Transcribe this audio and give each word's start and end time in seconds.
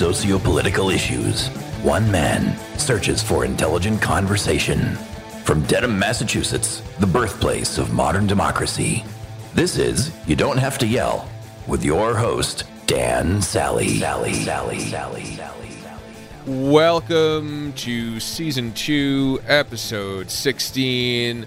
socio-political 0.00 0.88
issues. 0.88 1.48
One 1.82 2.10
man 2.10 2.56
searches 2.78 3.22
for 3.22 3.44
intelligent 3.44 4.00
conversation. 4.00 4.94
From 5.44 5.62
Dedham, 5.64 5.98
Massachusetts, 5.98 6.80
the 7.00 7.06
birthplace 7.06 7.76
of 7.76 7.92
modern 7.92 8.26
democracy. 8.26 9.04
This 9.52 9.76
is 9.76 10.10
You 10.26 10.36
Don't 10.36 10.56
Have 10.56 10.78
to 10.78 10.86
Yell 10.86 11.28
with 11.66 11.84
your 11.84 12.14
host, 12.14 12.64
Dan 12.86 13.42
Sally. 13.42 13.98
Sally, 13.98 14.32
Sally, 14.32 14.78
Sally, 14.78 15.24
Sally. 15.36 15.68
Welcome 16.46 17.74
to 17.74 18.20
season 18.20 18.72
two, 18.72 19.42
episode 19.46 20.30
16 20.30 21.44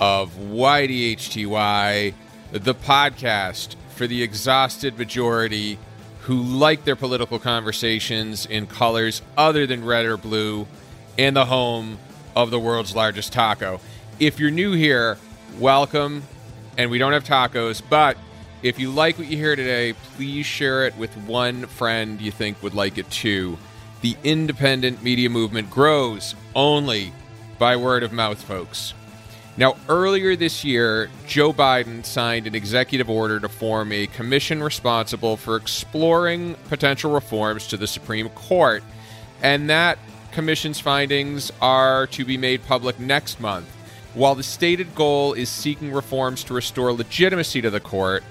of 0.00 0.32
YDHTY, 0.32 2.14
the 2.52 2.74
podcast 2.76 3.74
for 3.96 4.06
the 4.06 4.22
exhausted 4.22 4.96
majority 4.96 5.80
who 6.26 6.42
like 6.42 6.84
their 6.84 6.96
political 6.96 7.38
conversations 7.38 8.46
in 8.46 8.66
colors 8.66 9.22
other 9.38 9.64
than 9.64 9.84
red 9.84 10.04
or 10.04 10.16
blue, 10.16 10.66
and 11.16 11.36
the 11.36 11.44
home 11.46 11.98
of 12.34 12.50
the 12.50 12.58
world's 12.58 12.96
largest 12.96 13.32
taco. 13.32 13.80
If 14.18 14.40
you're 14.40 14.50
new 14.50 14.72
here, 14.72 15.18
welcome. 15.60 16.24
And 16.76 16.90
we 16.90 16.98
don't 16.98 17.12
have 17.12 17.22
tacos, 17.22 17.80
but 17.88 18.18
if 18.62 18.78
you 18.80 18.90
like 18.90 19.18
what 19.18 19.28
you 19.28 19.36
hear 19.36 19.54
today, 19.54 19.92
please 20.16 20.44
share 20.44 20.84
it 20.86 20.96
with 20.98 21.16
one 21.16 21.66
friend 21.66 22.20
you 22.20 22.32
think 22.32 22.60
would 22.60 22.74
like 22.74 22.98
it 22.98 23.08
too. 23.08 23.56
The 24.00 24.16
independent 24.24 25.04
media 25.04 25.30
movement 25.30 25.70
grows 25.70 26.34
only 26.56 27.12
by 27.58 27.76
word 27.76 28.02
of 28.02 28.12
mouth, 28.12 28.42
folks. 28.42 28.94
Now, 29.58 29.76
earlier 29.88 30.36
this 30.36 30.64
year, 30.64 31.08
Joe 31.26 31.50
Biden 31.50 32.04
signed 32.04 32.46
an 32.46 32.54
executive 32.54 33.08
order 33.08 33.40
to 33.40 33.48
form 33.48 33.90
a 33.90 34.06
commission 34.06 34.62
responsible 34.62 35.38
for 35.38 35.56
exploring 35.56 36.56
potential 36.68 37.10
reforms 37.10 37.66
to 37.68 37.78
the 37.78 37.86
Supreme 37.86 38.28
Court. 38.30 38.84
And 39.42 39.70
that 39.70 39.98
commission's 40.32 40.78
findings 40.78 41.50
are 41.62 42.06
to 42.08 42.24
be 42.26 42.36
made 42.36 42.66
public 42.66 43.00
next 43.00 43.40
month. 43.40 43.66
While 44.12 44.34
the 44.34 44.42
stated 44.42 44.94
goal 44.94 45.32
is 45.32 45.48
seeking 45.48 45.90
reforms 45.90 46.44
to 46.44 46.54
restore 46.54 46.92
legitimacy 46.92 47.62
to 47.62 47.70
the 47.70 47.80
court, 47.80 48.24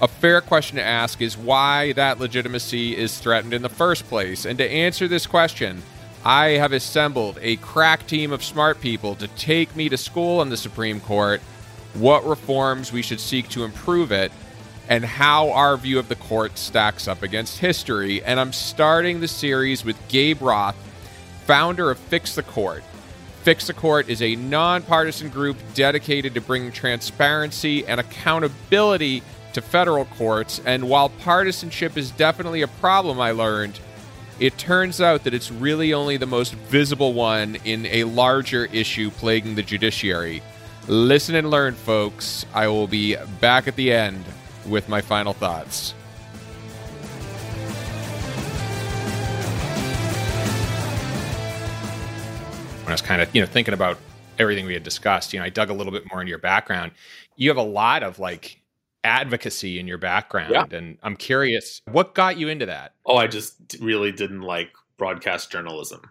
a 0.00 0.08
fair 0.08 0.40
question 0.40 0.78
to 0.78 0.82
ask 0.82 1.20
is 1.20 1.38
why 1.38 1.92
that 1.92 2.18
legitimacy 2.18 2.96
is 2.96 3.18
threatened 3.18 3.54
in 3.54 3.62
the 3.62 3.68
first 3.68 4.08
place. 4.08 4.44
And 4.44 4.58
to 4.58 4.68
answer 4.68 5.06
this 5.06 5.28
question, 5.28 5.82
I 6.24 6.50
have 6.50 6.72
assembled 6.72 7.38
a 7.40 7.56
crack 7.56 8.06
team 8.06 8.30
of 8.30 8.44
smart 8.44 8.80
people 8.80 9.16
to 9.16 9.26
take 9.26 9.74
me 9.74 9.88
to 9.88 9.96
school 9.96 10.38
on 10.38 10.50
the 10.50 10.56
Supreme 10.56 11.00
Court, 11.00 11.40
what 11.94 12.24
reforms 12.24 12.92
we 12.92 13.02
should 13.02 13.18
seek 13.18 13.48
to 13.50 13.64
improve 13.64 14.12
it, 14.12 14.30
and 14.88 15.04
how 15.04 15.50
our 15.50 15.76
view 15.76 15.98
of 15.98 16.08
the 16.08 16.14
court 16.14 16.58
stacks 16.58 17.08
up 17.08 17.24
against 17.24 17.58
history. 17.58 18.22
And 18.22 18.38
I'm 18.38 18.52
starting 18.52 19.18
the 19.18 19.26
series 19.26 19.84
with 19.84 19.96
Gabe 20.08 20.42
Roth, 20.42 20.76
founder 21.44 21.90
of 21.90 21.98
Fix 21.98 22.36
the 22.36 22.44
Court. 22.44 22.84
Fix 23.42 23.66
the 23.66 23.74
Court 23.74 24.08
is 24.08 24.22
a 24.22 24.36
nonpartisan 24.36 25.28
group 25.28 25.56
dedicated 25.74 26.34
to 26.34 26.40
bringing 26.40 26.70
transparency 26.70 27.84
and 27.84 27.98
accountability 27.98 29.24
to 29.54 29.60
federal 29.60 30.04
courts. 30.04 30.60
And 30.64 30.88
while 30.88 31.08
partisanship 31.08 31.96
is 31.96 32.12
definitely 32.12 32.62
a 32.62 32.68
problem, 32.68 33.20
I 33.20 33.32
learned, 33.32 33.80
it 34.40 34.58
turns 34.58 35.00
out 35.00 35.24
that 35.24 35.34
it's 35.34 35.50
really 35.50 35.92
only 35.92 36.16
the 36.16 36.26
most 36.26 36.54
visible 36.54 37.12
one 37.12 37.56
in 37.64 37.86
a 37.86 38.04
larger 38.04 38.66
issue 38.66 39.10
plaguing 39.10 39.54
the 39.54 39.62
judiciary. 39.62 40.42
Listen 40.88 41.34
and 41.34 41.50
learn, 41.50 41.74
folks. 41.74 42.44
I 42.54 42.68
will 42.68 42.88
be 42.88 43.16
back 43.40 43.68
at 43.68 43.76
the 43.76 43.92
end 43.92 44.24
with 44.66 44.88
my 44.88 45.00
final 45.00 45.32
thoughts. 45.32 45.94
when 52.82 52.90
I 52.90 52.94
was 52.94 53.02
kind 53.02 53.22
of, 53.22 53.32
you 53.34 53.40
know, 53.40 53.46
thinking 53.46 53.74
about 53.74 53.98
everything 54.38 54.66
we 54.66 54.74
had 54.74 54.82
discussed, 54.82 55.32
you 55.32 55.38
know, 55.38 55.44
I 55.44 55.50
dug 55.50 55.70
a 55.70 55.72
little 55.72 55.92
bit 55.92 56.04
more 56.10 56.20
into 56.20 56.30
your 56.30 56.38
background. 56.38 56.92
You 57.36 57.48
have 57.48 57.56
a 57.56 57.62
lot 57.62 58.02
of 58.02 58.18
like 58.18 58.60
advocacy 59.04 59.78
in 59.78 59.86
your 59.86 59.98
background 59.98 60.52
Yeah. 60.52 60.64
and 60.70 60.98
I'm 61.02 61.16
curious 61.16 61.80
what 61.90 62.14
got 62.14 62.36
you 62.38 62.48
into 62.48 62.66
that? 62.66 62.94
Oh, 63.06 63.16
I 63.16 63.26
just 63.26 63.56
really 63.80 64.12
didn't 64.12 64.42
like 64.42 64.70
broadcast 64.96 65.50
journalism. 65.50 66.02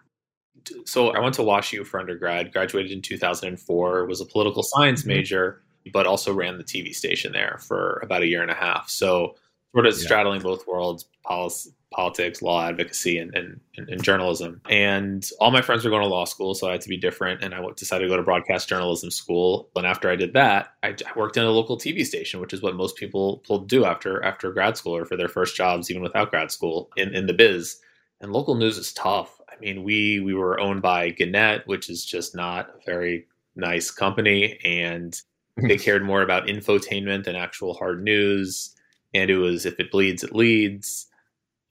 So 0.84 1.08
I 1.10 1.18
went 1.20 1.34
to 1.36 1.42
WashU 1.42 1.86
for 1.86 1.98
undergrad, 1.98 2.52
graduated 2.52 2.92
in 2.92 3.02
2004, 3.02 4.06
was 4.06 4.20
a 4.20 4.26
political 4.26 4.62
science 4.62 5.02
Mhm. 5.02 5.06
major, 5.06 5.62
but 5.92 6.06
also 6.06 6.32
ran 6.32 6.58
the 6.58 6.64
TV 6.64 6.92
station 6.94 7.32
there 7.32 7.58
for 7.66 7.98
about 8.04 8.22
a 8.22 8.26
year 8.26 8.42
and 8.42 8.50
a 8.50 8.54
half. 8.54 8.88
So 8.88 9.36
sort 9.74 9.86
of 9.86 9.94
Yeah. 9.94 10.04
straddling 10.04 10.42
both 10.42 10.66
worlds, 10.66 11.06
policy, 11.24 11.70
politics, 11.92 12.42
law 12.42 12.66
advocacy, 12.66 13.18
and, 13.18 13.34
and, 13.34 13.60
and, 13.76 14.02
journalism. 14.02 14.60
And 14.68 15.28
all 15.40 15.50
my 15.50 15.62
friends 15.62 15.84
were 15.84 15.90
going 15.90 16.02
to 16.02 16.08
law 16.08 16.24
school, 16.24 16.54
so 16.54 16.68
I 16.68 16.72
had 16.72 16.80
to 16.82 16.88
be 16.88 16.96
different. 16.96 17.42
And 17.42 17.54
I 17.54 17.64
decided 17.76 18.04
to 18.04 18.08
go 18.08 18.16
to 18.16 18.22
broadcast 18.22 18.68
journalism 18.68 19.10
school. 19.10 19.68
And 19.76 19.86
after 19.86 20.10
I 20.10 20.16
did 20.16 20.32
that, 20.32 20.74
I, 20.82 20.88
I 20.88 21.18
worked 21.18 21.36
in 21.36 21.44
a 21.44 21.50
local 21.50 21.78
TV 21.78 22.04
station, 22.04 22.40
which 22.40 22.52
is 22.52 22.62
what 22.62 22.74
most 22.74 22.96
people, 22.96 23.38
people 23.38 23.60
do 23.60 23.84
after 23.84 24.22
after 24.24 24.52
grad 24.52 24.76
school 24.76 24.96
or 24.96 25.04
for 25.04 25.16
their 25.16 25.28
first 25.28 25.56
jobs, 25.56 25.90
even 25.90 26.02
without 26.02 26.30
grad 26.30 26.50
school 26.50 26.90
in, 26.96 27.14
in 27.14 27.26
the 27.26 27.34
biz. 27.34 27.78
And 28.20 28.32
local 28.32 28.54
news 28.54 28.78
is 28.78 28.92
tough. 28.92 29.40
I 29.50 29.58
mean, 29.60 29.82
we 29.82 30.20
we 30.20 30.34
were 30.34 30.60
owned 30.60 30.80
by 30.80 31.10
Gannett, 31.10 31.66
which 31.66 31.90
is 31.90 32.04
just 32.04 32.34
not 32.34 32.70
a 32.70 32.84
very 32.86 33.26
nice 33.56 33.90
company, 33.90 34.58
and 34.64 35.20
they 35.68 35.76
cared 35.76 36.04
more 36.04 36.22
about 36.22 36.46
infotainment 36.46 37.24
than 37.24 37.36
actual 37.36 37.74
hard 37.74 38.02
news. 38.02 38.74
And 39.14 39.30
it 39.30 39.36
was 39.36 39.66
if 39.66 39.78
it 39.78 39.90
bleeds, 39.90 40.24
it 40.24 40.34
leads. 40.34 41.06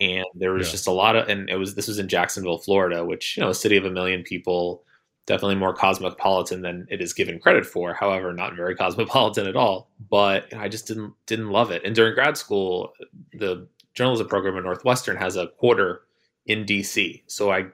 And 0.01 0.25
there 0.35 0.51
was 0.53 0.67
Yeah. 0.67 0.72
just 0.73 0.88
a 0.88 0.91
lot 0.91 1.16
of, 1.16 1.29
and 1.29 1.50
it 1.50 1.56
was 1.57 1.75
this 1.75 1.88
was 1.88 2.00
in 2.00 2.09
Jacksonville, 2.09 2.57
Florida, 2.59 3.06
which 3.06 3.38
you 3.38 3.44
know, 3.44 3.50
a 3.51 3.56
city 3.56 3.78
of 3.78 3.85
a 3.85 3.91
million 3.91 4.23
people, 4.23 4.84
definitely 5.28 5.56
more 5.56 5.73
cosmopolitan 5.73 6.62
than 6.62 6.88
it 6.89 7.01
is 7.01 7.13
given 7.13 7.39
credit 7.39 7.66
for. 7.66 7.94
However, 7.94 8.34
not 8.34 8.56
very 8.57 8.75
cosmopolitan 8.84 9.47
at 9.47 9.56
all. 9.56 9.91
But 10.09 10.51
you 10.51 10.57
know, 10.57 10.63
I 10.63 10.67
just 10.69 10.88
didn't 10.88 11.13
didn't 11.28 11.51
love 11.51 11.72
it. 11.72 11.84
And 11.85 11.95
during 11.95 12.16
grad 12.16 12.38
school, 12.38 12.94
the 13.34 13.67
journalism 13.94 14.28
program 14.28 14.57
at 14.57 14.63
Northwestern 14.63 15.17
has 15.17 15.38
a 15.38 15.47
quarter 15.47 16.03
in 16.47 16.66
DC, 16.66 17.23
so 17.28 17.51
I 17.51 17.67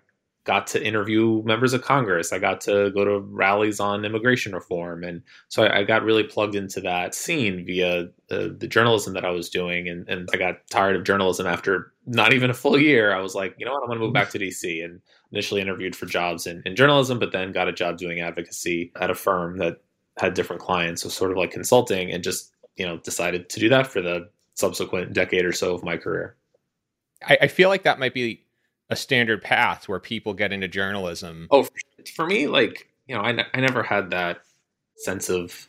got 0.47 0.66
to 0.68 0.84
interview 0.84 1.44
members 1.44 1.74
of 1.74 1.84
Congress. 1.84 2.34
I 2.34 2.40
got 2.40 2.62
to 2.62 2.90
go 2.91 3.06
to 3.06 3.19
rallies 3.19 3.80
on 3.80 4.06
immigration 4.06 4.56
reform, 4.56 5.03
and 5.03 5.22
so 5.50 5.63
I, 5.63 5.80
I 5.80 5.84
got 5.84 6.03
really 6.03 6.24
plugged 6.24 6.56
into 6.56 6.81
that 6.81 7.13
scene 7.13 7.66
via 7.66 8.08
the, 8.30 8.56
the 8.57 8.68
journalism 8.68 9.13
that 9.13 9.25
I 9.25 9.30
was 9.30 9.50
doing. 9.50 9.88
And, 9.88 10.07
and 10.09 10.30
I 10.34 10.38
got 10.38 10.68
tired 10.72 10.96
of 10.96 11.03
journalism 11.03 11.46
after 11.46 11.91
not 12.06 12.34
even 12.34 12.50
a 12.50 12.56
full 12.56 12.80
year. 12.80 13.13
I 13.13 13.22
was 13.22 13.36
like, 13.36 13.56
you 13.57 13.66
know 13.66 13.74
what, 13.74 13.84
I'm 13.84 13.90
going 13.90 14.00
to 14.00 14.06
move 14.06 14.13
back 14.13 14.30
to 14.31 14.40
DC. 14.40 14.84
And 14.84 15.02
initially 15.31 15.62
interviewed 15.62 15.96
for 15.96 16.06
jobs 16.06 16.47
in, 16.47 16.62
in 16.66 16.75
journalism, 16.75 17.19
but 17.19 17.31
then 17.31 17.52
got 17.52 17.68
a 17.68 17.74
job 17.74 17.97
doing 17.97 18.19
advocacy 18.19 18.91
at 19.00 19.09
a 19.09 19.16
firm 19.16 19.57
that 19.57 19.81
had 20.18 20.34
different 20.34 20.62
clients, 20.62 21.03
so 21.03 21.09
sort 21.09 21.31
of 21.31 21.38
like 21.38 21.52
consulting, 21.52 22.12
and 22.12 22.24
just 22.24 22.52
you 22.75 22.86
know 22.86 22.97
decided 22.97 23.50
to 23.50 23.59
do 23.59 23.69
that 23.69 23.88
for 23.88 24.02
the 24.02 24.30
subsequent 24.56 25.13
decade 25.13 25.46
or 25.46 25.52
so 25.52 25.75
of 25.75 25.84
my 25.84 25.97
career. 25.97 26.36
I, 27.28 27.38
I 27.44 27.47
feel 27.47 27.69
like 27.69 27.84
that 27.84 28.00
might 28.00 28.13
be 28.13 28.46
a 28.90 28.96
standard 28.96 29.42
path 29.42 29.88
where 29.88 30.00
people 30.00 30.34
get 30.34 30.53
into 30.53 30.68
journalism. 30.68 31.48
Oh, 31.52 31.68
for, 32.16 32.25
me, 32.25 32.48
like 32.48 32.88
you 33.08 33.16
know, 33.16 33.22
I, 33.22 33.46
I 33.53 33.59
never 33.59 33.84
had 33.84 34.12
that 34.12 34.42
sense 34.98 35.30
of 35.30 35.68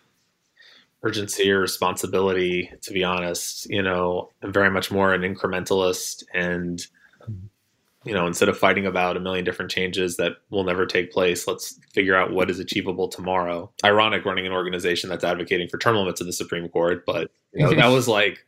urgency 1.02 1.50
or 1.50 1.60
responsibility. 1.60 2.70
To 2.82 2.92
be 2.92 3.04
honest, 3.04 3.68
you 3.70 3.82
know, 3.82 4.30
I'm 4.42 4.52
very 4.52 4.70
much 4.70 4.90
more 4.90 5.12
an 5.14 5.22
incrementalist, 5.22 6.24
and 6.32 6.80
you 8.04 8.14
know, 8.14 8.26
instead 8.26 8.48
of 8.48 8.56
fighting 8.56 8.86
about 8.86 9.16
a 9.16 9.20
million 9.20 9.44
different 9.44 9.70
changes 9.70 10.16
that 10.16 10.32
will 10.50 10.64
never 10.64 10.86
take 10.86 11.12
place, 11.12 11.46
let's 11.46 11.78
figure 11.92 12.16
out 12.16 12.32
what 12.32 12.48
is 12.48 12.58
achievable 12.58 13.08
tomorrow. 13.08 13.70
Ironic 13.84 14.24
running 14.24 14.46
an 14.46 14.52
organization 14.52 15.10
that's 15.10 15.24
advocating 15.24 15.68
for 15.68 15.78
term 15.78 15.96
limits 15.96 16.20
in 16.20 16.26
the 16.26 16.32
Supreme 16.32 16.68
Court, 16.68 17.04
but 17.04 17.30
you 17.52 17.64
know, 17.64 17.74
that 17.74 17.88
was 17.92 18.06
like 18.06 18.46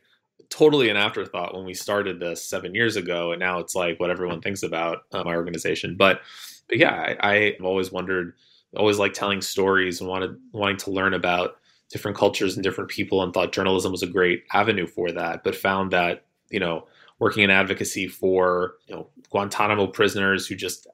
totally 0.51 0.89
an 0.89 0.97
afterthought 0.97 1.55
when 1.55 1.65
we 1.65 1.73
started 1.73 2.19
this 2.19 2.43
seven 2.43 2.75
years 2.75 2.95
ago, 2.95 3.31
and 3.31 3.39
now 3.39 3.59
it's 3.59 3.73
like 3.73 3.99
what 3.99 4.11
everyone 4.11 4.41
thinks 4.41 4.61
about 4.61 4.99
uh, 5.11 5.23
my 5.23 5.33
organization. 5.33 5.95
But, 5.97 6.21
but 6.67 6.77
yeah, 6.77 7.15
I, 7.19 7.55
I've 7.57 7.65
always 7.65 7.91
wondered, 7.91 8.33
always 8.75 8.99
liked 8.99 9.15
telling 9.15 9.41
stories 9.41 9.99
and 9.99 10.09
wanted 10.09 10.35
wanting 10.51 10.77
to 10.77 10.91
learn 10.91 11.13
about 11.13 11.55
different 11.89 12.17
cultures 12.17 12.55
and 12.55 12.63
different 12.63 12.89
people, 12.89 13.23
and 13.23 13.33
thought 13.33 13.53
journalism 13.53 13.91
was 13.91 14.03
a 14.03 14.07
great 14.07 14.43
avenue 14.53 14.85
for 14.85 15.11
that. 15.11 15.43
But 15.43 15.55
found 15.55 15.91
that 15.91 16.25
you 16.49 16.59
know 16.59 16.85
working 17.19 17.43
in 17.43 17.49
advocacy 17.49 18.07
for 18.07 18.73
you 18.87 18.95
know 18.95 19.07
Guantanamo 19.31 19.87
prisoners 19.87 20.45
who 20.47 20.55
just 20.55 20.87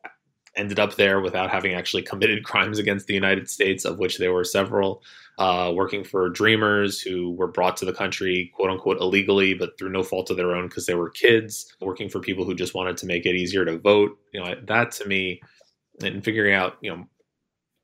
ended 0.55 0.79
up 0.79 0.95
there 0.95 1.21
without 1.21 1.49
having 1.49 1.73
actually 1.73 2.03
committed 2.03 2.43
crimes 2.45 2.79
against 2.79 3.07
the 3.07 3.13
United 3.13 3.49
States, 3.49 3.85
of 3.85 3.97
which 3.97 4.19
there 4.19 4.33
were 4.33 4.43
several. 4.43 5.01
Uh, 5.37 5.71
working 5.75 6.03
for 6.03 6.29
dreamers 6.29 6.99
who 6.99 7.31
were 7.33 7.47
brought 7.47 7.77
to 7.77 7.85
the 7.85 7.93
country, 7.93 8.51
quote 8.55 8.71
unquote, 8.71 8.99
illegally, 8.99 9.53
but 9.53 9.77
through 9.77 9.89
no 9.89 10.01
fault 10.01 10.31
of 10.31 10.37
their 10.37 10.55
own 10.55 10.67
because 10.67 10.87
they 10.87 10.95
were 10.95 11.11
kids. 11.11 11.75
Working 11.79 12.09
for 12.09 12.19
people 12.19 12.43
who 12.43 12.55
just 12.55 12.73
wanted 12.73 12.97
to 12.97 13.05
make 13.05 13.25
it 13.25 13.35
easier 13.35 13.63
to 13.63 13.77
vote. 13.77 14.17
You 14.33 14.43
know, 14.43 14.55
that 14.67 14.91
to 14.93 15.07
me, 15.07 15.41
and 16.01 16.23
figuring 16.23 16.55
out, 16.55 16.77
you 16.81 16.89
know, 16.89 17.05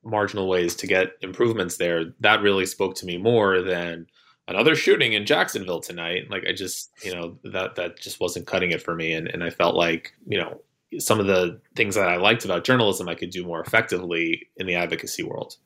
marginal 0.04 0.48
ways 0.48 0.76
to 0.76 0.88
get 0.88 1.14
improvements 1.22 1.78
there, 1.78 2.14
that 2.20 2.42
really 2.42 2.66
spoke 2.66 2.96
to 2.96 3.06
me 3.06 3.18
more 3.18 3.62
than 3.62 4.08
another 4.48 4.76
shooting 4.76 5.14
in 5.14 5.26
Jacksonville 5.26 5.80
tonight. 5.80 6.30
Like 6.30 6.46
I 6.48 6.54
just, 6.54 6.92
you 7.04 7.14
know, 7.14 7.38
that 7.44 7.76
that 7.76 8.00
just 8.00 8.20
wasn't 8.20 8.48
cutting 8.48 8.72
it 8.72 8.82
for 8.82 8.96
me. 8.96 9.14
And 9.14 9.28
and 9.28 9.44
I 9.44 9.50
felt 9.50 9.76
like, 9.76 10.14
you 10.28 10.40
know, 10.40 10.60
some 11.00 11.20
of 11.20 11.28
the 11.28 11.60
things 11.76 11.96
that 11.96 12.10
I 12.10 12.18
liked 12.18 12.46
about 12.46 12.64
journalism 12.64 13.10
I 13.10 13.16
could 13.16 13.30
do 13.30 13.46
more 13.46 13.62
effectively 13.62 14.48
in 14.58 14.68
the 14.68 14.76
advocacy 14.76 15.24
world. 15.24 15.58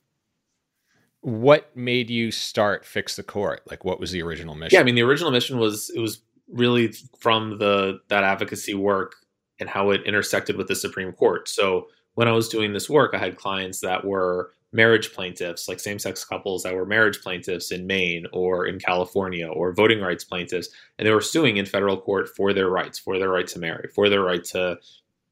What 1.28 1.76
made 1.76 2.10
you 2.10 2.32
start 2.32 2.86
Fix 2.86 3.18
the 3.18 3.24
Court? 3.24 3.62
Like, 3.70 3.84
what 3.84 4.00
was 4.00 4.12
the 4.12 4.22
original 4.22 4.56
mission? 4.56 4.78
Yeah, 4.78 4.80
I 4.80 4.84
mean, 4.84 4.96
the 4.96 5.02
original 5.02 5.30
mission 5.30 5.58
was 5.58 5.90
it 5.94 6.00
was 6.00 6.22
really 6.48 6.94
from 7.20 7.58
the 7.58 8.00
that 8.08 8.24
advocacy 8.24 8.74
work 8.74 9.14
and 9.60 9.68
how 9.68 9.90
it 9.90 10.06
intersected 10.06 10.56
with 10.56 10.70
the 10.70 10.76
Supreme 10.76 11.12
Court. 11.12 11.50
So 11.50 11.88
when 12.14 12.30
I 12.30 12.32
was 12.32 12.48
doing 12.48 12.72
this 12.72 12.90
work, 12.90 13.14
I 13.14 13.18
had 13.18 13.36
clients 13.36 13.82
that 13.82 14.06
were 14.06 14.52
marriage 14.72 15.12
plaintiffs, 15.12 15.68
like 15.68 15.82
same 15.82 16.00
sex 16.00 16.24
couples 16.24 16.64
that 16.64 16.74
were 16.74 16.86
marriage 16.86 17.20
plaintiffs 17.20 17.74
in 17.74 17.86
Maine 17.86 18.26
or 18.32 18.66
in 18.66 18.80
California, 18.80 19.50
or 19.50 19.74
voting 19.74 20.00
rights 20.00 20.24
plaintiffs, 20.24 20.70
and 20.98 21.06
they 21.06 21.12
were 21.12 21.20
suing 21.20 21.58
in 21.58 21.66
federal 21.66 22.00
court 22.00 22.30
for 22.38 22.54
their 22.54 22.70
rights, 22.70 22.98
for 22.98 23.20
their 23.20 23.32
right 23.32 23.48
to 23.48 23.60
marry, 23.60 23.90
for 23.94 24.08
their 24.08 24.24
right 24.24 24.46
to, 24.46 24.78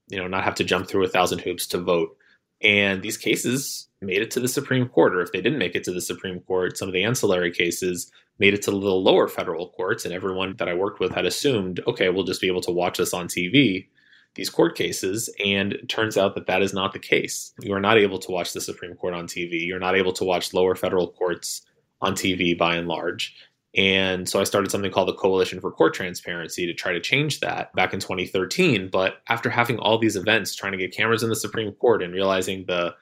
you 0.10 0.18
know, 0.18 0.28
not 0.28 0.44
have 0.44 0.56
to 0.56 0.66
jump 0.66 0.90
through 0.90 1.06
a 1.06 1.10
thousand 1.10 1.40
hoops 1.40 1.66
to 1.68 1.78
vote. 1.78 2.18
And 2.62 3.02
these 3.02 3.18
cases 3.18 3.88
made 4.06 4.22
it 4.22 4.32
to 4.32 4.40
the 4.40 4.48
Supreme 4.48 4.88
Court, 4.88 5.16
or 5.16 5.22
if 5.22 5.32
they 5.32 5.42
didn't 5.42 5.60
make 5.60 5.76
it 5.76 5.84
to 5.86 5.92
the 5.92 6.02
Supreme 6.02 6.40
Court, 6.42 6.78
some 6.78 6.88
of 6.88 6.94
the 6.94 7.04
ancillary 7.04 7.52
cases 7.52 8.12
made 8.40 8.54
it 8.54 8.62
to 8.64 8.72
the 8.72 8.78
lower 8.78 9.28
federal 9.28 9.70
courts. 9.70 10.06
And 10.06 10.14
everyone 10.14 10.56
that 10.58 10.68
I 10.68 10.74
worked 10.74 11.00
with 11.00 11.14
had 11.14 11.26
assumed, 11.26 11.80
okay, 11.88 12.10
we'll 12.10 12.24
just 12.24 12.42
be 12.42 12.48
able 12.48 12.62
to 12.62 12.72
watch 12.72 12.98
this 12.98 13.14
on 13.14 13.28
TV 13.28 13.88
these 14.36 14.50
court 14.50 14.78
cases, 14.78 15.34
and 15.44 15.74
it 15.74 15.90
turns 15.90 16.18
out 16.18 16.36
that 16.36 16.48
that 16.48 16.62
is 16.62 16.74
not 16.74 16.94
the 16.94 17.00
case. 17.00 17.54
You 17.62 17.74
are 17.74 17.80
not 17.80 17.98
able 17.98 18.20
to 18.20 18.32
watch 18.32 18.54
the 18.54 18.62
Supreme 18.62 18.94
Court 18.96 19.14
on 19.14 19.28
TV. 19.28 19.66
You're 19.66 19.80
not 19.80 19.96
able 19.96 20.14
to 20.14 20.26
watch 20.26 20.54
lower 20.54 20.76
federal 20.76 21.08
courts 21.08 21.62
on 22.02 22.14
TV 22.14 22.58
by 22.58 22.76
and 22.76 22.88
large. 22.88 23.34
And 23.78 24.28
so 24.28 24.40
I 24.40 24.44
started 24.44 24.72
something 24.72 24.92
called 24.92 25.10
the 25.10 25.14
Coalition 25.14 25.60
for 25.60 25.72
Court 25.72 25.94
Transparency 25.94 26.66
to 26.66 26.74
try 26.74 26.94
to 26.94 27.00
change 27.02 27.40
that 27.42 27.74
back 27.76 27.94
in 27.94 28.00
2013. 28.00 28.90
But 28.92 29.16
after 29.28 29.50
having 29.50 29.80
all 29.80 29.98
these 29.98 30.16
events, 30.16 30.56
trying 30.56 30.72
to 30.74 30.78
get 30.78 30.96
cameras 30.96 31.24
in 31.24 31.30
the 31.30 31.36
Supreme 31.36 31.72
Court 31.74 32.02
and 32.04 32.14
realizing 32.14 32.66
the 32.68 32.94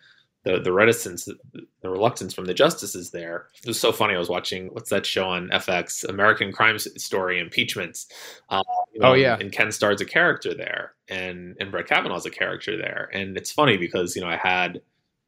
the 0.44 0.60
the 0.60 0.74
reticence, 0.74 1.25
the 1.25 1.90
reluctance 1.90 2.34
from 2.34 2.45
the 2.45 2.54
justices 2.54 3.12
there. 3.12 3.48
It 3.63 3.68
was 3.68 3.80
so 3.80 3.92
funny. 3.92 4.16
I 4.16 4.19
was 4.19 4.30
watching 4.30 4.68
what's 4.68 4.90
that 4.90 5.06
show 5.06 5.25
on 5.25 5.50
FX, 5.50 6.07
American 6.07 6.51
Crime 6.51 6.78
Story, 6.80 7.40
Impeachments. 7.40 8.07
Uh, 8.50 8.63
you 8.94 9.00
know, 9.00 9.12
oh 9.12 9.13
yeah, 9.13 9.38
and 9.40 9.51
Ken 9.51 9.72
Starr's 9.72 10.01
a 10.01 10.06
character 10.06 10.54
there, 10.54 10.94
and 11.07 11.56
and 11.60 11.72
Brett 11.72 11.88
Kavanaugh's 11.88 12.25
a 12.25 12.31
character 12.31 12.78
there, 12.78 13.10
and 13.13 13.38
it's 13.38 13.51
funny 13.51 13.78
because 13.78 14.16
you 14.16 14.22
know 14.22 14.30
I 14.30 14.38
had. 14.38 14.81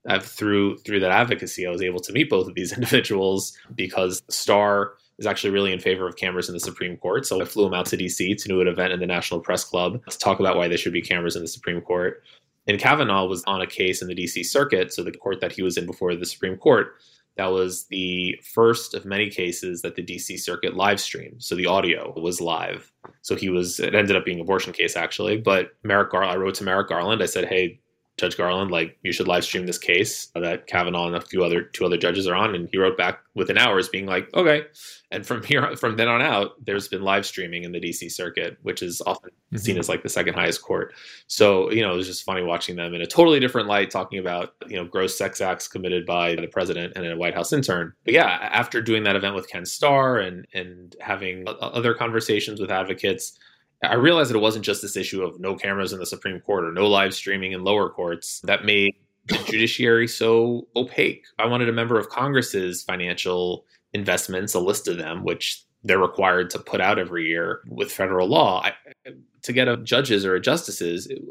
I've, 0.08 0.24
through 0.24 0.78
through 0.80 1.00
that 1.00 1.10
advocacy, 1.10 1.66
I 1.66 1.72
was 1.72 1.82
able 1.82 2.00
to 2.02 2.14
meet 2.14 2.30
both 2.30 2.48
of 2.48 2.54
these 2.54 2.72
individuals 2.78 3.58
because 3.74 4.22
Starr 4.30 4.94
is 5.18 5.26
actually 5.26 5.50
really 5.50 5.72
in 5.72 5.80
favor 5.80 6.08
of 6.08 6.16
cameras 6.16 6.48
in 6.48 6.54
the 6.54 6.60
Supreme 6.60 6.98
Court. 6.98 7.26
So 7.26 7.42
I 7.42 7.46
flew 7.46 7.66
him 7.66 7.74
out 7.74 7.86
to 7.88 7.98
DC 7.98 8.38
to 8.38 8.48
do 8.48 8.62
an 8.62 8.68
event 8.68 8.94
in 8.94 9.00
the 9.00 9.08
National 9.08 9.40
Press 9.40 9.64
Club 9.64 10.06
to 10.08 10.20
talk 10.20 10.40
about 10.40 10.58
why 10.58 10.68
there 10.68 10.78
should 10.78 10.94
be 10.94 11.02
cameras 11.02 11.36
in 11.36 11.42
the 11.42 11.48
Supreme 11.48 11.82
Court. 11.82 12.22
And 12.68 12.80
Kavanaugh 12.80 13.26
was 13.26 13.44
on 13.44 13.62
a 13.62 13.68
case 13.68 14.02
in 14.02 14.08
the 14.08 14.16
DC 14.16 14.46
Circuit, 14.46 14.92
so 14.94 15.04
the 15.04 15.12
court 15.12 15.40
that 15.42 15.52
he 15.52 15.62
was 15.62 15.78
in 15.78 15.86
before 15.86 16.16
the 16.16 16.26
Supreme 16.26 16.58
Court. 16.58 16.96
That 17.38 17.48
was 17.48 17.86
the 17.88 18.40
first 18.54 18.94
of 18.94 19.06
many 19.06 19.30
cases 19.30 19.82
that 19.82 19.96
the 19.96 20.04
DC 20.04 20.40
Circuit 20.40 20.76
live 20.76 21.02
streamed. 21.02 21.44
So 21.44 21.54
the 21.56 21.66
audio 21.66 22.14
was 22.18 22.40
live. 22.40 22.92
So 23.22 23.36
he 23.36 23.50
was, 23.50 23.80
it 23.80 23.94
ended 23.94 24.16
up 24.16 24.24
being 24.24 24.38
an 24.38 24.44
abortion 24.44 24.72
case 24.72 24.96
actually. 24.96 25.38
But 25.38 25.72
Merrick 25.84 26.12
Garland, 26.12 26.32
I 26.32 26.38
wrote 26.38 26.56
to 26.56 26.64
Merrick 26.64 26.88
Garland. 26.88 27.22
I 27.22 27.26
said, 27.26 27.46
hey, 27.46 27.82
Judge 28.18 28.38
Garland, 28.38 28.72
like 28.72 28.98
you 29.04 29.12
should 29.12 29.28
live 29.28 29.44
stream 29.44 29.66
this 29.66 29.78
case 29.78 30.28
that 30.36 30.68
Kavanaugh 30.68 31.08
and 31.08 31.18
a 31.18 31.22
few 31.22 31.44
other 31.44 31.64
two 31.64 31.84
other 31.86 31.98
judges 31.98 32.28
are 32.28 32.36
on. 32.36 32.56
And 32.56 32.70
he 32.72 32.78
wrote 32.78 32.98
back 32.98 33.20
within 33.34 33.58
hours, 33.58 33.90
being 33.90 34.06
like, 34.06 34.34
okay. 34.34 34.64
And 35.12 35.28
from 35.28 35.44
here, 35.44 35.76
from 35.78 35.98
then 35.98 36.08
on 36.08 36.22
out, 36.22 36.52
there's 36.64 36.88
been 36.88 37.02
live 37.02 37.26
streaming 37.26 37.64
in 37.64 37.74
the 37.74 37.80
DC 37.80 38.10
circuit, 38.10 38.58
which 38.62 38.82
is 38.82 39.02
often 39.06 39.32
mm-hmm. 39.32 39.58
seen 39.58 39.78
as 39.78 39.90
like 39.90 40.02
the 40.02 40.10
second 40.10 40.34
highest 40.34 40.62
court. 40.62 40.94
So 41.28 41.70
you 41.72 41.82
know, 41.82 41.94
it 41.94 41.98
was 41.98 42.08
just 42.08 42.24
funny 42.24 42.42
watching 42.42 42.78
them 42.78 42.94
in 42.94 43.02
a 43.02 43.08
totally 43.08 43.42
different 43.42 43.68
light, 43.68 43.92
talking 43.92 44.20
about 44.20 44.54
you 44.68 44.78
know 44.78 44.86
gross 44.86 45.18
sex 45.18 45.42
acts 45.42 45.68
committed 45.68 46.06
by 46.06 46.36
the 46.36 46.48
president 46.48 46.94
and 46.96 47.06
a 47.06 47.18
White 47.18 47.36
House 47.36 47.52
intern. 47.52 47.92
But 48.06 48.14
yeah, 48.14 48.50
after 48.52 48.82
doing 48.82 49.04
that 49.04 49.18
event 49.18 49.36
with 49.36 49.50
Ken 49.50 49.66
Starr 49.66 50.20
and 50.20 50.48
and 50.54 50.96
having 51.02 51.44
other 51.60 51.94
conversations 51.94 52.62
with 52.62 52.72
advocates 52.72 53.38
I 53.84 53.96
realized 53.96 54.30
that 54.30 54.38
it 54.38 54.42
wasn't 54.42 54.66
just 54.66 54.82
this 54.82 54.98
issue 54.98 55.24
of 55.24 55.40
no 55.40 55.56
cameras 55.56 55.94
in 55.94 56.00
the 56.00 56.06
Supreme 56.06 56.40
Court 56.40 56.66
or 56.66 56.72
no 56.72 56.88
live 56.88 57.14
streaming 57.14 57.52
in 57.52 57.64
lower 57.64 57.90
courts 57.90 58.42
that 58.42 58.66
made 58.66 58.96
the 59.28 59.38
judiciary 59.50 60.08
so 60.08 60.68
opaque. 60.76 61.26
I 61.40 61.46
wanted 61.48 61.70
a 61.70 61.74
member 61.74 62.00
of 62.00 62.10
Congress's 62.10 62.84
financial 62.84 63.66
investments, 63.94 64.54
a 64.54 64.60
list 64.60 64.88
of 64.88 64.98
them, 64.98 65.24
which 65.24 65.64
they're 65.84 66.00
required 66.00 66.50
to 66.52 66.60
put 66.60 66.82
out 66.82 67.00
every 67.00 67.28
year 67.28 67.62
with 67.68 67.92
federal 67.92 68.28
law. 68.28 68.64
I, 68.64 68.74
to 69.44 69.54
get 69.54 69.68
a 69.68 69.78
judges 69.78 70.26
or 70.26 70.36
a 70.36 70.42
justices, 70.42 71.08
it 71.08 71.22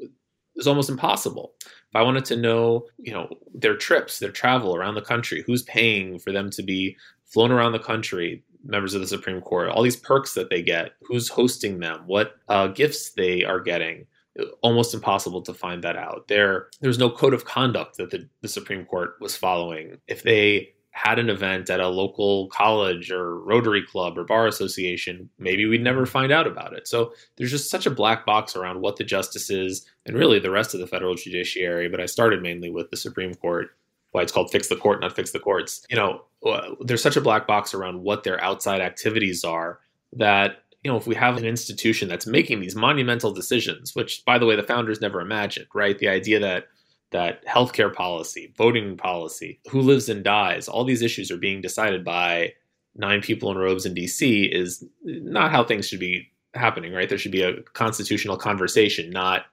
was 0.55 0.67
almost 0.67 0.91
impossible. 0.91 1.55
If 1.63 1.97
I 1.97 2.03
wanted 2.03 2.25
to 2.27 2.37
know, 2.37 2.87
you 2.99 3.13
know, 3.13 3.29
their 3.53 3.77
trips, 3.77 4.19
their 4.19 4.31
travel 4.31 4.77
around 4.77 4.95
the 4.95 5.03
country, 5.03 5.43
who's 5.47 5.63
paying 5.63 6.19
for 6.19 6.33
them 6.33 6.51
to 6.51 6.63
be 6.63 6.97
flown 7.25 7.51
around 7.51 7.73
the 7.73 7.79
country, 7.81 8.43
members 8.65 8.95
of 8.95 9.01
the 9.01 9.07
Supreme 9.07 9.41
Court, 9.41 9.69
all 9.69 9.83
these 9.83 9.97
perks 9.97 10.35
that 10.35 10.51
they 10.51 10.63
get, 10.63 10.93
who's 11.03 11.29
hosting 11.29 11.81
them, 11.81 12.03
what 12.07 12.37
uh, 12.49 12.69
gifts 12.69 13.13
they 13.13 13.45
are 13.45 13.61
getting. 13.61 14.07
Almost 14.63 14.95
impossible 14.95 15.43
to 15.43 15.55
find 15.55 15.85
that 15.85 15.97
out. 15.97 16.27
There, 16.27 16.67
there's 16.81 16.99
no 16.99 17.09
code 17.09 17.35
of 17.35 17.45
conduct 17.45 17.99
that 17.99 18.11
the, 18.11 18.29
the 18.41 18.49
Supreme 18.49 18.85
Court 18.85 19.15
was 19.21 19.37
following. 19.37 19.99
If 20.09 20.25
they 20.25 20.75
had 20.95 21.19
an 21.19 21.29
event 21.29 21.69
at 21.71 21.81
a 21.81 21.89
local 21.89 22.49
college 22.49 23.11
or 23.11 23.39
Rotary 23.41 23.83
Club 23.83 24.17
or 24.17 24.23
Bar 24.23 24.47
Association, 24.47 25.29
maybe 25.39 25.67
we'd 25.67 25.83
never 25.83 26.07
find 26.07 26.31
out 26.31 26.47
about 26.47 26.73
it. 26.73 26.87
So 26.87 27.13
there's 27.37 27.51
just 27.51 27.69
such 27.69 27.85
a 27.85 27.91
black 27.91 28.25
box 28.25 28.55
around 28.55 28.81
what 28.81 28.97
the 28.97 29.03
justices 29.05 29.85
and 30.07 30.17
really 30.17 30.39
the 30.39 30.53
rest 30.53 30.73
of 30.73 30.79
the 30.79 30.87
federal 30.87 31.17
judiciary, 31.17 31.89
but 31.89 32.01
I 32.01 32.07
started 32.07 32.43
mainly 32.43 32.71
with 32.71 32.91
the 32.91 32.97
Supreme 32.97 33.35
Court 33.35 33.77
why 34.15 34.23
it's 34.23 34.31
called 34.31 34.49
fix 34.53 34.69
the 34.69 34.77
court, 34.77 35.01
not 35.01 35.17
fix 35.17 35.33
the 35.33 35.41
courts. 35.41 35.85
You 35.91 35.97
know, 35.97 36.23
uh, 36.47 36.77
there's 36.81 37.03
such 37.03 37.17
a 37.17 37.21
black 37.21 37.49
box 37.49 37.75
around 37.75 38.01
what 38.01 38.23
their 38.23 38.41
outside 38.43 38.81
activities 38.81 39.43
are 39.43 39.81
that 40.13 40.59
you 40.85 40.91
know 40.91 40.97
if 40.97 41.09
we 41.09 41.17
have 41.17 41.37
an 41.37 41.45
institution 41.45 42.09
that's 42.09 42.25
making 42.25 42.61
these 42.61 42.77
monumental 42.77 43.33
decisions, 43.33 43.93
which 43.97 44.25
by 44.25 44.39
the 44.39 44.47
way 44.47 44.55
the 44.55 44.63
founders 44.63 45.01
never 45.01 45.21
imagined, 45.21 45.67
right? 45.75 45.99
The 45.99 46.07
idea 46.07 46.39
that 46.39 46.67
that 47.11 47.45
healthcare 47.45 47.93
policy, 47.93 48.55
voting 48.57 48.97
policy, 48.97 49.59
who 49.69 49.81
lives 49.81 50.09
and 50.09 50.23
dies, 50.23 50.69
all 50.69 50.85
these 50.85 51.03
issues 51.03 51.33
are 51.33 51.37
being 51.37 51.61
decided 51.61 52.05
by 52.05 52.53
nine 52.95 53.21
people 53.21 53.51
in 53.51 53.59
robes 53.59 53.85
in 53.85 53.97
DC 53.97 54.49
is 54.55 54.85
not 55.03 55.51
how 55.51 55.65
things 55.65 55.89
should 55.89 55.99
be 55.99 56.31
happening, 56.55 56.93
right? 56.93 57.09
There 57.09 57.19
should 57.19 57.33
be 57.33 57.43
a 57.43 57.63
constitutional 57.73 58.37
conversation, 58.37 59.11
not 59.11 59.47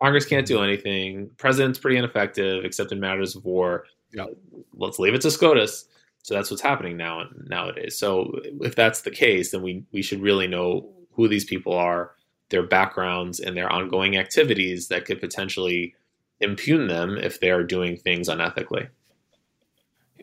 Congress 0.00 0.26
can't 0.26 0.46
do 0.46 0.62
anything. 0.62 1.30
President's 1.38 1.78
pretty 1.78 1.96
ineffective, 1.96 2.64
except 2.64 2.92
in 2.92 3.00
matters 3.00 3.34
of 3.34 3.44
war. 3.44 3.84
Yep. 4.16 4.28
Let's 4.74 4.98
leave 4.98 5.14
it 5.14 5.20
to 5.20 5.30
SCOTUS. 5.30 5.86
So 6.22 6.34
that's 6.34 6.50
what's 6.50 6.62
happening 6.62 6.96
now 6.96 7.24
nowadays. 7.44 7.96
So 7.96 8.32
if 8.60 8.74
that's 8.74 9.02
the 9.02 9.12
case, 9.12 9.52
then 9.52 9.62
we 9.62 9.84
we 9.92 10.02
should 10.02 10.20
really 10.20 10.48
know 10.48 10.90
who 11.12 11.28
these 11.28 11.44
people 11.44 11.74
are, 11.74 12.12
their 12.48 12.64
backgrounds, 12.64 13.38
and 13.38 13.56
their 13.56 13.70
ongoing 13.70 14.16
activities 14.16 14.88
that 14.88 15.04
could 15.04 15.20
potentially 15.20 15.94
impugn 16.40 16.88
them 16.88 17.16
if 17.16 17.38
they 17.38 17.50
are 17.50 17.62
doing 17.62 17.96
things 17.96 18.28
unethically. 18.28 18.88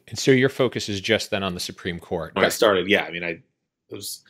And 0.07 0.19
so 0.19 0.31
your 0.31 0.49
focus 0.49 0.89
is 0.89 0.99
just 0.99 1.31
then 1.31 1.43
on 1.43 1.53
the 1.53 1.59
Supreme 1.59 1.99
Court. 1.99 2.35
When 2.35 2.43
I 2.43 2.49
started, 2.49 2.89
yeah. 2.89 3.03
I 3.03 3.11
mean, 3.11 3.23
I 3.23 3.41
was 3.89 4.23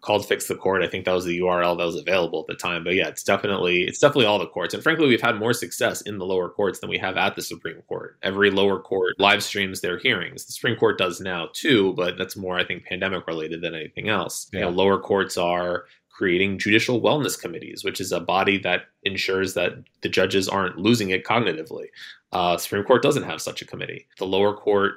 called 0.00 0.26
fix 0.26 0.46
the 0.46 0.54
court 0.54 0.82
i 0.82 0.86
think 0.86 1.04
that 1.04 1.12
was 1.12 1.24
the 1.24 1.38
url 1.40 1.76
that 1.76 1.84
was 1.84 1.96
available 1.96 2.40
at 2.40 2.46
the 2.46 2.54
time. 2.54 2.84
But 2.84 2.94
yeah 2.94 3.08
it's 3.08 3.22
definitely 3.22 3.84
it's 3.84 3.98
definitely 3.98 4.26
all 4.26 4.38
the 4.38 4.46
courts. 4.46 4.74
And 4.74 4.82
frankly 4.82 5.08
we've 5.08 5.20
had 5.20 5.38
more 5.38 5.52
success 5.52 6.00
in 6.02 6.18
the 6.18 6.26
lower 6.26 6.48
courts 6.48 6.80
than 6.80 6.90
we 6.90 6.98
have 6.98 7.16
at 7.16 7.36
the 7.36 7.42
supreme 7.42 7.82
court. 7.88 8.18
Every 8.22 8.50
lower 8.50 8.80
court 8.80 9.14
live 9.18 9.42
streams 9.42 9.80
their 9.80 9.98
hearings. 9.98 10.44
The 10.46 10.52
supreme 10.52 10.76
court 10.76 10.98
does 10.98 11.20
now 11.20 11.48
too 11.52 11.92
but 11.94 12.18
that's 12.18 12.36
more 12.36 12.58
i 12.58 12.64
think 12.64 12.84
pandemic 12.84 13.26
related 13.26 13.60
than 13.60 13.74
anything 13.74 14.08
else. 14.08 14.48
Yeah. 14.52 14.60
you 14.60 14.64
know 14.66 14.70
lower 14.70 14.98
courts 14.98 15.36
are 15.36 15.84
creating 16.10 16.58
judicial 16.58 17.00
wellness 17.00 17.40
committees 17.40 17.84
which 17.84 18.00
is 18.00 18.12
a 18.12 18.20
body 18.20 18.58
that 18.58 18.82
ensures 19.02 19.54
that 19.54 19.72
the 20.02 20.08
judges 20.08 20.48
aren't 20.48 20.78
losing 20.78 21.10
it 21.10 21.24
cognitively. 21.24 21.86
Uh, 22.32 22.56
supreme 22.56 22.84
court 22.84 23.02
doesn't 23.02 23.22
have 23.24 23.40
such 23.40 23.62
a 23.62 23.66
committee. 23.66 24.06
The 24.18 24.26
lower 24.26 24.54
court 24.54 24.94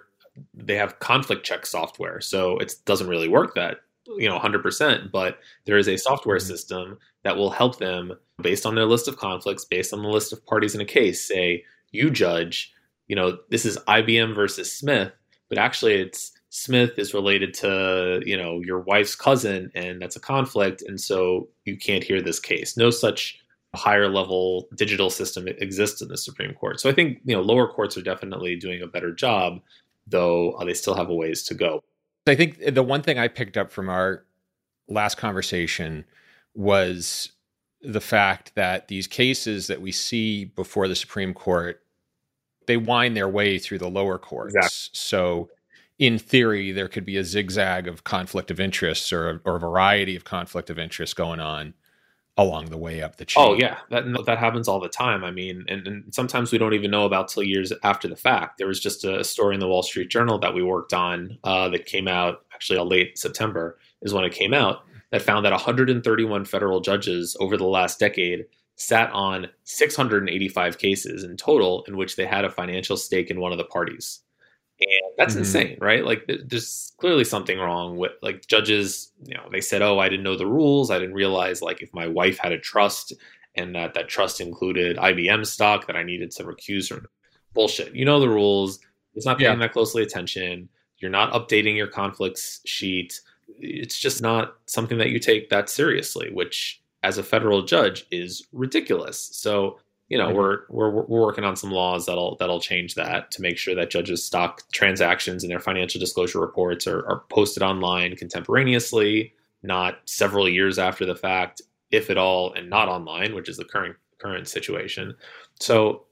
they 0.54 0.76
have 0.76 1.00
conflict 1.00 1.46
check 1.46 1.66
software. 1.66 2.22
So 2.22 2.58
it 2.60 2.76
doesn't 2.86 3.08
really 3.08 3.28
work 3.28 3.56
that 3.56 3.80
you 4.18 4.28
know 4.28 4.40
100% 4.40 5.12
but 5.12 5.40
there 5.66 5.78
is 5.78 5.88
a 5.88 5.98
software 5.98 6.38
mm-hmm. 6.38 6.48
system 6.48 6.98
that 7.24 7.38
will 7.38 7.50
help 7.50 7.78
them 7.78 8.14
based 8.42 8.66
on 8.66 8.76
their 8.76 8.86
list 8.86 9.08
of 9.08 9.18
conflicts 9.18 9.66
based 9.66 9.94
on 9.94 10.02
the 10.02 10.10
list 10.10 10.34
of 10.34 10.46
parties 10.46 10.76
in 10.76 10.82
a 10.82 10.86
case. 10.86 11.28
Say 11.28 11.64
you 11.92 12.10
judge 12.10 12.74
you 13.08 13.16
know 13.16 13.38
this 13.50 13.66
is 13.66 13.78
IBM 13.88 14.36
versus 14.36 14.72
Smith 14.72 15.12
but 15.50 15.58
actually 15.58 15.96
it's 15.96 16.32
Smith 16.52 16.98
is 16.98 17.14
related 17.14 17.54
to 17.56 18.22
you 18.26 18.38
know 18.38 18.62
your 18.62 18.80
wife's 18.80 19.16
cousin 19.16 19.72
and 19.76 20.02
that's 20.02 20.16
a 20.16 20.22
conflict 20.22 20.82
and 20.82 21.00
so 21.00 21.48
you 21.66 21.78
can't 21.78 22.04
hear 22.04 22.22
this 22.22 22.40
case. 22.40 22.78
No 22.78 22.90
such 22.90 23.40
higher 23.76 24.10
level 24.10 24.68
digital 24.76 25.12
system 25.12 25.48
exists 25.48 26.02
in 26.02 26.08
the 26.08 26.18
Supreme 26.18 26.54
Court. 26.56 26.80
So 26.80 26.90
I 26.90 26.94
think 26.94 27.20
you 27.26 27.36
know 27.36 27.42
lower 27.42 27.68
courts 27.68 27.98
are 27.98 28.02
definitely 28.02 28.56
doing 28.56 28.82
a 28.82 28.88
better 28.88 29.14
job 29.14 29.60
though 30.08 30.54
uh, 30.54 30.66
they 30.66 30.74
still 30.74 30.96
have 30.96 31.10
a 31.10 31.14
ways 31.14 31.44
to 31.44 31.54
go 31.54 31.84
I 32.30 32.36
think 32.36 32.74
the 32.74 32.84
one 32.84 33.02
thing 33.02 33.18
I 33.20 33.28
picked 33.28 33.58
up 33.58 33.72
from 33.72 33.90
our 33.90 34.26
last 34.88 35.18
conversation 35.18 36.06
was 36.54 37.32
the 37.82 38.02
fact 38.02 38.56
that 38.56 38.88
these 38.88 39.08
cases 39.08 39.68
that 39.68 39.82
we 39.82 39.92
see 39.92 40.46
before 40.46 40.88
the 40.88 40.96
Supreme 40.96 41.34
Court, 41.34 41.82
they 42.68 42.78
wind 42.78 43.16
their 43.16 43.30
way 43.30 43.58
through 43.58 43.80
the 43.80 43.90
lower 43.90 44.18
courts. 44.18 44.56
Exactly. 44.56 44.90
So, 44.94 45.50
in 45.98 46.18
theory, 46.18 46.72
there 46.72 46.88
could 46.88 47.06
be 47.06 47.18
a 47.18 47.24
zigzag 47.24 47.88
of 47.88 48.04
conflict 48.04 48.52
of 48.52 48.60
interests 48.60 49.12
or, 49.12 49.42
or 49.46 49.58
a 49.58 49.60
variety 49.60 50.16
of 50.16 50.24
conflict 50.24 50.70
of 50.70 50.80
interest 50.80 51.16
going 51.16 51.40
on 51.40 51.74
along 52.40 52.68
the 52.68 52.78
way 52.78 53.04
up 53.04 53.18
the 53.18 53.26
chain. 53.26 53.44
Oh 53.46 53.54
yeah, 53.54 53.78
that 53.90 54.06
that 54.26 54.38
happens 54.38 54.68
all 54.70 54.80
the 54.80 54.90
time. 54.90 55.26
I 55.26 55.32
mean, 55.32 55.66
and, 55.68 55.86
and, 55.86 56.14
sometimes 56.14 56.52
we 56.52 56.58
don't 56.58 56.74
even 56.74 56.90
know 56.90 57.06
about 57.06 57.28
till 57.28 57.44
years 57.44 57.74
after 57.84 58.08
the 58.08 58.16
fact. 58.16 58.58
There 58.58 58.68
was 58.68 58.80
just 58.80 59.04
a 59.04 59.26
story 59.26 59.56
in 59.56 59.60
the 59.60 59.68
Wall 59.68 59.84
Street 59.84 60.10
Journal 60.10 60.40
that 60.40 60.54
we 60.54 60.64
worked 60.64 60.94
on 60.94 61.38
uh, 61.44 61.68
that 61.70 61.86
came 61.86 62.08
out 62.08 62.46
actually 62.54 62.80
late 62.80 63.18
September 63.18 63.78
is 64.02 64.14
when 64.14 64.24
it 64.24 64.34
came 64.34 64.54
out 64.54 64.84
that 65.12 65.22
found 65.22 65.46
that 65.46 65.52
131 65.52 66.46
federal 66.46 66.80
judges 66.80 67.36
over 67.42 67.58
the 67.58 67.66
last 67.66 68.00
decade 68.00 68.46
sat 68.76 69.12
on 69.12 69.48
685 69.66 70.78
cases 70.78 71.26
in 71.26 71.36
total 71.36 71.84
in 71.90 71.98
which 71.98 72.16
they 72.16 72.26
had 72.26 72.46
a 72.46 72.50
financial 72.50 72.96
stake 72.96 73.30
in 73.30 73.42
one 73.42 73.52
of 73.52 73.58
the 73.58 73.66
parties. 73.66 74.22
And 74.82 75.14
that's 75.18 75.34
mm-hmm. 75.34 75.40
insane, 75.40 75.78
right? 75.82 76.06
Like 76.06 76.30
there's 76.46 76.94
clearly 76.98 77.24
something 77.24 77.58
wrong 77.58 77.98
with 77.98 78.12
like 78.22 78.48
judges, 78.48 79.12
you 79.26 79.36
know, 79.36 79.48
they 79.52 79.62
said, 79.62 79.82
"Oh, 79.82 80.00
I 80.00 80.08
didn't 80.10 80.24
know 80.24 80.38
the 80.38 80.48
rules. 80.48 80.90
I 80.90 81.00
didn't 81.00 81.16
realize 81.16 81.62
like 81.62 81.82
if 81.82 81.94
my 81.94 82.08
wife 82.08 82.38
had 82.38 82.52
a 82.52 82.60
trust 82.60 83.14
and 83.56 83.76
that 83.76 83.94
that 83.96 84.08
trust 84.08 84.40
included 84.40 84.98
IBM 84.98 85.46
stock 85.46 85.88
that 85.88 85.96
I 85.96 86.04
needed 86.04 86.32
to 86.32 86.44
recuse 86.44 86.88
from." 86.88 87.06
Bullshit. 87.54 87.94
You 87.96 88.06
know 88.06 88.20
the 88.20 88.30
rules. 88.30 88.80
It's 89.16 89.26
not 89.26 89.38
paying 89.38 89.52
yeah. 89.52 89.60
that 89.60 89.74
closely 89.74 90.04
attention. 90.04 90.70
You're 91.00 91.12
not 91.12 91.34
updating 91.34 91.76
your 91.76 91.88
conflicts 91.88 92.62
sheet. 92.66 93.20
It's 93.58 93.98
just 94.00 94.22
not 94.22 94.56
something 94.68 94.98
that 95.00 95.10
you 95.10 95.20
take 95.20 95.50
that 95.50 95.70
seriously, 95.70 96.30
which 96.32 96.82
as 97.04 97.18
a 97.18 97.24
federal 97.24 97.64
judge 97.64 98.06
is 98.12 98.48
ridiculous. 98.52 99.30
So 99.34 99.80
you 100.10 100.18
know, 100.18 100.32
we're, 100.32 100.62
we're 100.70 100.90
we're 100.90 101.22
working 101.22 101.44
on 101.44 101.56
some 101.56 101.72
laws 101.72 102.08
that'll 102.08 102.36
that'll 102.38 102.60
change 102.60 102.96
that 102.96 103.30
to 103.32 103.42
make 103.44 103.58
sure 103.60 103.76
that 103.76 103.92
judges' 103.92 104.26
stock 104.26 104.64
transactions 104.74 105.44
and 105.44 105.52
their 105.52 105.60
financial 105.60 106.00
disclosure 106.00 106.40
reports 106.40 106.88
are, 106.88 107.06
are 107.08 107.24
posted 107.30 107.62
online 107.62 108.16
contemporaneously, 108.16 109.34
not 109.62 110.00
several 110.06 110.50
years 110.50 110.80
after 110.80 111.06
the 111.06 111.16
fact, 111.16 111.62
if 111.92 112.10
at 112.10 112.18
all, 112.18 112.54
and 112.54 112.70
not 112.70 112.90
online, 112.90 113.36
which 113.36 113.48
is 113.48 113.58
the 113.58 113.66
current 113.66 113.96
current 114.18 114.48
situation. 114.48 115.16
So, 115.60 116.06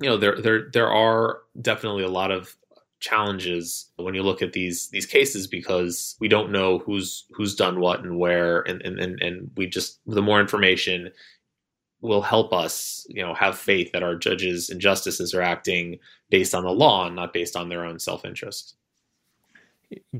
you 0.00 0.08
know, 0.08 0.16
there 0.16 0.40
there 0.40 0.70
there 0.72 0.90
are 0.90 1.40
definitely 1.60 2.04
a 2.04 2.08
lot 2.08 2.30
of 2.30 2.56
challenges 3.00 3.90
when 3.96 4.14
you 4.14 4.22
look 4.22 4.40
at 4.42 4.54
these 4.54 4.88
these 4.88 5.06
cases 5.06 5.46
because 5.46 6.16
we 6.18 6.28
don't 6.28 6.50
know 6.50 6.78
who's 6.78 7.26
who's 7.32 7.54
done 7.54 7.78
what 7.78 8.00
and 8.00 8.18
where 8.18 8.62
and 8.62 8.80
and 8.82 8.98
and, 8.98 9.22
and 9.22 9.50
we 9.56 9.66
just 9.66 10.00
the 10.06 10.22
more 10.22 10.40
information 10.40 11.10
will 12.00 12.22
help 12.22 12.52
us, 12.52 13.06
you 13.08 13.22
know, 13.22 13.34
have 13.34 13.58
faith 13.58 13.90
that 13.92 14.02
our 14.02 14.14
judges 14.14 14.70
and 14.70 14.80
justices 14.80 15.34
are 15.34 15.42
acting 15.42 15.98
based 16.30 16.54
on 16.54 16.64
the 16.64 16.70
law 16.70 17.06
and 17.06 17.16
not 17.16 17.32
based 17.32 17.56
on 17.56 17.68
their 17.68 17.84
own 17.84 17.98
self-interest. 17.98 18.76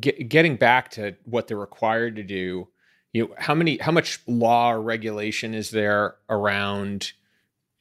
Get, 0.00 0.28
getting 0.28 0.56
back 0.56 0.90
to 0.92 1.14
what 1.24 1.46
they're 1.46 1.56
required 1.56 2.16
to 2.16 2.22
do, 2.22 2.68
you 3.12 3.24
know, 3.24 3.34
how 3.38 3.54
many, 3.54 3.78
how 3.78 3.92
much 3.92 4.20
law 4.26 4.72
or 4.72 4.82
regulation 4.82 5.54
is 5.54 5.70
there 5.70 6.16
around 6.28 7.12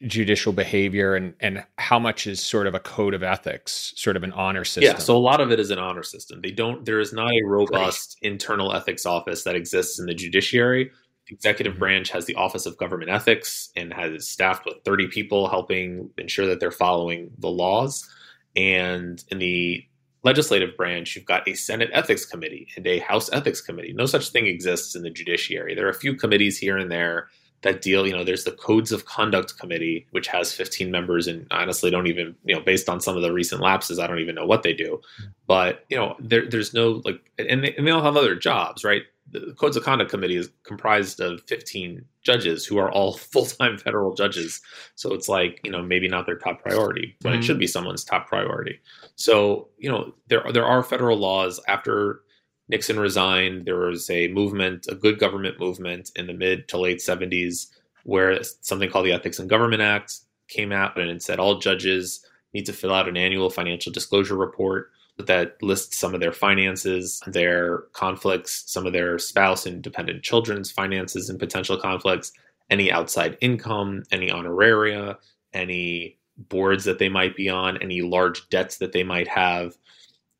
judicial 0.05 0.53
behavior, 0.53 1.15
and 1.15 1.33
and 1.39 1.65
how 1.79 1.97
much 1.97 2.27
is 2.27 2.39
sort 2.39 2.67
of 2.67 2.75
a 2.75 2.79
code 2.79 3.15
of 3.15 3.23
ethics, 3.23 3.93
sort 3.95 4.15
of 4.15 4.23
an 4.23 4.31
honor 4.33 4.63
system? 4.63 4.83
Yeah, 4.83 4.99
so 4.99 5.17
a 5.17 5.17
lot 5.17 5.41
of 5.41 5.51
it 5.51 5.59
is 5.59 5.71
an 5.71 5.79
honor 5.79 6.03
system. 6.03 6.39
They 6.41 6.51
don't. 6.51 6.85
There 6.85 6.99
is 6.99 7.13
not 7.13 7.31
a 7.31 7.41
robust 7.43 8.17
right. 8.21 8.31
internal 8.31 8.73
ethics 8.73 9.07
office 9.07 9.43
that 9.43 9.55
exists 9.55 9.97
in 9.99 10.05
the 10.05 10.13
judiciary 10.13 10.91
executive 11.29 11.77
branch 11.77 12.09
has 12.11 12.25
the 12.25 12.35
Office 12.35 12.65
of 12.65 12.77
Government 12.77 13.11
Ethics 13.11 13.69
and 13.75 13.93
has 13.93 14.29
staffed 14.29 14.65
with 14.65 14.83
30 14.85 15.07
people 15.07 15.49
helping 15.49 16.09
ensure 16.17 16.47
that 16.47 16.59
they're 16.59 16.71
following 16.71 17.31
the 17.37 17.49
laws. 17.49 18.07
And 18.55 19.23
in 19.29 19.39
the 19.39 19.85
legislative 20.23 20.75
branch, 20.75 21.15
you've 21.15 21.25
got 21.25 21.47
a 21.47 21.53
Senate 21.53 21.89
Ethics 21.93 22.25
Committee 22.25 22.67
and 22.75 22.85
a 22.87 22.99
House 22.99 23.29
Ethics 23.31 23.61
Committee. 23.61 23.93
No 23.93 24.05
such 24.05 24.29
thing 24.29 24.47
exists 24.47 24.95
in 24.95 25.03
the 25.03 25.09
judiciary. 25.09 25.75
There 25.75 25.85
are 25.85 25.91
a 25.91 25.93
few 25.93 26.15
committees 26.15 26.57
here 26.57 26.77
and 26.77 26.91
there 26.91 27.27
that 27.61 27.81
deal, 27.81 28.05
you 28.05 28.13
know, 28.13 28.23
there's 28.23 28.43
the 28.43 28.51
Codes 28.51 28.91
of 28.91 29.05
Conduct 29.05 29.57
Committee, 29.57 30.05
which 30.11 30.27
has 30.27 30.53
15 30.53 30.91
members, 30.91 31.27
and 31.27 31.47
honestly 31.49 31.89
don't 31.89 32.07
even, 32.07 32.35
you 32.45 32.53
know, 32.53 32.61
based 32.61 32.87
on 32.87 33.01
some 33.01 33.15
of 33.15 33.23
the 33.23 33.33
recent 33.33 33.61
lapses, 33.61 33.99
I 33.99 34.05
don't 34.05 34.19
even 34.19 34.35
know 34.35 34.45
what 34.45 34.63
they 34.63 34.73
do. 34.73 35.01
Mm-hmm. 35.19 35.31
But, 35.47 35.85
you 35.89 35.97
know, 35.97 36.15
there, 36.19 36.47
there's 36.47 36.73
no, 36.73 37.01
like, 37.03 37.19
and 37.39 37.63
they, 37.63 37.73
and 37.75 37.87
they 37.87 37.91
all 37.91 38.03
have 38.03 38.17
other 38.17 38.35
jobs, 38.35 38.83
right? 38.83 39.03
The 39.31 39.53
Codes 39.57 39.75
of 39.75 39.83
Conduct 39.83 40.09
Committee 40.09 40.37
is 40.37 40.49
comprised 40.63 41.19
of 41.19 41.41
15 41.47 42.03
judges 42.21 42.65
who 42.65 42.77
are 42.77 42.91
all 42.91 43.13
full 43.17 43.45
time 43.45 43.77
federal 43.77 44.13
judges. 44.13 44.61
So 44.95 45.13
it's 45.13 45.29
like, 45.29 45.59
you 45.63 45.71
know, 45.71 45.81
maybe 45.81 46.07
not 46.07 46.25
their 46.25 46.37
top 46.37 46.61
priority, 46.61 47.15
but 47.21 47.29
mm-hmm. 47.29 47.39
it 47.39 47.43
should 47.43 47.59
be 47.59 47.67
someone's 47.67 48.03
top 48.03 48.27
priority. 48.27 48.79
So, 49.15 49.69
you 49.77 49.89
know, 49.89 50.13
there, 50.27 50.43
there 50.53 50.65
are 50.65 50.83
federal 50.83 51.17
laws. 51.17 51.59
After 51.67 52.21
Nixon 52.69 52.99
resigned, 52.99 53.65
there 53.65 53.77
was 53.77 54.09
a 54.09 54.27
movement, 54.29 54.87
a 54.89 54.95
good 54.95 55.19
government 55.19 55.59
movement 55.59 56.11
in 56.15 56.27
the 56.27 56.33
mid 56.33 56.67
to 56.69 56.77
late 56.77 56.99
70s, 56.99 57.67
where 58.03 58.41
something 58.61 58.89
called 58.89 59.05
the 59.05 59.13
Ethics 59.13 59.39
in 59.39 59.47
Government 59.47 59.81
Act 59.81 60.19
came 60.47 60.71
out 60.71 60.97
and 60.97 61.09
it 61.09 61.21
said 61.21 61.39
all 61.39 61.59
judges 61.59 62.25
need 62.53 62.65
to 62.65 62.73
fill 62.73 62.93
out 62.93 63.09
an 63.09 63.17
annual 63.17 63.49
financial 63.49 63.91
disclosure 63.91 64.35
report 64.35 64.91
that 65.19 65.61
lists 65.61 65.97
some 65.97 66.13
of 66.13 66.19
their 66.19 66.31
finances, 66.31 67.21
their 67.27 67.79
conflicts, 67.93 68.63
some 68.67 68.85
of 68.85 68.93
their 68.93 69.17
spouse 69.17 69.65
and 69.65 69.81
dependent 69.81 70.23
children's 70.23 70.71
finances 70.71 71.29
and 71.29 71.39
potential 71.39 71.77
conflicts, 71.77 72.31
any 72.69 72.91
outside 72.91 73.37
income, 73.41 74.03
any 74.11 74.29
honoraria, 74.29 75.15
any 75.53 76.17
boards 76.37 76.83
that 76.83 76.99
they 76.99 77.09
might 77.09 77.35
be 77.35 77.49
on, 77.49 77.77
any 77.81 78.01
large 78.01 78.47
debts 78.49 78.77
that 78.77 78.91
they 78.91 79.03
might 79.03 79.27
have, 79.27 79.75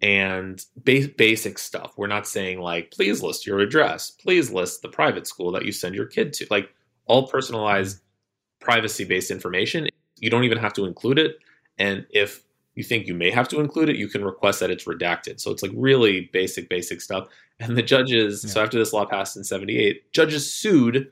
and 0.01 0.63
ba- 0.75 1.10
basic 1.17 1.57
stuff. 1.57 1.93
We're 1.98 2.07
not 2.07 2.27
saying 2.27 2.60
like, 2.60 2.91
please 2.91 3.24
list 3.24 3.48
your 3.48 3.60
address, 3.60 4.12
please 4.12 4.51
list 4.51 4.81
the 4.81 4.89
private 4.89 5.25
school 5.25 5.51
that 5.53 5.65
you 5.65 5.72
send 5.72 5.96
your 5.96 6.05
kid 6.05 6.34
to. 6.34 6.48
Like 6.51 6.69
all 7.05 7.27
personalized, 7.27 7.98
mm-hmm. 7.98 8.65
privacy 8.65 9.05
based 9.05 9.31
information. 9.31 9.88
You 10.19 10.29
don't 10.29 10.43
even 10.43 10.60
have 10.60 10.74
to 10.74 10.86
include 10.86 11.17
it. 11.17 11.38
And 11.79 12.05
if 12.12 12.43
you 12.77 12.84
think 12.84 13.07
you 13.07 13.15
may 13.15 13.31
have 13.31 13.48
to 13.48 13.60
include 13.60 13.89
it, 13.89 13.96
you 13.96 14.07
can 14.07 14.24
request 14.24 14.60
that 14.60 14.69
it's 14.69 14.86
redacted. 14.86 15.39
So 15.39 15.50
it's 15.50 15.63
like 15.63 15.72
really 15.74 16.29
basic, 16.31 16.69
basic 16.69 17.01
stuff. 17.01 17.27
And 17.60 17.75
the 17.75 17.81
judges, 17.81 18.43
yeah. 18.43 18.51
so 18.51 18.63
after 18.63 18.77
this 18.77 18.93
law 18.93 19.03
passed 19.03 19.36
in 19.36 19.43
78, 19.43 20.13
judges 20.13 20.53
sued 20.53 21.12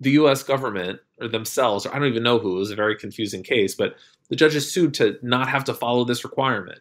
the 0.00 0.12
US 0.12 0.42
government 0.42 1.00
or 1.20 1.28
themselves, 1.28 1.84
or 1.84 1.94
I 1.94 1.98
don't 1.98 2.08
even 2.08 2.22
know 2.22 2.38
who, 2.38 2.56
it 2.56 2.60
was 2.60 2.70
a 2.70 2.76
very 2.76 2.96
confusing 2.96 3.42
case, 3.42 3.74
but 3.74 3.96
the 4.30 4.36
judges 4.36 4.72
sued 4.72 4.94
to 4.94 5.18
not 5.20 5.50
have 5.50 5.64
to 5.64 5.74
follow 5.74 6.04
this 6.04 6.24
requirement. 6.24 6.78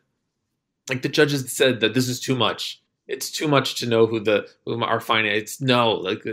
Like 0.88 1.01
the 1.01 1.09
judges 1.09 1.51
said 1.51 1.81
that 1.81 1.93
this 1.93 2.07
is 2.07 2.21
too 2.21 2.35
much. 2.35 2.81
It's 3.07 3.29
too 3.29 3.50
much 3.50 3.75
to 3.81 3.85
know 3.85 4.05
who 4.07 4.21
the 4.21 4.47
who 4.65 4.81
are 4.81 5.01
finance. 5.01 5.59
No, 5.59 5.91
like 5.91 6.23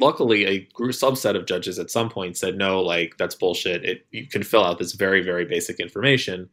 luckily 0.00 0.46
a 0.46 0.60
group 0.72 0.92
subset 0.92 1.36
of 1.36 1.44
judges 1.44 1.78
at 1.78 1.90
some 1.90 2.08
point 2.08 2.38
said 2.38 2.56
no, 2.56 2.80
like 2.80 3.18
that's 3.18 3.34
bullshit. 3.34 3.84
It 3.84 4.06
you 4.10 4.26
can 4.26 4.42
fill 4.42 4.64
out 4.64 4.78
this 4.78 4.94
very 4.94 5.20
very 5.22 5.44
basic 5.44 5.78
information 5.78 6.48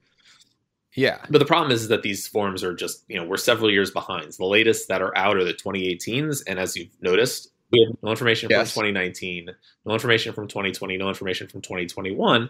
yeah. 0.95 1.19
But 1.29 1.39
the 1.39 1.45
problem 1.45 1.71
is, 1.71 1.87
that 1.87 2.03
these 2.03 2.27
forms 2.27 2.63
are 2.63 2.73
just, 2.73 3.03
you 3.07 3.17
know, 3.17 3.25
we're 3.25 3.37
several 3.37 3.71
years 3.71 3.91
behind. 3.91 4.31
The 4.33 4.45
latest 4.45 4.87
that 4.89 5.01
are 5.01 5.15
out 5.17 5.37
are 5.37 5.43
the 5.43 5.53
2018s. 5.53 6.43
And 6.47 6.59
as 6.59 6.75
you've 6.75 6.89
noticed, 7.01 7.51
we 7.71 7.85
have 7.87 7.97
no 8.03 8.11
information 8.11 8.49
yes. 8.49 8.73
from 8.73 8.83
2019, 8.83 9.49
no 9.85 9.93
information 9.93 10.33
from 10.33 10.47
2020, 10.47 10.97
no 10.97 11.09
information 11.09 11.47
from 11.47 11.61
2021. 11.61 12.49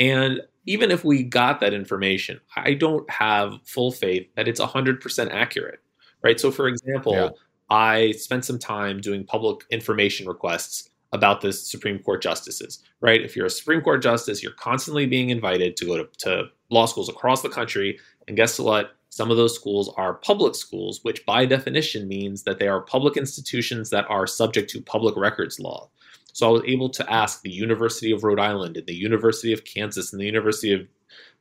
And 0.00 0.40
even 0.66 0.90
if 0.90 1.04
we 1.04 1.22
got 1.22 1.60
that 1.60 1.72
information, 1.72 2.40
I 2.56 2.74
don't 2.74 3.08
have 3.08 3.60
full 3.64 3.92
faith 3.92 4.28
that 4.34 4.48
it's 4.48 4.60
100% 4.60 5.30
accurate, 5.30 5.80
right? 6.22 6.40
So, 6.40 6.50
for 6.50 6.66
example, 6.66 7.12
yeah. 7.12 7.28
I 7.70 8.12
spent 8.12 8.44
some 8.44 8.58
time 8.58 9.00
doing 9.00 9.24
public 9.24 9.64
information 9.70 10.26
requests 10.26 10.90
about 11.14 11.40
the 11.40 11.52
Supreme 11.52 12.00
Court 12.00 12.20
justices, 12.20 12.82
right? 13.00 13.22
If 13.22 13.36
you're 13.36 13.46
a 13.46 13.50
Supreme 13.50 13.80
Court 13.80 14.02
justice, 14.02 14.42
you're 14.42 14.52
constantly 14.52 15.06
being 15.06 15.30
invited 15.30 15.76
to 15.76 15.86
go 15.86 15.96
to, 15.98 16.08
to 16.18 16.44
law 16.70 16.86
schools 16.86 17.08
across 17.08 17.40
the 17.40 17.48
country. 17.48 18.00
And 18.26 18.36
guess 18.36 18.58
what? 18.58 18.96
Some 19.10 19.30
of 19.30 19.36
those 19.36 19.54
schools 19.54 19.94
are 19.96 20.14
public 20.14 20.56
schools, 20.56 20.98
which 21.04 21.24
by 21.24 21.46
definition 21.46 22.08
means 22.08 22.42
that 22.42 22.58
they 22.58 22.66
are 22.66 22.80
public 22.80 23.16
institutions 23.16 23.90
that 23.90 24.10
are 24.10 24.26
subject 24.26 24.68
to 24.70 24.82
public 24.82 25.16
records 25.16 25.60
law. 25.60 25.88
So 26.32 26.48
I 26.48 26.50
was 26.50 26.62
able 26.66 26.88
to 26.90 27.12
ask 27.12 27.42
the 27.42 27.50
University 27.50 28.10
of 28.10 28.24
Rhode 28.24 28.40
Island 28.40 28.76
and 28.76 28.86
the 28.88 28.96
University 28.96 29.52
of 29.52 29.64
Kansas 29.64 30.12
and 30.12 30.20
the 30.20 30.26
University 30.26 30.72
of 30.72 30.88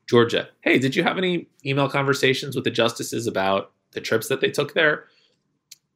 Georgia, 0.07 0.49
hey, 0.61 0.77
did 0.77 0.95
you 0.95 1.01
have 1.01 1.17
any 1.17 1.47
email 1.65 1.89
conversations 1.89 2.55
with 2.55 2.63
the 2.63 2.69
justices 2.69 3.25
about 3.25 3.71
the 3.93 4.01
trips 4.01 4.27
that 4.27 4.39
they 4.39 4.51
took 4.51 4.75
there? 4.75 5.05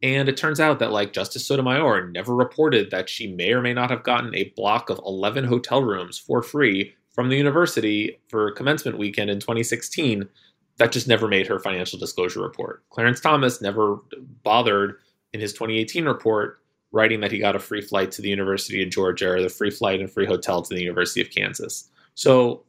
And 0.04 0.30
it 0.30 0.38
turns 0.38 0.60
out 0.60 0.80
that 0.80 0.92
like 0.92 1.14
Justice 1.14 1.48
Sotomayor 1.48 2.10
never 2.12 2.36
reported 2.36 2.92
that 2.92 3.10
she 3.10 3.34
may 3.34 3.52
or 3.52 3.62
may 3.62 3.74
not 3.74 3.90
have 3.90 4.04
gotten 4.04 4.36
a 4.36 4.54
block 4.56 4.90
of 4.90 5.00
11 5.06 5.46
hotel 5.46 5.82
rooms 5.82 6.18
for 6.18 6.44
free 6.44 6.94
from 7.10 7.30
the 7.30 7.36
university 7.36 8.20
for 8.30 8.52
commencement 8.52 9.00
weekend 9.00 9.30
in 9.30 9.40
2016. 9.40 10.30
That 10.78 10.92
just 10.92 11.08
never 11.08 11.28
made 11.28 11.48
her 11.48 11.60
financial 11.60 11.98
disclosure 11.98 12.42
report. 12.42 12.84
Clarence 12.92 13.20
Thomas 13.20 13.60
never 13.62 13.98
bothered 14.44 14.98
in 15.34 15.40
his 15.40 15.52
2018 15.54 16.06
report 16.06 16.62
writing 16.92 17.20
that 17.22 17.32
he 17.32 17.40
got 17.40 17.56
a 17.56 17.60
free 17.60 17.82
flight 17.82 18.12
to 18.12 18.22
the 18.22 18.30
University 18.30 18.84
of 18.84 18.90
Georgia 18.90 19.32
or 19.32 19.42
the 19.42 19.50
free 19.50 19.72
flight 19.72 20.00
and 20.00 20.12
free 20.12 20.28
hotel 20.28 20.62
to 20.62 20.74
the 20.74 20.82
University 20.82 21.22
of 21.22 21.32
Kansas. 21.32 21.90
So 22.14 22.64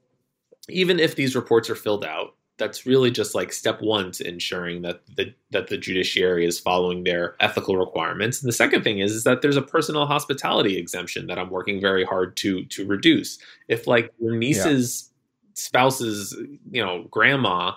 even 0.68 0.98
if 0.98 1.14
these 1.14 1.36
reports 1.36 1.68
are 1.70 1.74
filled 1.74 2.04
out, 2.04 2.34
that's 2.58 2.84
really 2.84 3.10
just 3.10 3.34
like 3.34 3.52
step 3.52 3.80
one 3.80 4.10
to 4.12 4.28
ensuring 4.28 4.82
that 4.82 5.00
the 5.16 5.32
that 5.50 5.68
the 5.68 5.78
judiciary 5.78 6.44
is 6.44 6.58
following 6.58 7.04
their 7.04 7.36
ethical 7.40 7.76
requirements. 7.76 8.42
And 8.42 8.48
the 8.48 8.54
second 8.54 8.82
thing 8.82 8.98
is, 8.98 9.12
is 9.12 9.24
that 9.24 9.42
there's 9.42 9.56
a 9.56 9.62
personal 9.62 10.06
hospitality 10.06 10.76
exemption 10.76 11.28
that 11.28 11.38
I'm 11.38 11.50
working 11.50 11.80
very 11.80 12.04
hard 12.04 12.36
to 12.38 12.64
to 12.64 12.86
reduce. 12.86 13.38
If 13.68 13.86
like 13.86 14.12
your 14.18 14.36
niece's 14.36 15.10
yeah. 15.10 15.50
spouse's, 15.54 16.36
you 16.70 16.84
know, 16.84 17.04
grandma 17.10 17.72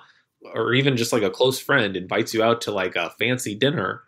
or 0.54 0.74
even 0.74 0.98
just 0.98 1.14
like 1.14 1.24
a 1.24 1.30
close 1.30 1.60
friend 1.60 1.96
invites 1.96 2.34
you 2.34 2.42
out 2.42 2.62
to 2.62 2.72
like 2.72 2.96
a 2.96 3.12
fancy 3.20 3.54
dinner 3.54 4.02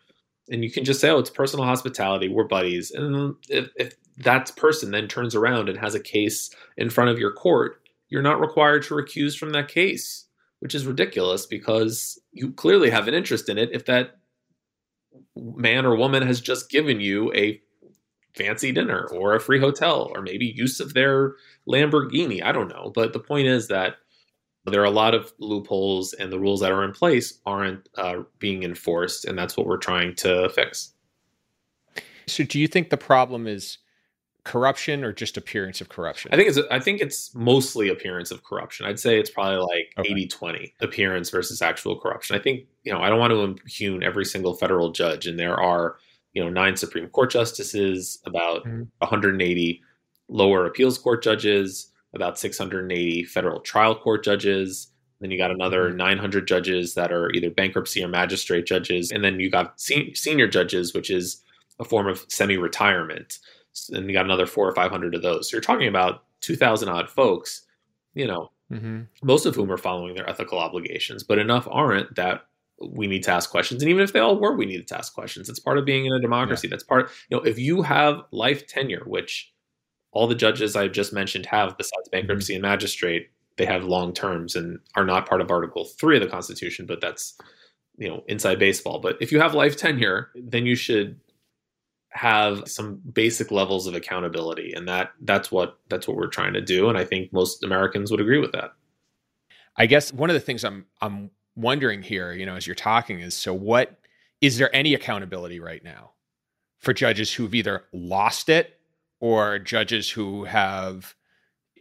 and 0.50 0.63
you 0.63 0.72
can 0.72 0.84
just 0.84 1.00
say, 1.00 1.10
"Oh, 1.10 1.20
it's 1.20 1.30
personal 1.30 1.65
hospitality. 1.65 2.27
We're 2.27 2.44
buddies." 2.44 2.92
And 2.92 3.36
if, 3.50 3.70
if 3.75 3.96
that 4.18 4.56
person 4.56 4.92
then 4.92 5.08
turns 5.08 5.36
around 5.36 5.70
and 5.70 5.77
has 5.80 5.96
a 5.96 6.00
case 6.00 6.50
in 6.77 6.89
front 6.89 7.10
of 7.10 7.20
your 7.20 7.32
court, 7.32 7.82
you're 8.10 8.22
not 8.22 8.39
required 8.39 8.84
to 8.84 8.94
recuse 8.94 9.38
from 9.38 9.51
that 9.51 9.68
case, 9.68 10.25
which 10.63 10.74
is 10.74 10.88
ridiculous 10.88 11.46
because 11.46 12.17
you 12.32 12.50
clearly 12.53 12.89
have 12.89 13.10
an 13.10 13.13
interest 13.13 13.50
in 13.50 13.58
it. 13.58 13.70
If 13.74 13.84
that 13.88 14.15
man 15.36 15.86
or 15.86 15.98
woman 15.98 16.25
has 16.25 16.39
just 16.39 16.70
given 16.70 17.01
you 17.01 17.34
a 17.34 17.62
fancy 18.34 18.72
dinner 18.72 19.10
or 19.12 19.36
a 19.36 19.41
free 19.41 19.60
hotel 19.60 20.10
or 20.15 20.22
maybe 20.22 20.46
use 20.46 20.79
of 20.79 20.93
their 20.93 21.36
Lamborghini, 21.67 22.41
I 22.41 22.53
don't 22.53 22.70
know. 22.70 22.93
But 22.96 23.12
the 23.12 23.20
point 23.20 23.48
is 23.48 23.67
that 23.67 23.98
there 24.65 24.79
are 24.79 24.86
a 24.86 24.89
lot 24.89 25.13
of 25.13 25.34
loopholes, 25.38 26.13
and 26.13 26.32
the 26.32 26.39
rules 26.39 26.62
that 26.62 26.72
are 26.72 26.86
in 26.86 26.93
place 26.93 27.41
aren't 27.46 27.89
uh, 27.98 28.20
being 28.39 28.63
enforced, 28.63 29.25
and 29.25 29.38
that's 29.38 29.58
what 29.58 29.67
we're 29.67 29.75
trying 29.75 30.15
to 30.15 30.48
fix. 30.48 30.93
So, 32.25 32.46
do 32.46 32.58
you 32.58 32.70
think 32.70 32.89
the 32.89 32.96
problem 32.96 33.48
is 33.48 33.79
corruption 34.43 35.03
or 35.03 35.13
just 35.13 35.38
appearance 35.38 35.81
of 35.81 35.89
corruption? 35.89 36.31
I 36.33 36.38
think 36.38 36.50
it's 36.50 36.59
I 36.71 36.79
think 36.79 37.01
it's 37.01 37.33
mostly 37.33 37.89
appearance 37.89 38.31
of 38.31 38.43
corruption. 38.43 38.85
I'd 38.85 39.00
say 39.00 39.19
it's 39.19 39.29
probably 39.29 39.57
like 39.57 39.93
okay. 39.97 40.27
80-20 40.27 40.73
appearance 40.81 41.29
versus 41.29 41.62
actual 41.62 42.00
corruption. 42.00 42.35
I 42.35 42.39
think, 42.39 42.65
you 42.83 42.91
know, 42.91 43.00
I 43.00 43.09
don't 43.09 43.19
want 43.19 43.31
to 43.31 43.41
impugn 43.41 44.03
every 44.03 44.25
single 44.25 44.53
federal 44.55 44.91
judge 44.91 45.27
and 45.27 45.39
there 45.39 45.59
are, 45.59 45.97
you 46.33 46.43
know, 46.43 46.50
nine 46.50 46.75
Supreme 46.75 47.07
Court 47.09 47.31
justices, 47.31 48.19
about 48.25 48.65
mm-hmm. 48.65 48.83
180 49.00 49.81
lower 50.29 50.65
appeals 50.65 50.97
court 50.97 51.23
judges, 51.23 51.91
about 52.13 52.38
680 52.38 53.23
federal 53.25 53.59
trial 53.59 53.95
court 53.95 54.23
judges. 54.23 54.88
Then 55.19 55.31
you 55.31 55.38
got 55.38 55.51
another 55.51 55.88
mm-hmm. 55.88 55.97
900 55.97 56.47
judges 56.47 56.95
that 56.95 57.12
are 57.12 57.31
either 57.31 57.50
bankruptcy 57.50 58.03
or 58.03 58.07
magistrate 58.07 58.65
judges. 58.65 59.12
And 59.12 59.23
then 59.23 59.39
you 59.39 59.50
got 59.50 59.79
se- 59.79 60.13
senior 60.15 60.47
judges, 60.47 60.93
which 60.93 61.09
is 61.09 61.41
a 61.79 61.85
form 61.85 62.07
of 62.07 62.25
semi 62.27 62.57
retirement. 62.57 63.39
And 63.92 64.08
you 64.08 64.13
got 64.13 64.25
another 64.25 64.46
four 64.46 64.68
or 64.68 64.75
500 64.75 65.15
of 65.15 65.22
those. 65.22 65.50
So 65.50 65.56
you're 65.56 65.62
talking 65.62 65.88
about 65.88 66.24
2,000 66.42 66.89
odd 66.89 67.10
folks, 67.10 67.65
you 68.13 68.27
know, 68.27 68.51
mm-hmm. 68.72 69.01
most 69.24 69.46
of 69.46 69.56
whom 69.56 69.72
are 69.72 69.77
following 69.77 70.15
their 70.15 70.30
ethical 70.30 70.60
obligations, 70.60 71.24
but 71.24 71.39
enough 71.39 71.68
aren't 71.72 72.15
that 72.15 72.46
we 72.82 73.08
need 73.08 73.24
to 73.24 73.32
ask 73.32 73.50
questions. 73.50 73.82
And 73.82 73.89
even 73.89 74.03
if 74.03 74.13
they 74.13 74.20
all 74.20 74.39
were, 74.39 74.56
we 74.56 74.65
need 74.65 74.88
to 74.88 74.98
ask 74.98 75.13
questions. 75.13 75.50
It's 75.50 75.60
part 75.60 75.77
of 75.77 75.86
being 75.86 76.06
in 76.06 76.13
a 76.13 76.20
democracy. 76.20 76.68
Yeah. 76.68 76.72
That's 76.72 76.84
part, 76.84 77.10
you 77.30 77.38
know, 77.38 77.44
if 77.44 77.58
you 77.58 77.82
have 77.82 78.22
life 78.32 78.68
tenure, 78.68 79.03
which 79.06 79.53
all 80.12 80.27
the 80.27 80.36
judges 80.36 80.75
I 80.75 80.88
just 80.88 81.13
mentioned 81.13 81.46
have, 81.48 81.77
besides 81.77 82.08
mm-hmm. 82.08 82.20
bankruptcy 82.20 82.53
mm-hmm. 82.53 82.63
and 82.63 82.72
magistrate, 82.72 83.30
they 83.58 83.65
have 83.65 83.84
long 83.84 84.13
terms 84.13 84.56
and 84.56 84.80
are 84.96 85.06
not 85.06 85.27
part 85.27 85.42
of 85.42 85.51
Article 85.51 85.86
3 85.86 86.18
of 86.18 86.24
the 86.24 86.30
Constitution, 86.30 86.86
but 86.86 87.01
that's, 87.01 87.38
you 87.98 88.10
know, 88.10 88.24
inside 88.27 88.57
baseball. 88.59 89.00
But 89.00 89.18
if 89.22 89.31
you 89.31 89.40
have 89.40 89.53
life 89.53 89.77
tenure, 89.77 90.29
then 90.36 90.66
you 90.66 90.75
should 90.75 91.20
have 92.13 92.63
some 92.67 93.01
basic 93.11 93.51
levels 93.51 93.87
of 93.87 93.95
accountability 93.95 94.73
and 94.73 94.87
that 94.87 95.11
that's 95.21 95.51
what 95.51 95.79
that's 95.89 96.07
what 96.07 96.15
we're 96.15 96.27
trying 96.27 96.53
to 96.53 96.61
do 96.61 96.89
and 96.89 96.97
I 96.97 97.03
think 97.03 97.33
most 97.33 97.63
Americans 97.63 98.11
would 98.11 98.21
agree 98.21 98.39
with 98.39 98.51
that. 98.51 98.73
I 99.75 99.87
guess 99.87 100.13
one 100.13 100.29
of 100.29 100.35
the 100.35 100.39
things 100.39 100.63
I'm 100.63 100.85
I'm 101.01 101.31
wondering 101.55 102.01
here, 102.01 102.31
you 102.33 102.45
know, 102.45 102.55
as 102.55 102.67
you're 102.67 102.75
talking 102.75 103.19
is 103.19 103.33
so 103.33 103.53
what 103.53 103.99
is 104.41 104.57
there 104.57 104.73
any 104.75 104.93
accountability 104.93 105.59
right 105.59 105.83
now 105.83 106.11
for 106.79 106.93
judges 106.93 107.33
who've 107.33 107.55
either 107.55 107.85
lost 107.93 108.49
it 108.49 108.79
or 109.19 109.57
judges 109.57 110.09
who 110.09 110.43
have 110.43 111.15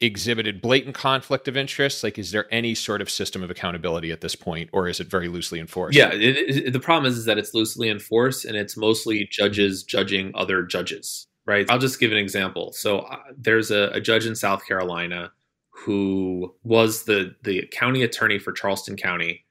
exhibited 0.02 0.60
blatant 0.60 0.94
conflict 0.94 1.48
of 1.48 1.56
interest? 1.56 2.02
Like, 2.02 2.18
is 2.18 2.32
there 2.32 2.46
any 2.52 2.74
sort 2.74 3.00
of 3.00 3.08
system 3.08 3.42
of 3.42 3.50
accountability 3.50 4.10
at 4.10 4.20
this 4.20 4.34
point, 4.34 4.68
or 4.72 4.88
is 4.88 5.00
it 5.00 5.08
very 5.08 5.28
loosely 5.28 5.60
enforced? 5.60 5.96
Yeah, 5.96 6.12
it, 6.12 6.66
it, 6.66 6.72
the 6.72 6.80
problem 6.80 7.10
is, 7.10 7.16
is 7.16 7.24
that 7.26 7.38
it's 7.38 7.54
loosely 7.54 7.88
enforced 7.88 8.44
and 8.44 8.56
it's 8.56 8.76
mostly 8.76 9.26
judges 9.30 9.82
judging 9.82 10.32
other 10.34 10.62
judges, 10.62 11.28
right? 11.46 11.70
I'll 11.70 11.78
just 11.78 12.00
give 12.00 12.12
an 12.12 12.18
example. 12.18 12.72
So 12.72 13.00
uh, 13.00 13.16
there's 13.36 13.70
a, 13.70 13.90
a, 13.90 14.00
judge 14.00 14.26
in 14.26 14.34
South 14.34 14.66
Carolina 14.66 15.30
who 15.70 16.54
was 16.64 17.04
the 17.04 17.34
the 17.42 17.66
county 17.72 18.02
attorney 18.02 18.38
for 18.38 18.52
Charleston 18.52 18.96
County, 18.96 19.44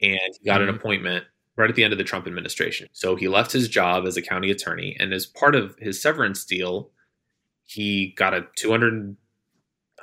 and 0.00 0.18
he 0.38 0.44
got 0.44 0.60
mm-hmm. 0.60 0.68
an 0.68 0.74
appointment 0.74 1.24
right 1.56 1.70
at 1.70 1.76
the 1.76 1.84
end 1.84 1.92
of 1.92 1.98
the 1.98 2.04
Trump 2.04 2.26
administration. 2.26 2.86
So 2.92 3.16
he 3.16 3.28
left 3.28 3.50
his 3.50 3.68
job 3.68 4.06
as 4.06 4.16
a 4.16 4.22
county 4.22 4.50
attorney, 4.50 4.96
and 5.00 5.12
as 5.12 5.26
part 5.26 5.54
of 5.54 5.74
his 5.78 6.00
severance 6.00 6.44
deal, 6.44 6.90
he 7.64 8.14
got 8.16 8.34
a 8.34 8.46
200 8.56 9.16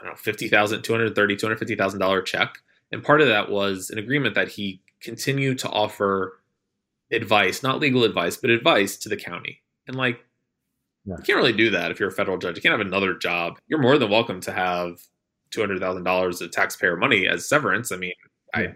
I 0.03 0.07
don't 0.07 0.15
know, 0.15 0.17
50,000, 0.17 0.81
230, 0.81 1.35
250,000 1.35 1.99
dollar 1.99 2.21
check. 2.21 2.57
And 2.91 3.03
part 3.03 3.21
of 3.21 3.27
that 3.27 3.49
was 3.49 3.89
an 3.89 3.97
agreement 3.97 4.35
that 4.35 4.49
he 4.49 4.81
continued 4.99 5.59
to 5.59 5.69
offer 5.69 6.39
advice, 7.11 7.63
not 7.63 7.79
legal 7.79 8.03
advice, 8.03 8.35
but 8.35 8.49
advice 8.49 8.97
to 8.97 9.09
the 9.09 9.15
county. 9.15 9.61
And 9.87 9.95
like, 9.95 10.19
yeah. 11.05 11.15
you 11.17 11.23
can't 11.23 11.37
really 11.37 11.53
do 11.53 11.69
that 11.69 11.89
if 11.89 11.99
you're 11.99 12.09
a 12.09 12.13
federal 12.13 12.37
judge. 12.37 12.55
You 12.55 12.61
can't 12.61 12.77
have 12.77 12.85
another 12.85 13.13
job. 13.15 13.59
You're 13.67 13.81
more 13.81 13.97
than 13.97 14.09
welcome 14.09 14.41
to 14.41 14.51
have 14.51 15.01
$200,000 15.51 16.41
of 16.41 16.51
taxpayer 16.51 16.97
money 16.97 17.27
as 17.27 17.47
severance. 17.47 17.91
I 17.91 17.95
mean, 17.95 18.13
yeah. 18.55 18.61
I 18.61 18.75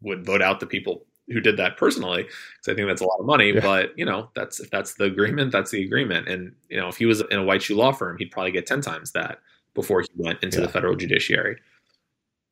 would 0.00 0.24
vote 0.24 0.42
out 0.42 0.60
the 0.60 0.66
people 0.66 1.04
who 1.28 1.40
did 1.40 1.56
that 1.56 1.76
personally 1.76 2.22
because 2.22 2.72
I 2.72 2.74
think 2.74 2.88
that's 2.88 3.00
a 3.00 3.06
lot 3.06 3.20
of 3.20 3.26
money. 3.26 3.52
Yeah. 3.52 3.60
But 3.60 3.96
you 3.98 4.04
know, 4.04 4.30
that's 4.34 4.60
if 4.60 4.70
that's 4.70 4.94
the 4.94 5.04
agreement, 5.04 5.52
that's 5.52 5.70
the 5.70 5.84
agreement. 5.84 6.28
And 6.28 6.52
you 6.68 6.78
know, 6.78 6.88
if 6.88 6.96
he 6.96 7.06
was 7.06 7.20
in 7.30 7.38
a 7.38 7.44
white 7.44 7.62
shoe 7.62 7.76
law 7.76 7.92
firm, 7.92 8.18
he'd 8.18 8.30
probably 8.30 8.50
get 8.52 8.66
ten 8.66 8.80
times 8.80 9.12
that 9.12 9.38
before 9.74 10.02
he 10.02 10.08
went 10.16 10.42
into 10.42 10.58
yeah. 10.58 10.66
the 10.66 10.72
federal 10.72 10.96
judiciary. 10.96 11.56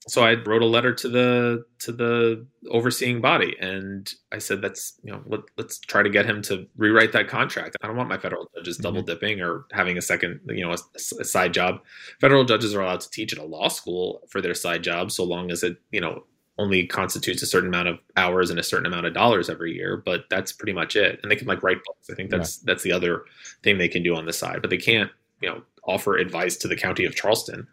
So 0.09 0.25
I 0.25 0.35
wrote 0.35 0.63
a 0.63 0.67
letter 0.67 0.95
to 0.95 1.09
the 1.09 1.65
to 1.81 1.93
the 1.93 2.47
overseeing 2.71 3.21
body, 3.21 3.55
and 3.61 4.11
I 4.33 4.39
said, 4.39 4.63
"That's 4.63 4.95
you 5.03 5.13
know, 5.13 5.23
let, 5.27 5.41
us 5.59 5.79
try 5.79 6.03
to 6.03 6.09
get 6.09 6.25
him 6.25 6.41
to 6.43 6.67
rewrite 6.77 7.13
that 7.13 7.29
contract. 7.29 7.77
I 7.83 7.87
don't 7.87 7.97
want 7.97 8.09
my 8.09 8.17
federal 8.17 8.51
judges 8.57 8.77
mm-hmm. 8.77 8.83
double 8.83 9.03
dipping 9.03 9.43
or 9.43 9.67
having 9.73 9.99
a 9.99 10.03
second, 10.03 10.41
you 10.49 10.65
know, 10.65 10.73
a, 10.73 10.79
a 11.21 11.25
side 11.25 11.53
job. 11.53 11.81
Federal 12.19 12.47
judges 12.47 12.75
are 12.75 12.81
allowed 12.81 13.03
to 13.03 13.11
teach 13.11 13.35
at 13.35 13.39
a 13.39 13.45
law 13.45 13.69
school 13.69 14.23
for 14.31 14.41
their 14.41 14.55
side 14.55 14.83
job, 14.83 15.11
so 15.11 15.23
long 15.23 15.51
as 15.51 15.63
it, 15.63 15.77
you 15.93 16.01
know, 16.01 16.25
only 16.61 16.87
constitutes 16.87 17.43
a 17.43 17.47
certain 17.47 17.69
amount 17.69 17.89
of 17.89 17.99
hours 18.17 18.51
and 18.51 18.59
a 18.59 18.63
certain 18.63 18.87
amount 18.87 19.07
of 19.07 19.15
dollars 19.15 19.49
every 19.49 19.75
year, 19.75 19.97
but 19.97 20.25
that's 20.31 20.53
pretty 20.53 20.73
much 20.73 20.97
it. 20.97 21.19
And 21.23 21.31
they 21.31 21.37
can 21.37 21.47
like 21.47 21.63
write 21.63 21.79
books. 21.85 22.11
I 22.11 22.15
think 22.15 22.31
that's 22.31 22.59
yeah. 22.59 22.73
that's 22.73 22.83
the 22.83 22.93
other 22.93 23.25
thing 23.63 23.77
they 23.77 23.89
can 23.89 24.03
do 24.03 24.15
on 24.15 24.27
the 24.27 24.33
side, 24.33 24.61
but 24.61 24.71
they 24.71 24.77
can't, 24.77 25.11
you 25.41 25.49
know, 25.49 25.63
offer 25.85 26.17
advice 26.17 26.57
to 26.59 26.69
the 26.69 26.77
county 26.77 27.05
of 27.05 27.15
Charleston. 27.15 27.67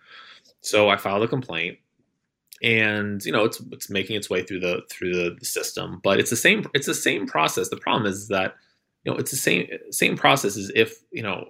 So 0.62 0.90
I 0.90 0.98
filed 0.98 1.24
a 1.24 1.28
complaint 1.28 1.78
and 2.64 3.24
you 3.24 3.32
know 3.32 3.44
it's 3.46 3.62
it's 3.72 3.90
making 3.90 4.16
its 4.16 4.30
way 4.30 4.42
through 4.42 4.60
the 4.60 4.82
through 4.90 5.14
the, 5.14 5.36
the 5.40 5.46
system, 5.46 6.00
but 6.04 6.20
it's 6.20 6.30
the 6.30 6.36
same 6.36 6.66
it's 6.74 6.88
the 6.88 6.94
same 6.94 7.28
process. 7.28 7.70
The 7.70 7.78
problem 7.78 8.12
is 8.12 8.28
that 8.30 8.56
you 9.04 9.12
know 9.12 9.18
it's 9.18 9.32
the 9.32 9.38
same 9.38 9.68
same 9.92 10.18
process 10.18 10.58
as 10.58 10.72
if, 10.76 10.98
you 11.12 11.22
know, 11.22 11.50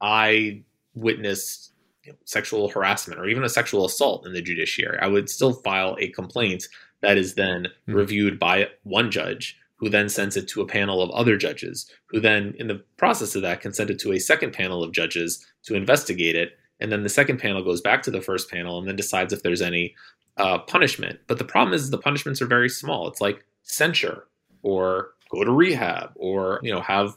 I 0.00 0.62
witnessed 0.94 1.72
you 2.04 2.12
know, 2.12 2.18
sexual 2.24 2.68
harassment 2.68 3.20
or 3.20 3.26
even 3.26 3.44
a 3.44 3.48
sexual 3.48 3.84
assault 3.84 4.26
in 4.26 4.32
the 4.32 4.42
judiciary, 4.42 4.98
I 5.00 5.06
would 5.06 5.28
still 5.28 5.52
file 5.52 5.96
a 6.00 6.08
complaint 6.08 6.68
that 7.00 7.18
is 7.18 7.34
then 7.34 7.64
mm-hmm. 7.64 7.94
reviewed 7.94 8.38
by 8.38 8.68
one 8.82 9.10
judge 9.10 9.58
who 9.76 9.88
then 9.88 10.08
sends 10.08 10.36
it 10.36 10.48
to 10.48 10.62
a 10.62 10.66
panel 10.66 11.02
of 11.02 11.10
other 11.10 11.36
judges, 11.36 11.90
who 12.06 12.20
then, 12.20 12.54
in 12.58 12.66
the 12.66 12.82
process 12.96 13.34
of 13.34 13.42
that, 13.42 13.60
can 13.60 13.72
send 13.72 13.90
it 13.90 13.98
to 14.00 14.12
a 14.12 14.18
second 14.18 14.52
panel 14.52 14.82
of 14.82 14.92
judges 14.92 15.44
to 15.64 15.74
investigate 15.74 16.34
it. 16.34 16.52
And 16.80 16.90
then 16.90 17.02
the 17.02 17.08
second 17.08 17.38
panel 17.38 17.62
goes 17.62 17.80
back 17.80 18.02
to 18.02 18.10
the 18.10 18.22
first 18.22 18.50
panel 18.50 18.78
and 18.78 18.88
then 18.88 18.96
decides 18.96 19.32
if 19.32 19.42
there's 19.42 19.62
any 19.62 19.94
uh, 20.36 20.58
punishment. 20.58 21.20
But 21.26 21.38
the 21.38 21.44
problem 21.44 21.74
is 21.74 21.90
the 21.90 21.98
punishments 21.98 22.40
are 22.42 22.46
very 22.46 22.68
small. 22.68 23.08
It's 23.08 23.20
like 23.20 23.44
censure 23.62 24.26
or 24.62 25.10
go 25.30 25.44
to 25.44 25.50
rehab 25.50 26.10
or 26.16 26.60
you 26.62 26.72
know 26.72 26.80
have 26.80 27.16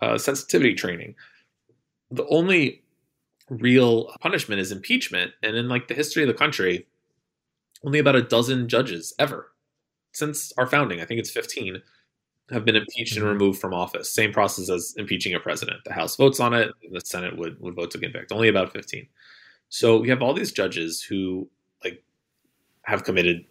uh, 0.00 0.18
sensitivity 0.18 0.74
training. 0.74 1.14
The 2.10 2.26
only 2.28 2.82
real 3.48 4.12
punishment 4.20 4.60
is 4.60 4.72
impeachment. 4.72 5.32
And 5.42 5.56
in 5.56 5.68
like 5.68 5.88
the 5.88 5.94
history 5.94 6.22
of 6.22 6.28
the 6.28 6.34
country, 6.34 6.86
only 7.84 7.98
about 7.98 8.16
a 8.16 8.22
dozen 8.22 8.68
judges 8.68 9.14
ever 9.18 9.52
since 10.12 10.52
our 10.56 10.66
founding, 10.66 11.00
I 11.00 11.04
think 11.04 11.20
it's 11.20 11.30
15, 11.30 11.82
have 12.50 12.64
been 12.64 12.76
impeached 12.76 13.16
and 13.16 13.24
mm-hmm. 13.24 13.32
removed 13.32 13.60
from 13.60 13.74
office. 13.74 14.12
Same 14.12 14.32
process 14.32 14.70
as 14.70 14.94
impeaching 14.96 15.34
a 15.34 15.40
president. 15.40 15.78
The 15.84 15.92
House 15.92 16.16
votes 16.16 16.40
on 16.40 16.54
it, 16.54 16.70
the 16.92 17.00
Senate 17.00 17.36
would, 17.36 17.60
would 17.60 17.74
vote 17.74 17.90
to 17.92 17.98
convict. 17.98 18.32
Only 18.32 18.48
about 18.48 18.72
15. 18.72 19.06
So 19.68 19.98
we 19.98 20.08
have 20.08 20.22
all 20.22 20.32
these 20.32 20.52
judges 20.52 21.02
who 21.02 21.48
like 21.82 22.02
have 22.82 23.04
committed 23.04 23.44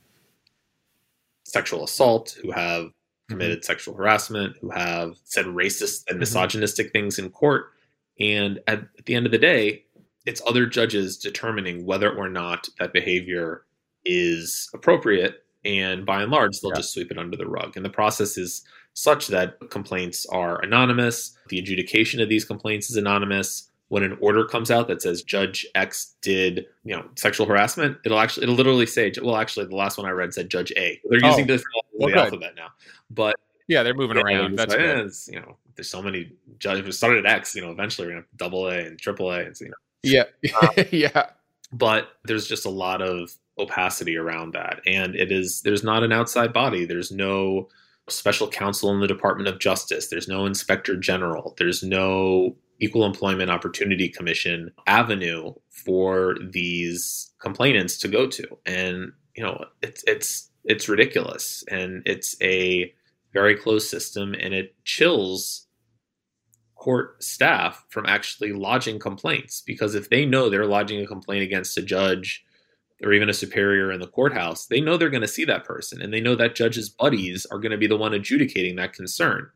sexual 1.43 1.83
assault, 1.83 2.37
who 2.41 2.51
have 2.51 2.91
committed 3.29 3.59
mm-hmm. 3.59 3.65
sexual 3.65 3.95
harassment, 3.95 4.55
who 4.61 4.69
have 4.69 5.17
said 5.23 5.45
racist 5.45 6.05
and 6.07 6.15
mm-hmm. 6.15 6.19
misogynistic 6.19 6.87
mm-hmm. 6.87 6.91
things 6.93 7.19
in 7.19 7.29
court. 7.29 7.71
And 8.19 8.59
at, 8.67 8.79
at 8.97 9.05
the 9.05 9.15
end 9.15 9.25
of 9.25 9.31
the 9.31 9.37
day, 9.37 9.83
it's 10.25 10.41
other 10.47 10.65
judges 10.65 11.17
determining 11.17 11.85
whether 11.85 12.11
or 12.11 12.29
not 12.29 12.67
that 12.79 12.93
behavior 12.93 13.65
is 14.05 14.69
appropriate. 14.73 15.43
And 15.65 16.05
by 16.05 16.21
and 16.21 16.31
large, 16.31 16.59
they'll 16.59 16.71
yeah. 16.71 16.77
just 16.77 16.93
sweep 16.93 17.11
it 17.11 17.17
under 17.17 17.35
the 17.35 17.47
rug. 17.47 17.75
And 17.75 17.83
the 17.83 17.89
process 17.89 18.37
is 18.37 18.63
such 18.95 19.27
that 19.27 19.59
complaints 19.69 20.25
are 20.27 20.59
anonymous. 20.63 21.37
The 21.49 21.59
adjudication 21.59 22.21
of 22.21 22.29
these 22.29 22.45
complaints 22.45 22.89
is 22.89 22.95
anonymous. 22.95 23.69
When 23.89 24.03
an 24.03 24.17
order 24.19 24.45
comes 24.45 24.71
out 24.71 24.87
that 24.87 25.01
says 25.01 25.21
Judge 25.21 25.65
X 25.75 26.15
did, 26.21 26.65
you 26.83 26.95
know, 26.95 27.05
sexual 27.15 27.45
harassment, 27.45 27.97
it'll 28.03 28.17
actually 28.17 28.43
it'll 28.43 28.55
literally 28.55 28.87
say, 28.87 29.11
well, 29.21 29.35
actually, 29.35 29.67
the 29.67 29.75
last 29.75 29.97
one 29.97 30.07
I 30.07 30.11
read 30.11 30.33
said 30.33 30.49
Judge 30.49 30.71
A. 30.75 30.99
They're 31.07 31.19
oh, 31.23 31.29
using 31.29 31.45
the, 31.45 31.61
well, 31.93 32.09
the 32.09 32.19
alphabet 32.19 32.53
now, 32.55 32.69
but 33.11 33.35
yeah, 33.67 33.83
they're 33.83 33.93
moving 33.93 34.17
around. 34.17 34.57
That's 34.57 34.73
good. 34.73 35.11
you 35.27 35.39
know, 35.39 35.57
there's 35.75 35.89
so 35.89 36.01
many 36.01 36.31
judges. 36.57 36.87
It 36.87 36.93
started 36.93 37.25
at 37.25 37.31
X. 37.31 37.53
You 37.55 37.61
know, 37.61 37.71
eventually 37.71 38.07
we're 38.07 38.13
gonna 38.13 38.21
have 38.21 38.37
double 38.37 38.67
A 38.67 38.79
and 38.79 38.99
triple 38.99 39.31
A, 39.31 39.41
and 39.41 39.59
you 39.59 39.67
know. 39.67 39.75
Yeah, 40.03 40.23
um, 40.61 40.85
yeah. 40.91 41.29
But 41.71 42.09
there's 42.23 42.47
just 42.47 42.65
a 42.65 42.69
lot 42.69 43.01
of 43.01 43.31
opacity 43.59 44.17
around 44.17 44.53
that, 44.53 44.81
and 44.87 45.15
it 45.15 45.31
is 45.31 45.61
there's 45.61 45.83
not 45.83 46.03
an 46.03 46.11
outside 46.11 46.53
body. 46.53 46.85
There's 46.85 47.11
no 47.11 47.67
special 48.09 48.47
counsel 48.47 48.91
in 48.91 48.99
the 48.99 49.07
Department 49.07 49.47
of 49.47 49.59
Justice. 49.59 50.07
There's 50.07 50.27
no 50.27 50.45
inspector 50.45 50.95
general. 50.95 51.55
There's 51.57 51.83
no 51.83 52.55
Equal 52.79 53.05
Employment 53.05 53.49
Opportunity 53.49 54.09
Commission 54.09 54.71
avenue 54.85 55.53
for 55.69 56.35
these 56.51 57.33
complainants 57.39 57.97
to 57.99 58.07
go 58.07 58.27
to. 58.27 58.45
And 58.65 59.13
you 59.35 59.43
know, 59.43 59.65
it's 59.81 60.03
it's 60.07 60.51
it's 60.63 60.89
ridiculous, 60.89 61.63
and 61.69 62.01
it's 62.05 62.35
a 62.41 62.93
very 63.33 63.55
closed 63.55 63.89
system, 63.89 64.33
and 64.33 64.53
it 64.53 64.75
chills 64.83 65.67
court 66.75 67.23
staff 67.23 67.83
from 67.89 68.05
actually 68.05 68.53
lodging 68.53 68.99
complaints 68.99 69.61
because 69.65 69.95
if 69.95 70.09
they 70.09 70.23
know 70.25 70.49
they're 70.49 70.67
lodging 70.67 71.01
a 71.01 71.07
complaint 71.07 71.41
against 71.41 71.77
a 71.77 71.81
judge 71.81 72.45
or 73.03 73.13
even 73.13 73.29
a 73.29 73.33
superior 73.33 73.91
in 73.91 73.99
the 73.99 74.07
courthouse, 74.07 74.67
they 74.67 74.79
know 74.79 74.97
they're 74.97 75.09
going 75.09 75.21
to 75.21 75.27
see 75.27 75.45
that 75.45 75.65
person 75.65 76.01
and 76.01 76.13
they 76.13 76.21
know 76.21 76.35
that 76.35 76.55
judge's 76.55 76.89
buddies 76.89 77.45
are 77.51 77.59
going 77.59 77.71
to 77.71 77.77
be 77.77 77.87
the 77.87 77.97
one 77.97 78.13
adjudicating 78.13 78.75
that 78.75 78.93
concern. 78.93 79.49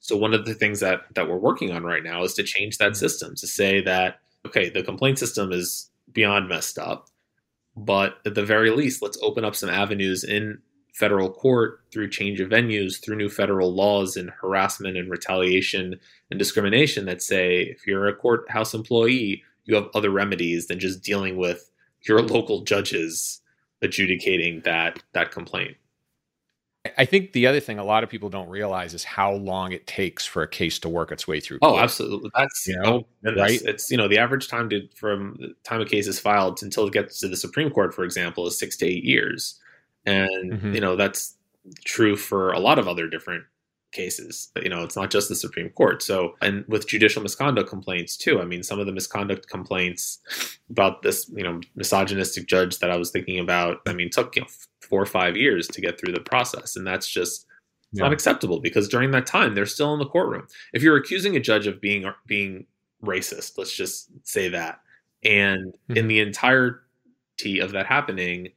So 0.00 0.16
one 0.16 0.34
of 0.34 0.44
the 0.44 0.54
things 0.54 0.80
that 0.80 1.02
that 1.14 1.28
we're 1.28 1.36
working 1.36 1.72
on 1.72 1.82
right 1.82 2.04
now 2.04 2.22
is 2.22 2.34
to 2.34 2.42
change 2.42 2.78
that 2.78 2.96
system 2.96 3.34
to 3.36 3.46
say 3.46 3.80
that 3.82 4.20
okay, 4.44 4.68
the 4.68 4.82
complaint 4.82 5.18
system 5.18 5.50
is 5.50 5.90
beyond 6.12 6.48
messed 6.48 6.78
up, 6.78 7.08
but 7.76 8.18
at 8.24 8.36
the 8.36 8.44
very 8.44 8.70
least, 8.70 9.02
let's 9.02 9.18
open 9.20 9.44
up 9.44 9.56
some 9.56 9.68
avenues 9.68 10.22
in 10.22 10.58
federal 10.94 11.30
court 11.30 11.80
through 11.92 12.08
change 12.08 12.40
of 12.40 12.48
venues, 12.48 13.02
through 13.02 13.16
new 13.16 13.28
federal 13.28 13.74
laws 13.74 14.16
and 14.16 14.30
harassment 14.30 14.96
and 14.96 15.10
retaliation 15.10 15.98
and 16.30 16.38
discrimination 16.38 17.04
that 17.04 17.20
say 17.20 17.62
if 17.62 17.86
you're 17.86 18.06
a 18.06 18.14
courthouse 18.14 18.72
employee, 18.72 19.42
you 19.64 19.74
have 19.74 19.88
other 19.94 20.10
remedies 20.10 20.68
than 20.68 20.78
just 20.78 21.02
dealing 21.02 21.36
with 21.36 21.68
your 22.08 22.22
local 22.22 22.62
judges 22.62 23.40
adjudicating 23.82 24.62
that 24.64 25.02
that 25.12 25.30
complaint. 25.30 25.76
I 26.96 27.04
think 27.04 27.32
the 27.32 27.46
other 27.46 27.60
thing 27.60 27.78
a 27.78 27.84
lot 27.84 28.04
of 28.04 28.10
people 28.10 28.28
don't 28.28 28.48
realize 28.48 28.94
is 28.94 29.02
how 29.02 29.32
long 29.32 29.72
it 29.72 29.86
takes 29.86 30.24
for 30.24 30.42
a 30.42 30.48
case 30.48 30.78
to 30.80 30.88
work 30.88 31.10
its 31.10 31.26
way 31.26 31.40
through. 31.40 31.58
Oh, 31.62 31.78
absolutely. 31.78 32.30
That's 32.34 32.66
you 32.66 32.76
know, 32.80 33.06
oh, 33.26 33.34
right. 33.34 33.60
It's 33.62 33.90
you 33.90 33.96
know 33.96 34.08
the 34.08 34.18
average 34.18 34.48
time 34.48 34.70
to 34.70 34.88
from 34.94 35.36
the 35.38 35.54
time 35.64 35.80
a 35.80 35.86
case 35.86 36.06
is 36.06 36.20
filed 36.20 36.62
until 36.62 36.86
it 36.86 36.92
gets 36.92 37.18
to 37.20 37.28
the 37.28 37.36
Supreme 37.36 37.70
Court, 37.70 37.94
for 37.94 38.04
example, 38.04 38.46
is 38.46 38.58
six 38.58 38.76
to 38.78 38.86
eight 38.86 39.04
years, 39.04 39.60
and 40.04 40.52
mm-hmm. 40.52 40.74
you 40.74 40.80
know 40.80 40.96
that's 40.96 41.36
true 41.84 42.16
for 42.16 42.52
a 42.52 42.60
lot 42.60 42.78
of 42.78 42.86
other 42.86 43.08
different 43.08 43.44
cases. 43.92 44.50
You 44.62 44.68
know, 44.68 44.82
it's 44.82 44.96
not 44.96 45.10
just 45.10 45.28
the 45.28 45.34
Supreme 45.34 45.70
Court. 45.70 46.02
So, 46.02 46.34
and 46.40 46.64
with 46.68 46.86
judicial 46.86 47.22
misconduct 47.22 47.68
complaints 47.68 48.16
too. 48.16 48.40
I 48.40 48.44
mean, 48.44 48.62
some 48.62 48.78
of 48.78 48.86
the 48.86 48.92
misconduct 48.92 49.48
complaints 49.48 50.18
about 50.70 51.02
this, 51.02 51.30
you 51.34 51.42
know, 51.42 51.60
misogynistic 51.74 52.46
judge 52.46 52.78
that 52.78 52.90
I 52.90 52.96
was 52.96 53.10
thinking 53.10 53.38
about, 53.38 53.78
I 53.86 53.92
mean, 53.92 54.10
took 54.10 54.36
you 54.36 54.42
know, 54.42 54.48
four 54.80 55.00
or 55.00 55.06
five 55.06 55.36
years 55.36 55.66
to 55.68 55.80
get 55.80 55.98
through 55.98 56.12
the 56.12 56.20
process, 56.20 56.76
and 56.76 56.86
that's 56.86 57.08
just 57.08 57.46
yeah. 57.92 58.04
not 58.04 58.12
acceptable 58.12 58.60
because 58.60 58.88
during 58.88 59.10
that 59.12 59.26
time 59.26 59.54
they're 59.54 59.66
still 59.66 59.92
in 59.92 59.98
the 59.98 60.06
courtroom. 60.06 60.46
If 60.72 60.82
you're 60.82 60.96
accusing 60.96 61.36
a 61.36 61.40
judge 61.40 61.66
of 61.66 61.80
being 61.80 62.10
being 62.26 62.66
racist, 63.04 63.58
let's 63.58 63.74
just 63.74 64.08
say 64.22 64.48
that, 64.48 64.80
and 65.24 65.72
mm-hmm. 65.72 65.96
in 65.96 66.08
the 66.08 66.20
entirety 66.20 67.60
of 67.60 67.72
that 67.72 67.86
happening, 67.86 68.48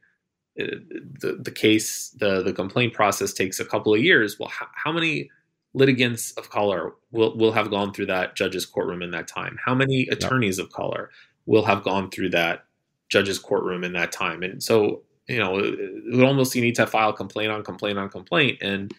the, 1.20 1.38
the 1.40 1.50
case, 1.50 2.10
the, 2.10 2.42
the 2.42 2.52
complaint 2.52 2.94
process 2.94 3.32
takes 3.32 3.60
a 3.60 3.64
couple 3.64 3.94
of 3.94 4.00
years. 4.00 4.38
Well, 4.38 4.48
how, 4.48 4.68
how 4.74 4.92
many 4.92 5.30
litigants 5.74 6.32
of 6.32 6.50
color 6.50 6.92
will, 7.12 7.36
will 7.36 7.52
have 7.52 7.70
gone 7.70 7.92
through 7.92 8.06
that 8.06 8.34
judge's 8.36 8.66
courtroom 8.66 9.02
in 9.02 9.10
that 9.12 9.28
time? 9.28 9.58
How 9.64 9.74
many 9.74 10.08
attorneys 10.10 10.58
of 10.58 10.70
color 10.72 11.10
will 11.46 11.64
have 11.64 11.82
gone 11.82 12.10
through 12.10 12.30
that 12.30 12.64
judge's 13.08 13.38
courtroom 13.38 13.84
in 13.84 13.92
that 13.92 14.12
time? 14.12 14.42
And 14.42 14.62
so, 14.62 15.02
you 15.28 15.38
know, 15.38 15.58
it, 15.58 15.74
it 15.78 16.22
almost 16.22 16.54
you 16.54 16.62
need 16.62 16.74
to 16.76 16.86
file 16.86 17.12
complaint 17.12 17.52
on 17.52 17.62
complaint 17.62 17.98
on 17.98 18.08
complaint, 18.08 18.58
and 18.60 18.92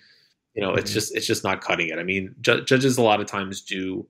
you 0.53 0.61
know, 0.61 0.69
mm-hmm. 0.69 0.79
it's 0.79 0.93
just 0.93 1.15
it's 1.15 1.27
just 1.27 1.43
not 1.43 1.61
cutting 1.61 1.89
it. 1.89 1.99
I 1.99 2.03
mean, 2.03 2.35
ju- 2.41 2.63
judges 2.63 2.97
a 2.97 3.01
lot 3.01 3.19
of 3.19 3.27
times 3.27 3.61
do 3.61 4.07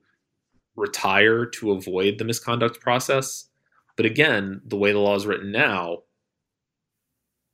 retire 0.76 1.46
to 1.46 1.72
avoid 1.72 2.18
the 2.18 2.24
misconduct 2.24 2.80
process, 2.80 3.46
but 3.96 4.06
again, 4.06 4.60
the 4.64 4.76
way 4.76 4.92
the 4.92 4.98
law 4.98 5.16
is 5.16 5.26
written 5.26 5.50
now, 5.52 5.98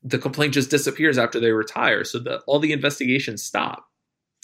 the 0.02 0.18
complaint 0.18 0.54
just 0.54 0.70
disappears 0.70 1.18
after 1.18 1.40
they 1.40 1.50
retire. 1.50 2.04
So 2.04 2.18
the, 2.18 2.40
all 2.46 2.58
the 2.58 2.72
investigations 2.72 3.42
stop. 3.42 3.88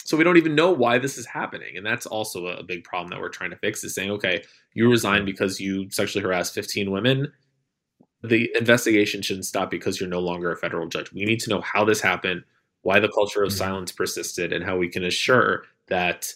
So 0.03 0.15
we 0.15 0.23
don't 0.23 0.37
even 0.37 0.53
know 0.53 0.71
why 0.71 0.99
this 0.99 1.17
is 1.17 1.25
happening. 1.25 1.77
And 1.77 1.85
that's 1.85 2.05
also 2.05 2.45
a 2.47 2.63
big 2.63 2.83
problem 2.83 3.09
that 3.09 3.19
we're 3.19 3.29
trying 3.29 3.49
to 3.49 3.57
fix 3.57 3.83
is 3.83 3.95
saying, 3.95 4.11
okay, 4.11 4.43
you 4.73 4.89
resigned 4.89 5.25
because 5.25 5.59
you 5.59 5.89
sexually 5.89 6.23
harassed 6.23 6.53
15 6.53 6.91
women. 6.91 7.31
The 8.21 8.51
investigation 8.57 9.21
shouldn't 9.21 9.45
stop 9.45 9.71
because 9.71 9.99
you're 9.99 10.09
no 10.09 10.19
longer 10.19 10.51
a 10.51 10.57
federal 10.57 10.87
judge. 10.87 11.11
We 11.11 11.25
need 11.25 11.39
to 11.41 11.49
know 11.49 11.61
how 11.61 11.85
this 11.85 12.01
happened, 12.01 12.43
why 12.83 12.99
the 12.99 13.09
culture 13.09 13.43
of 13.43 13.49
mm-hmm. 13.49 13.57
silence 13.57 13.91
persisted, 13.91 14.53
and 14.53 14.63
how 14.63 14.77
we 14.77 14.89
can 14.89 15.03
assure 15.03 15.63
that 15.87 16.31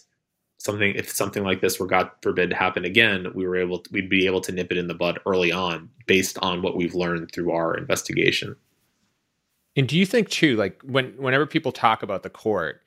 something 0.58 0.94
if 0.94 1.08
something 1.10 1.42
like 1.42 1.60
this 1.60 1.80
were 1.80 1.86
God 1.86 2.10
forbid 2.22 2.50
to 2.50 2.56
happen 2.56 2.84
again, 2.84 3.26
we 3.34 3.46
were 3.46 3.56
able 3.56 3.78
to, 3.78 3.90
we'd 3.92 4.10
be 4.10 4.26
able 4.26 4.40
to 4.42 4.52
nip 4.52 4.70
it 4.70 4.78
in 4.78 4.88
the 4.88 4.94
bud 4.94 5.20
early 5.26 5.52
on 5.52 5.88
based 6.06 6.38
on 6.42 6.60
what 6.60 6.76
we've 6.76 6.94
learned 6.94 7.32
through 7.32 7.52
our 7.52 7.76
investigation. 7.76 8.56
And 9.76 9.88
do 9.88 9.96
you 9.96 10.06
think 10.06 10.28
too, 10.28 10.56
like 10.56 10.80
when 10.82 11.12
whenever 11.16 11.46
people 11.46 11.72
talk 11.72 12.02
about 12.02 12.22
the 12.22 12.30
court, 12.30 12.82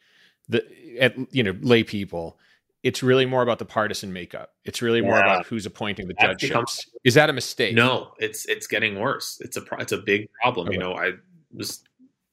the 0.50 0.64
at 1.00 1.16
you 1.34 1.44
know 1.44 1.56
lay 1.62 1.84
people, 1.84 2.38
it's 2.84 3.02
really 3.02 3.26
more 3.26 3.42
about 3.42 3.60
the 3.60 3.66
partisan 3.66 4.12
makeup. 4.12 4.54
It's 4.66 4.82
really 4.82 5.02
more 5.02 5.18
yeah. 5.18 5.22
about 5.22 5.46
who's 5.46 5.66
appointing 5.66 6.08
the 6.08 6.14
judgeships. 6.16 6.86
Is 7.04 7.14
that 7.14 7.30
a 7.30 7.34
mistake? 7.34 7.74
No, 7.74 8.12
it's 8.20 8.46
it's 8.46 8.68
getting 8.68 9.00
worse. 9.00 9.40
It's 9.42 9.56
a 9.56 9.64
it's 9.80 9.94
a 9.94 9.98
big 9.98 10.28
problem. 10.42 10.68
Okay. 10.68 10.76
You 10.76 10.80
know, 10.82 10.94
I 10.94 11.12
was 11.54 11.82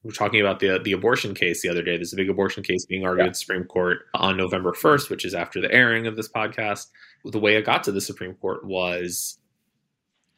we 0.03 0.09
were 0.09 0.15
talking 0.15 0.41
about 0.41 0.59
the 0.59 0.81
the 0.83 0.93
abortion 0.93 1.35
case 1.35 1.63
the 1.63 1.69
other 1.69 1.83
day. 1.83 1.97
There's 1.97 2.13
a 2.13 2.17
big 2.17 2.31
abortion 2.31 2.63
case 2.65 2.85
being 2.87 3.05
argued 3.05 3.25
yeah. 3.25 3.29
at 3.29 3.35
the 3.35 3.39
Supreme 3.39 3.65
Court 3.65 4.01
on 4.15 4.37
November 4.37 4.73
1st, 4.73 5.11
which 5.11 5.25
is 5.25 5.35
after 5.35 5.61
the 5.61 5.71
airing 5.73 6.07
of 6.07 6.17
this 6.17 6.29
podcast. 6.29 6.87
The 7.25 7.39
way 7.39 7.57
it 7.57 7.67
got 7.67 7.85
to 7.85 7.93
the 7.93 8.01
Supreme 8.01 8.35
Court 8.35 8.65
was 8.65 9.39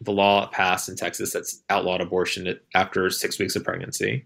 the 0.04 0.12
law 0.12 0.46
passed 0.48 0.88
in 0.88 0.96
Texas 0.96 1.32
that's 1.32 1.62
outlawed 1.70 2.00
abortion 2.00 2.58
after 2.74 3.08
six 3.10 3.38
weeks 3.38 3.56
of 3.56 3.64
pregnancy. 3.64 4.24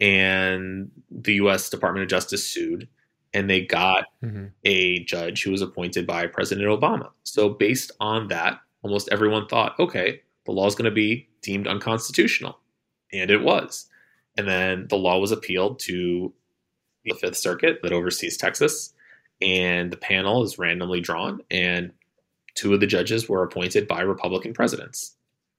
And 0.00 0.90
the 1.10 1.34
U.S. 1.34 1.70
Department 1.70 2.02
of 2.02 2.10
Justice 2.10 2.46
sued, 2.46 2.86
and 3.32 3.48
they 3.48 3.62
got 3.62 4.04
mm-hmm. 4.22 4.46
a 4.64 5.04
judge 5.04 5.42
who 5.42 5.52
was 5.52 5.62
appointed 5.62 6.06
by 6.06 6.26
President 6.26 6.66
Obama. 6.68 7.10
So, 7.22 7.48
based 7.48 7.92
on 7.98 8.28
that, 8.28 8.60
almost 8.82 9.08
everyone 9.10 9.46
thought, 9.46 9.78
okay, 9.78 10.20
the 10.44 10.52
law 10.52 10.66
is 10.66 10.74
going 10.74 10.90
to 10.90 10.94
be 10.94 11.28
deemed 11.40 11.66
unconstitutional. 11.66 12.58
And 13.12 13.30
it 13.30 13.42
was. 13.42 13.88
And 14.36 14.46
then 14.46 14.86
the 14.88 14.96
law 14.96 15.18
was 15.18 15.32
appealed 15.32 15.78
to 15.80 16.32
the 17.04 17.14
Fifth 17.14 17.36
Circuit 17.36 17.78
that 17.82 17.92
oversees 17.92 18.36
Texas. 18.36 18.92
And 19.40 19.90
the 19.90 19.96
panel 19.96 20.42
is 20.42 20.58
randomly 20.58 21.00
drawn. 21.00 21.40
And 21.50 21.92
two 22.56 22.74
of 22.74 22.80
the 22.80 22.86
judges 22.86 23.28
were 23.28 23.44
appointed 23.44 23.86
by 23.86 24.00
Republican 24.00 24.52
presidents. 24.52 25.16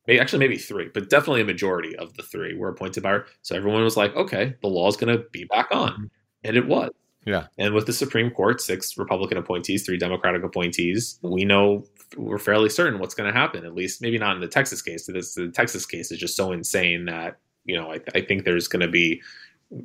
Maybe, 0.07 0.19
actually, 0.19 0.39
maybe 0.39 0.57
three, 0.57 0.89
but 0.93 1.09
definitely 1.09 1.41
a 1.41 1.45
majority 1.45 1.95
of 1.97 2.13
the 2.15 2.23
three 2.23 2.55
were 2.55 2.69
appointed 2.69 3.03
by. 3.03 3.19
So 3.41 3.55
everyone 3.55 3.83
was 3.83 3.97
like, 3.97 4.15
okay, 4.15 4.55
the 4.61 4.67
law 4.67 4.87
is 4.87 4.97
going 4.97 5.15
to 5.15 5.23
be 5.31 5.45
back 5.45 5.67
on. 5.71 6.09
And 6.43 6.55
it 6.55 6.67
was. 6.67 6.91
Yeah. 7.25 7.47
And 7.57 7.73
with 7.73 7.85
the 7.85 7.93
Supreme 7.93 8.31
Court, 8.31 8.61
six 8.61 8.97
Republican 8.97 9.37
appointees, 9.37 9.85
three 9.85 9.97
Democratic 9.97 10.43
appointees, 10.43 11.19
we 11.21 11.43
know 11.43 11.85
we're 12.15 12.37
fairly 12.37 12.69
certain 12.69 12.99
what's 12.99 13.13
going 13.13 13.31
to 13.31 13.37
happen. 13.37 13.65
At 13.65 13.75
least, 13.75 14.01
maybe 14.01 14.17
not 14.17 14.35
in 14.35 14.41
the 14.41 14.47
Texas 14.47 14.81
case. 14.81 15.07
This 15.07 15.33
the 15.33 15.49
Texas 15.49 15.85
case 15.85 16.09
is 16.09 16.19
just 16.19 16.37
so 16.37 16.53
insane 16.53 17.03
that 17.05 17.37
you 17.65 17.75
know 17.75 17.91
I, 17.91 17.99
I 18.15 18.21
think 18.21 18.45
there's 18.45 18.69
going 18.69 18.79
to 18.79 18.87
be 18.87 19.21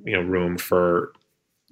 you 0.04 0.12
know 0.12 0.22
room 0.22 0.56
for 0.56 1.12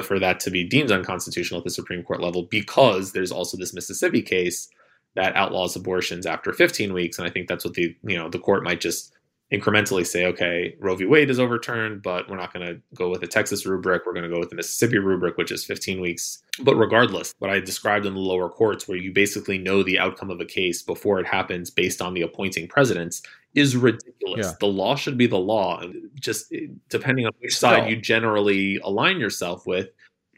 for 0.03 0.19
that 0.19 0.41
to 0.41 0.51
be 0.51 0.65
deemed 0.65 0.91
unconstitutional 0.91 1.59
at 1.59 1.65
the 1.65 1.71
Supreme 1.71 2.03
Court 2.03 2.21
level 2.21 2.49
because 2.51 3.13
there's 3.13 3.31
also 3.31 3.57
this 3.57 3.73
Mississippi 3.73 4.23
case 4.23 4.69
that 5.17 5.35
outlaws 5.37 5.77
abortions 5.77 6.27
after 6.27 6.53
15 6.53 6.93
weeks 6.93 7.19
and 7.19 7.27
i 7.27 7.31
think 7.31 7.49
that's 7.49 7.65
what 7.65 7.75
the 7.75 7.95
you 8.03 8.17
know 8.17 8.29
the 8.29 8.39
court 8.39 8.63
might 8.63 8.81
just 8.81 9.13
incrementally 9.53 10.07
say, 10.07 10.27
okay, 10.27 10.77
Roe 10.79 10.95
v. 10.95 11.07
Wade 11.07 11.29
is 11.29 11.41
overturned, 11.41 12.03
but 12.03 12.29
we're 12.29 12.37
not 12.37 12.53
going 12.53 12.67
to 12.67 12.81
go 12.95 13.09
with 13.09 13.21
the 13.21 13.27
Texas 13.27 13.67
rubric. 13.67 14.07
We're 14.07 14.13
going 14.13 14.25
to 14.25 14.31
go 14.31 14.39
with 14.39 14.51
the 14.51 14.57
Mississippi 14.57 14.99
rubric, 14.99 15.37
which 15.37 15.51
is 15.51 15.65
15 15.65 16.01
weeks. 16.01 16.43
But 16.63 16.77
regardless, 16.77 17.35
what 17.39 17.51
I 17.51 17.59
described 17.59 18.07
in 18.07 18.15
the 18.15 18.21
lower 18.21 18.49
courts, 18.49 18.87
where 18.87 18.97
you 18.97 19.13
basically 19.13 19.59
know 19.59 19.83
the 19.83 19.99
outcome 19.99 20.31
of 20.31 20.41
a 20.41 20.45
case 20.45 20.83
before 20.83 21.19
it 21.19 21.27
happens 21.27 21.71
based 21.71 22.01
on 22.01 22.15
the 22.15 22.23
appointing 22.23 22.69
presidents, 22.69 23.23
is 23.55 23.77
ridiculous. 23.77 24.47
Yeah. 24.47 24.53
The 24.61 24.67
law 24.67 24.95
should 24.95 25.19
be 25.19 25.27
the 25.27 25.39
law. 25.39 25.83
Just 26.15 26.53
eh, 26.53 26.67
depending 26.89 27.27
on 27.27 27.33
which 27.41 27.57
side 27.57 27.91
you 27.91 27.97
generally 27.97 28.79
align 28.85 29.19
yourself 29.19 29.67
with, 29.67 29.89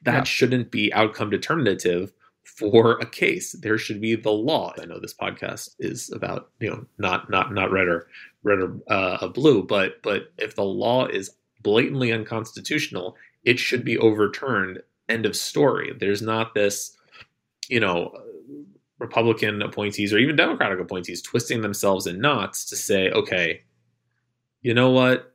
that 0.04 0.14
yeah. 0.14 0.22
shouldn't 0.24 0.70
be 0.70 0.92
outcome 0.94 1.28
determinative 1.28 2.12
for 2.70 2.92
a 2.98 3.06
case. 3.06 3.52
There 3.52 3.78
should 3.78 4.00
be 4.00 4.14
the 4.14 4.30
law. 4.30 4.72
I 4.80 4.86
know 4.86 4.98
this 4.98 5.14
podcast 5.14 5.74
is 5.78 6.10
about 6.12 6.50
you 6.60 6.70
know 6.70 6.86
not 6.98 7.28
not 7.28 7.52
not 7.52 7.70
red 7.70 7.88
or 7.88 8.06
red 8.42 8.60
or 8.60 8.80
uh, 8.88 9.28
blue, 9.28 9.62
but 9.62 10.02
but 10.02 10.32
if 10.38 10.54
the 10.54 10.64
law 10.64 11.06
is 11.06 11.30
blatantly 11.62 12.12
unconstitutional, 12.12 13.16
it 13.44 13.58
should 13.58 13.84
be 13.84 13.98
overturned. 13.98 14.80
End 15.08 15.26
of 15.26 15.36
story. 15.36 15.92
There's 15.98 16.22
not 16.22 16.54
this, 16.54 16.96
you 17.68 17.80
know, 17.80 18.16
Republican 18.98 19.62
appointees 19.62 20.12
or 20.12 20.18
even 20.18 20.36
Democratic 20.36 20.78
appointees 20.78 21.20
twisting 21.20 21.60
themselves 21.60 22.06
in 22.06 22.20
knots 22.20 22.64
to 22.66 22.76
say, 22.76 23.10
okay, 23.10 23.62
you 24.62 24.74
know 24.74 24.90
what? 24.90 25.34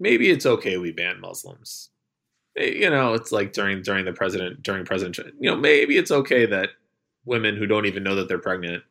Maybe 0.00 0.30
it's 0.30 0.46
okay 0.46 0.76
we 0.78 0.90
ban 0.90 1.20
Muslims. 1.20 1.90
You 2.56 2.90
know, 2.90 3.14
it's 3.14 3.32
like 3.32 3.52
during 3.52 3.82
during 3.82 4.04
the 4.04 4.12
president 4.12 4.62
during 4.62 4.84
president. 4.84 5.18
You 5.40 5.50
know, 5.50 5.56
maybe 5.56 5.96
it's 5.96 6.10
okay 6.10 6.46
that 6.46 6.70
women 7.24 7.56
who 7.56 7.66
don't 7.66 7.86
even 7.86 8.02
know 8.02 8.14
that 8.14 8.28
they're 8.28 8.38
pregnant 8.38 8.82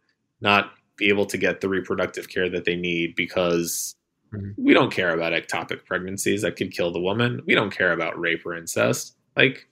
not 0.42 0.72
be 0.98 1.08
able 1.08 1.26
to 1.26 1.38
get 1.38 1.62
the 1.62 1.70
reproductive 1.70 2.30
care 2.30 2.50
that 2.50 2.66
they 2.66 2.76
need 2.76 3.16
because 3.16 3.96
mm-hmm. 4.34 4.50
we 4.58 4.74
don't 4.74 4.92
care 4.92 5.14
about 5.14 5.34
ectopic 5.34 5.86
pregnancies 5.86 6.42
that 6.42 6.56
could 6.56 6.72
kill 6.72 6.92
the 6.92 7.00
woman. 7.00 7.42
We 7.46 7.56
don't 7.56 7.76
care 7.76 7.94
about 7.94 8.20
rape 8.20 8.46
or 8.46 8.56
incest. 8.56 9.16
Like 9.38 9.68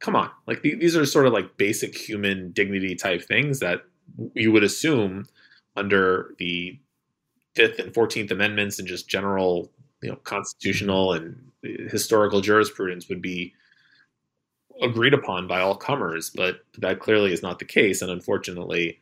come 0.00 0.16
on 0.16 0.30
like 0.46 0.62
these 0.62 0.96
are 0.96 1.06
sort 1.06 1.26
of 1.26 1.32
like 1.32 1.56
basic 1.56 1.96
human 1.96 2.50
dignity 2.52 2.94
type 2.94 3.22
things 3.22 3.60
that 3.60 3.82
you 4.34 4.50
would 4.50 4.64
assume 4.64 5.26
under 5.76 6.34
the 6.38 6.78
fifth 7.54 7.78
and 7.78 7.92
14th 7.92 8.30
amendments 8.30 8.78
and 8.78 8.88
just 8.88 9.08
general 9.08 9.70
you 10.02 10.08
know 10.08 10.16
constitutional 10.16 11.12
and 11.12 11.49
historical 11.62 12.40
jurisprudence 12.40 13.08
would 13.08 13.22
be 13.22 13.52
agreed 14.82 15.12
upon 15.12 15.46
by 15.46 15.60
all 15.60 15.74
comers 15.74 16.30
but 16.30 16.60
that 16.78 17.00
clearly 17.00 17.32
is 17.32 17.42
not 17.42 17.58
the 17.58 17.64
case 17.64 18.00
and 18.00 18.10
unfortunately 18.10 18.98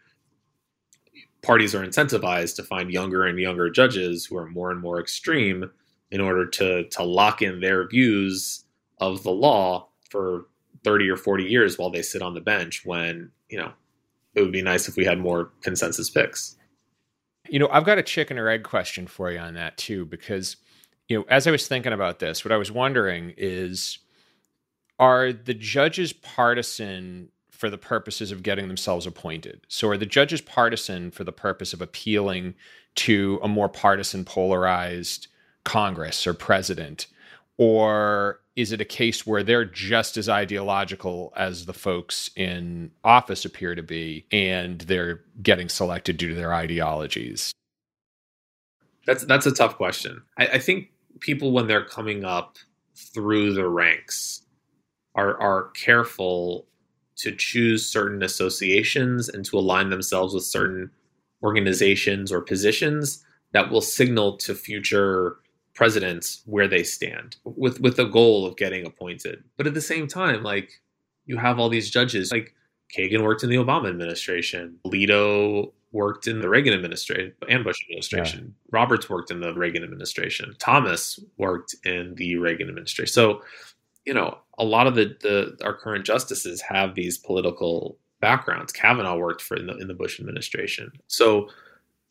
parties 1.42 1.74
are 1.74 1.86
incentivized 1.86 2.56
to 2.56 2.62
find 2.62 2.90
younger 2.90 3.24
and 3.24 3.38
younger 3.38 3.70
judges 3.70 4.26
who 4.26 4.36
are 4.36 4.48
more 4.48 4.72
and 4.72 4.80
more 4.80 5.00
extreme 5.00 5.70
in 6.10 6.20
order 6.20 6.46
to 6.46 6.88
to 6.88 7.02
lock 7.02 7.42
in 7.42 7.60
their 7.60 7.86
views 7.86 8.64
of 9.00 9.22
the 9.22 9.30
law 9.30 9.88
for 10.10 10.46
30 10.84 11.08
or 11.10 11.16
40 11.16 11.44
years 11.44 11.78
while 11.78 11.90
they 11.90 12.02
sit 12.02 12.22
on 12.22 12.34
the 12.34 12.40
bench 12.40 12.82
when, 12.84 13.30
you 13.48 13.58
know, 13.58 13.72
it 14.34 14.42
would 14.42 14.52
be 14.52 14.62
nice 14.62 14.88
if 14.88 14.96
we 14.96 15.04
had 15.04 15.18
more 15.18 15.50
consensus 15.62 16.10
picks. 16.10 16.56
You 17.48 17.58
know, 17.58 17.68
I've 17.70 17.84
got 17.84 17.98
a 17.98 18.02
chicken 18.02 18.38
or 18.38 18.48
egg 18.48 18.62
question 18.62 19.06
for 19.06 19.30
you 19.30 19.38
on 19.38 19.54
that 19.54 19.76
too, 19.76 20.04
because, 20.04 20.56
you 21.08 21.18
know, 21.18 21.24
as 21.28 21.46
I 21.46 21.50
was 21.50 21.66
thinking 21.66 21.92
about 21.92 22.18
this, 22.18 22.44
what 22.44 22.52
I 22.52 22.56
was 22.56 22.70
wondering 22.70 23.34
is 23.36 23.98
are 24.98 25.32
the 25.32 25.54
judges 25.54 26.12
partisan 26.12 27.30
for 27.50 27.70
the 27.70 27.78
purposes 27.78 28.30
of 28.30 28.42
getting 28.42 28.68
themselves 28.68 29.06
appointed? 29.06 29.60
So 29.68 29.88
are 29.88 29.96
the 29.96 30.06
judges 30.06 30.40
partisan 30.40 31.10
for 31.10 31.24
the 31.24 31.32
purpose 31.32 31.72
of 31.72 31.82
appealing 31.82 32.54
to 32.96 33.40
a 33.42 33.48
more 33.48 33.68
partisan 33.68 34.24
polarized 34.24 35.28
Congress 35.64 36.26
or 36.26 36.34
president? 36.34 37.06
Or 37.56 38.40
is 38.58 38.72
it 38.72 38.80
a 38.80 38.84
case 38.84 39.24
where 39.24 39.44
they're 39.44 39.64
just 39.64 40.16
as 40.16 40.28
ideological 40.28 41.32
as 41.36 41.66
the 41.66 41.72
folks 41.72 42.28
in 42.34 42.90
office 43.04 43.44
appear 43.44 43.76
to 43.76 43.84
be 43.84 44.26
and 44.32 44.80
they're 44.82 45.20
getting 45.40 45.68
selected 45.68 46.16
due 46.16 46.28
to 46.28 46.34
their 46.34 46.52
ideologies 46.52 47.52
that's 49.06 49.24
that's 49.24 49.46
a 49.46 49.52
tough 49.52 49.76
question 49.76 50.20
I, 50.38 50.46
I 50.46 50.58
think 50.58 50.90
people 51.20 51.52
when 51.52 51.66
they're 51.66 51.84
coming 51.84 52.24
up 52.24 52.56
through 52.94 53.54
the 53.54 53.68
ranks 53.68 54.42
are 55.14 55.40
are 55.40 55.70
careful 55.70 56.66
to 57.16 57.34
choose 57.34 57.84
certain 57.84 58.22
associations 58.22 59.28
and 59.28 59.44
to 59.44 59.58
align 59.58 59.90
themselves 59.90 60.34
with 60.34 60.44
certain 60.44 60.90
organizations 61.42 62.30
or 62.32 62.40
positions 62.40 63.24
that 63.52 63.70
will 63.70 63.80
signal 63.80 64.36
to 64.36 64.54
future 64.54 65.36
presidents 65.74 66.42
where 66.46 66.68
they 66.68 66.82
stand 66.82 67.36
with 67.44 67.80
with 67.80 67.96
the 67.96 68.04
goal 68.04 68.46
of 68.46 68.56
getting 68.56 68.86
appointed. 68.86 69.42
But 69.56 69.66
at 69.66 69.74
the 69.74 69.80
same 69.80 70.06
time, 70.06 70.42
like 70.42 70.80
you 71.26 71.36
have 71.36 71.58
all 71.58 71.68
these 71.68 71.90
judges 71.90 72.32
like 72.32 72.54
Kagan 72.96 73.22
worked 73.22 73.42
in 73.42 73.50
the 73.50 73.56
Obama 73.56 73.88
administration, 73.88 74.78
Alito 74.86 75.72
worked 75.92 76.26
in 76.26 76.40
the 76.40 76.48
Reagan 76.48 76.74
administration 76.74 77.32
and 77.48 77.64
Bush 77.64 77.82
administration. 77.88 78.54
Yeah. 78.56 78.78
Roberts 78.78 79.08
worked 79.08 79.30
in 79.30 79.40
the 79.40 79.54
Reagan 79.54 79.82
administration. 79.82 80.54
Thomas 80.58 81.18
worked 81.38 81.74
in 81.84 82.14
the 82.16 82.36
Reagan 82.36 82.68
administration. 82.68 83.12
So, 83.12 83.42
you 84.04 84.14
know, 84.14 84.38
a 84.58 84.64
lot 84.64 84.86
of 84.86 84.94
the, 84.94 85.16
the 85.20 85.64
our 85.64 85.74
current 85.74 86.04
justices 86.04 86.60
have 86.62 86.94
these 86.94 87.18
political 87.18 87.98
backgrounds. 88.20 88.72
Kavanaugh 88.72 89.16
worked 89.16 89.42
for 89.42 89.56
in 89.56 89.66
the 89.66 89.76
in 89.78 89.88
the 89.88 89.94
Bush 89.94 90.20
administration. 90.20 90.92
So, 91.06 91.48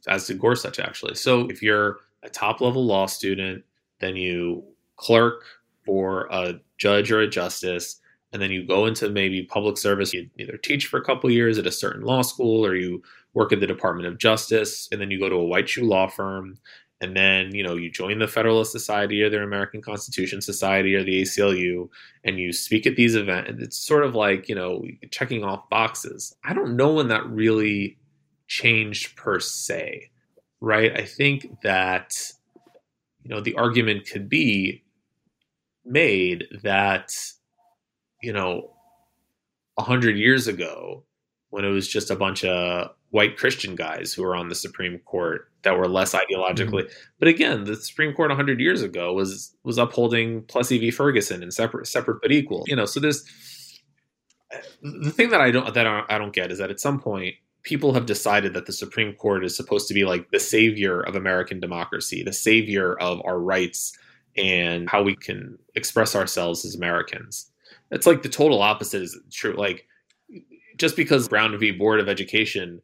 as 0.08 0.26
did 0.28 0.40
Gorsuch 0.40 0.80
actually. 0.80 1.16
So, 1.16 1.48
if 1.50 1.62
you're 1.62 2.00
a 2.24 2.30
top 2.30 2.62
level 2.62 2.86
law 2.86 3.06
student, 3.06 3.63
then 4.00 4.16
you 4.16 4.63
clerk 4.96 5.44
for 5.86 6.28
a 6.32 6.60
judge 6.78 7.12
or 7.12 7.22
a 7.22 7.28
justice, 7.28 8.00
and 8.34 8.42
then 8.42 8.52
you 8.52 8.66
go 8.66 8.88
into 8.88 9.10
maybe 9.10 9.44
public 9.44 9.78
service. 9.78 10.13
You 10.13 10.30
either 10.38 10.58
teach 10.58 10.88
for 10.88 10.98
a 10.98 11.04
couple 11.04 11.30
years 11.30 11.58
at 11.58 11.68
a 11.68 11.72
certain 11.72 12.02
law 12.02 12.22
school 12.22 12.66
or 12.66 12.76
you 12.76 13.04
work 13.38 13.54
at 13.54 13.60
the 13.60 13.67
Department 13.67 14.08
of 14.08 14.17
Justice, 14.17 14.88
and 14.91 15.00
then 15.00 15.12
you 15.12 15.19
go 15.19 15.30
to 15.30 15.36
a 15.36 15.45
white 15.45 15.69
shoe 15.69 15.86
law 15.86 16.08
firm. 16.08 16.58
And 17.00 17.15
then, 17.15 17.54
you 17.54 17.62
know, 17.62 17.76
you 17.76 17.91
join 17.91 18.17
the 18.17 18.28
Federalist 18.28 18.71
Society 18.71 19.21
or 19.21 19.30
the 19.30 19.43
American 19.43 19.84
Constitution 19.84 20.41
Society 20.41 20.95
or 20.95 21.04
the 21.04 21.21
ACLU 21.21 21.89
and 22.23 22.39
you 22.39 22.52
speak 22.52 22.88
at 22.88 22.95
these 22.95 23.15
events. 23.15 23.62
It's 23.62 23.78
sort 23.78 24.04
of 24.04 24.15
like, 24.15 24.50
you 24.50 24.56
know, 24.56 24.84
checking 25.12 25.43
off 25.43 25.69
boxes. 25.69 26.36
I 26.43 26.56
don't 26.56 26.76
know 26.76 26.93
when 26.93 27.10
that 27.10 27.30
really 27.30 28.00
changed 28.47 29.15
per 29.15 29.39
se 29.39 30.10
right? 30.62 30.95
I 30.95 31.06
think 31.06 31.62
that 31.62 32.32
you 33.23 33.30
know 33.30 33.41
the 33.41 33.56
argument 33.56 34.10
could 34.10 34.30
be 34.30 34.84
made 35.86 36.45
that 36.63 37.12
you 38.21 38.34
know 38.34 38.73
a 39.78 39.84
hundred 39.84 40.17
years 40.17 40.47
ago 40.47 41.04
when 41.50 41.63
it 41.63 41.69
was 41.69 41.88
just 41.88 42.12
a 42.12 42.15
bunch 42.15 42.43
of 42.43 42.91
white 43.12 43.38
Christian 43.38 43.76
guys 43.76 44.13
who 44.13 44.22
were 44.22 44.36
on 44.36 44.50
the 44.50 44.56
Supreme 44.56 45.00
Court 45.00 45.50
that 45.63 45.78
were 45.78 45.88
less 45.88 46.13
ideologically. 46.13 46.84
Mm-hmm. 46.84 47.00
But 47.20 47.28
again, 47.28 47.63
the 47.63 47.76
Supreme 47.76 48.13
Court 48.13 48.30
100 48.30 48.60
years 48.60 48.82
ago 48.82 49.13
was 49.13 49.56
was 49.63 49.78
upholding 49.78 50.43
Plessy 50.43 50.78
v. 50.78 50.91
Ferguson 50.91 51.43
and 51.43 51.54
separate 51.54 51.88
separate 51.88 52.22
but 52.22 52.32
equal. 52.32 52.63
You 52.67 52.76
know, 52.76 52.86
so 52.86 53.00
there's 53.00 53.24
the 54.82 55.12
thing 55.12 55.30
that 55.30 55.41
I 55.41 55.52
don't 55.52 55.74
that 55.74 55.88
I 55.88 56.17
don't 56.17 56.34
get 56.34 56.52
is 56.52 56.60
that 56.60 56.72
at 56.72 56.80
some 56.80 57.00
point 57.00 57.36
people 57.63 57.93
have 57.93 58.06
decided 58.06 58.54
that 58.54 58.65
the 58.65 58.74
Supreme 58.74 59.13
Court 59.13 59.43
is 59.43 59.56
supposed 59.56 59.88
to 59.89 59.93
be 59.93 60.06
like 60.06 60.32
the 60.32 60.39
savior 60.39 61.02
of 61.02 61.15
American 61.15 61.60
democracy, 61.60 62.24
the 62.24 62.34
savior 62.34 62.98
of 63.00 63.22
our 63.26 63.39
rights 63.39 63.98
and 64.38 64.89
how 64.89 65.02
we 65.02 65.15
can 65.15 65.58
express 65.76 66.15
ourselves 66.15 66.63
as 66.63 66.76
Americans. 66.76 67.52
It's 67.91 68.08
like 68.08 68.22
the 68.22 68.30
total 68.30 68.62
opposite 68.62 69.02
is 69.02 69.17
true. 69.32 69.54
Like 69.54 69.86
just 70.78 70.96
because 70.96 71.28
Brown 71.28 71.58
v. 71.58 71.72
Board 71.72 72.00
of 72.00 72.08
Education 72.08 72.82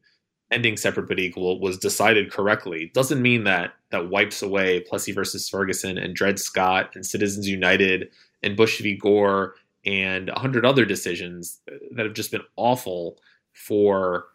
ending 0.54 0.76
separate 0.76 1.08
but 1.08 1.18
equal 1.18 1.60
was 1.60 1.76
decided 1.76 2.30
correctly 2.30 2.90
doesn't 2.94 3.20
mean 3.20 3.44
that 3.44 3.74
that 3.90 4.08
wipes 4.08 4.40
away 4.40 4.80
Plessy 4.80 5.12
versus 5.12 5.48
Ferguson 5.48 5.98
and 5.98 6.14
Dred 6.14 6.38
Scott 6.38 6.90
and 6.94 7.04
Citizens 7.04 7.48
United 7.48 8.08
and 8.42 8.56
Bush 8.56 8.80
v. 8.80 8.96
Gore 8.96 9.54
and 9.84 10.28
a 10.28 10.38
hundred 10.38 10.64
other 10.64 10.84
decisions 10.84 11.60
that 11.92 12.06
have 12.06 12.14
just 12.14 12.30
been 12.30 12.42
awful 12.56 13.18
for 13.52 14.26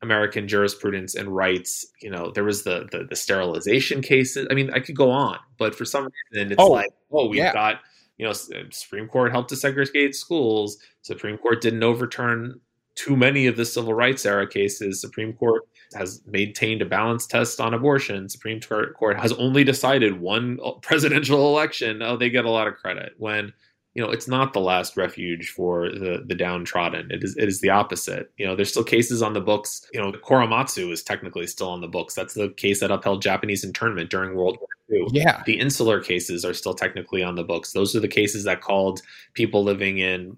American 0.00 0.46
jurisprudence 0.46 1.14
and 1.14 1.34
rights. 1.34 1.84
You 2.00 2.10
know, 2.10 2.30
there 2.30 2.44
was 2.44 2.64
the, 2.64 2.88
the, 2.92 3.04
the 3.04 3.16
sterilization 3.16 4.02
cases. 4.02 4.46
I 4.50 4.54
mean, 4.54 4.70
I 4.72 4.80
could 4.80 4.96
go 4.96 5.10
on, 5.10 5.38
but 5.58 5.74
for 5.74 5.84
some 5.84 6.08
reason, 6.32 6.52
it's 6.52 6.62
oh, 6.62 6.68
like, 6.68 6.90
oh, 7.10 7.28
we've 7.28 7.38
yeah. 7.38 7.52
got 7.52 7.80
you 8.16 8.26
know, 8.26 8.32
Supreme 8.70 9.08
Court 9.08 9.32
helped 9.32 9.48
to 9.48 9.56
segregate 9.56 10.14
schools. 10.14 10.78
Supreme 11.02 11.36
Court 11.36 11.60
didn't 11.60 11.82
overturn 11.82 12.60
too 12.94 13.16
many 13.16 13.46
of 13.46 13.56
the 13.56 13.64
civil 13.64 13.94
rights 13.94 14.24
era 14.24 14.48
cases. 14.48 15.00
Supreme 15.00 15.32
Court 15.32 15.62
has 15.94 16.22
maintained 16.26 16.82
a 16.82 16.86
balance 16.86 17.26
test 17.26 17.60
on 17.60 17.74
abortion. 17.74 18.28
Supreme 18.28 18.60
Court 18.60 19.18
has 19.18 19.32
only 19.32 19.64
decided 19.64 20.20
one 20.20 20.58
uh, 20.64 20.72
presidential 20.82 21.48
election. 21.54 22.02
Oh, 22.02 22.16
they 22.16 22.30
get 22.30 22.44
a 22.44 22.50
lot 22.50 22.68
of 22.68 22.74
credit 22.74 23.12
when 23.18 23.52
you 23.94 24.02
know, 24.02 24.10
it's 24.10 24.26
not 24.26 24.52
the 24.52 24.60
last 24.60 24.96
refuge 24.96 25.50
for 25.50 25.88
the 25.88 26.24
the 26.26 26.34
downtrodden. 26.34 27.12
It 27.12 27.22
is 27.22 27.36
it 27.36 27.46
is 27.48 27.60
the 27.60 27.70
opposite. 27.70 28.32
You 28.36 28.44
know, 28.44 28.56
there's 28.56 28.70
still 28.70 28.82
cases 28.82 29.22
on 29.22 29.34
the 29.34 29.40
books. 29.40 29.86
You 29.92 30.00
know, 30.00 30.10
Korematsu 30.10 30.90
is 30.90 31.04
technically 31.04 31.46
still 31.46 31.68
on 31.68 31.80
the 31.80 31.86
books. 31.86 32.14
That's 32.14 32.34
the 32.34 32.48
case 32.56 32.80
that 32.80 32.90
upheld 32.90 33.22
Japanese 33.22 33.62
internment 33.62 34.10
during 34.10 34.34
World 34.34 34.58
War 34.58 34.68
II. 34.90 35.06
Yeah. 35.12 35.42
The 35.46 35.60
insular 35.60 36.00
cases 36.00 36.44
are 36.44 36.54
still 36.54 36.74
technically 36.74 37.22
on 37.22 37.36
the 37.36 37.44
books. 37.44 37.72
Those 37.72 37.94
are 37.94 38.00
the 38.00 38.08
cases 38.08 38.42
that 38.44 38.62
called 38.62 39.00
people 39.34 39.62
living 39.62 39.98
in 39.98 40.36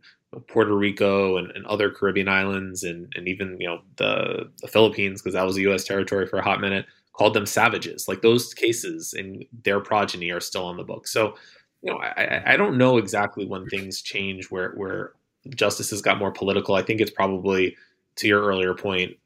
Puerto 0.48 0.74
Rico 0.74 1.36
and, 1.36 1.50
and 1.52 1.64
other 1.66 1.90
Caribbean 1.90 2.28
islands 2.28 2.82
and, 2.82 3.12
and 3.16 3.28
even, 3.28 3.56
you 3.60 3.66
know, 3.66 3.80
the, 3.96 4.50
the 4.60 4.68
Philippines, 4.68 5.22
because 5.22 5.34
that 5.34 5.46
was 5.46 5.56
a 5.56 5.72
US 5.72 5.84
territory 5.84 6.26
for 6.26 6.38
a 6.38 6.44
hot 6.44 6.60
minute, 6.60 6.86
called 7.12 7.34
them 7.34 7.46
savages. 7.46 8.06
Like 8.08 8.22
those 8.22 8.52
cases 8.52 9.14
and 9.14 9.44
their 9.64 9.80
progeny 9.80 10.30
are 10.30 10.40
still 10.40 10.64
on 10.64 10.76
the 10.76 10.84
books. 10.84 11.12
So 11.12 11.34
you 11.82 11.92
know, 11.92 11.98
I, 11.98 12.54
I 12.54 12.56
don't 12.56 12.78
know 12.78 12.96
exactly 12.96 13.46
when 13.46 13.66
things 13.66 14.02
change 14.02 14.50
where 14.50 14.72
where 14.72 15.12
justice 15.50 15.90
has 15.90 16.02
got 16.02 16.18
more 16.18 16.32
political. 16.32 16.74
I 16.74 16.82
think 16.82 17.00
it's 17.00 17.10
probably 17.10 17.76
to 18.16 18.26
your 18.26 18.42
earlier 18.42 18.74
point, 18.74 19.16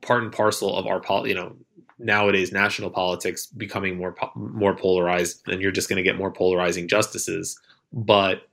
part 0.00 0.22
and 0.22 0.32
parcel 0.32 0.74
of 0.76 0.86
our 0.86 1.00
pol- 1.00 1.26
you 1.26 1.34
know 1.34 1.54
nowadays 1.98 2.52
national 2.52 2.90
politics 2.90 3.46
becoming 3.46 3.98
more 3.98 4.14
more 4.34 4.74
polarized, 4.74 5.46
and 5.48 5.60
you're 5.60 5.72
just 5.72 5.88
going 5.88 5.98
to 5.98 6.02
get 6.02 6.16
more 6.16 6.30
polarizing 6.30 6.88
justices. 6.88 7.60
But 7.92 8.48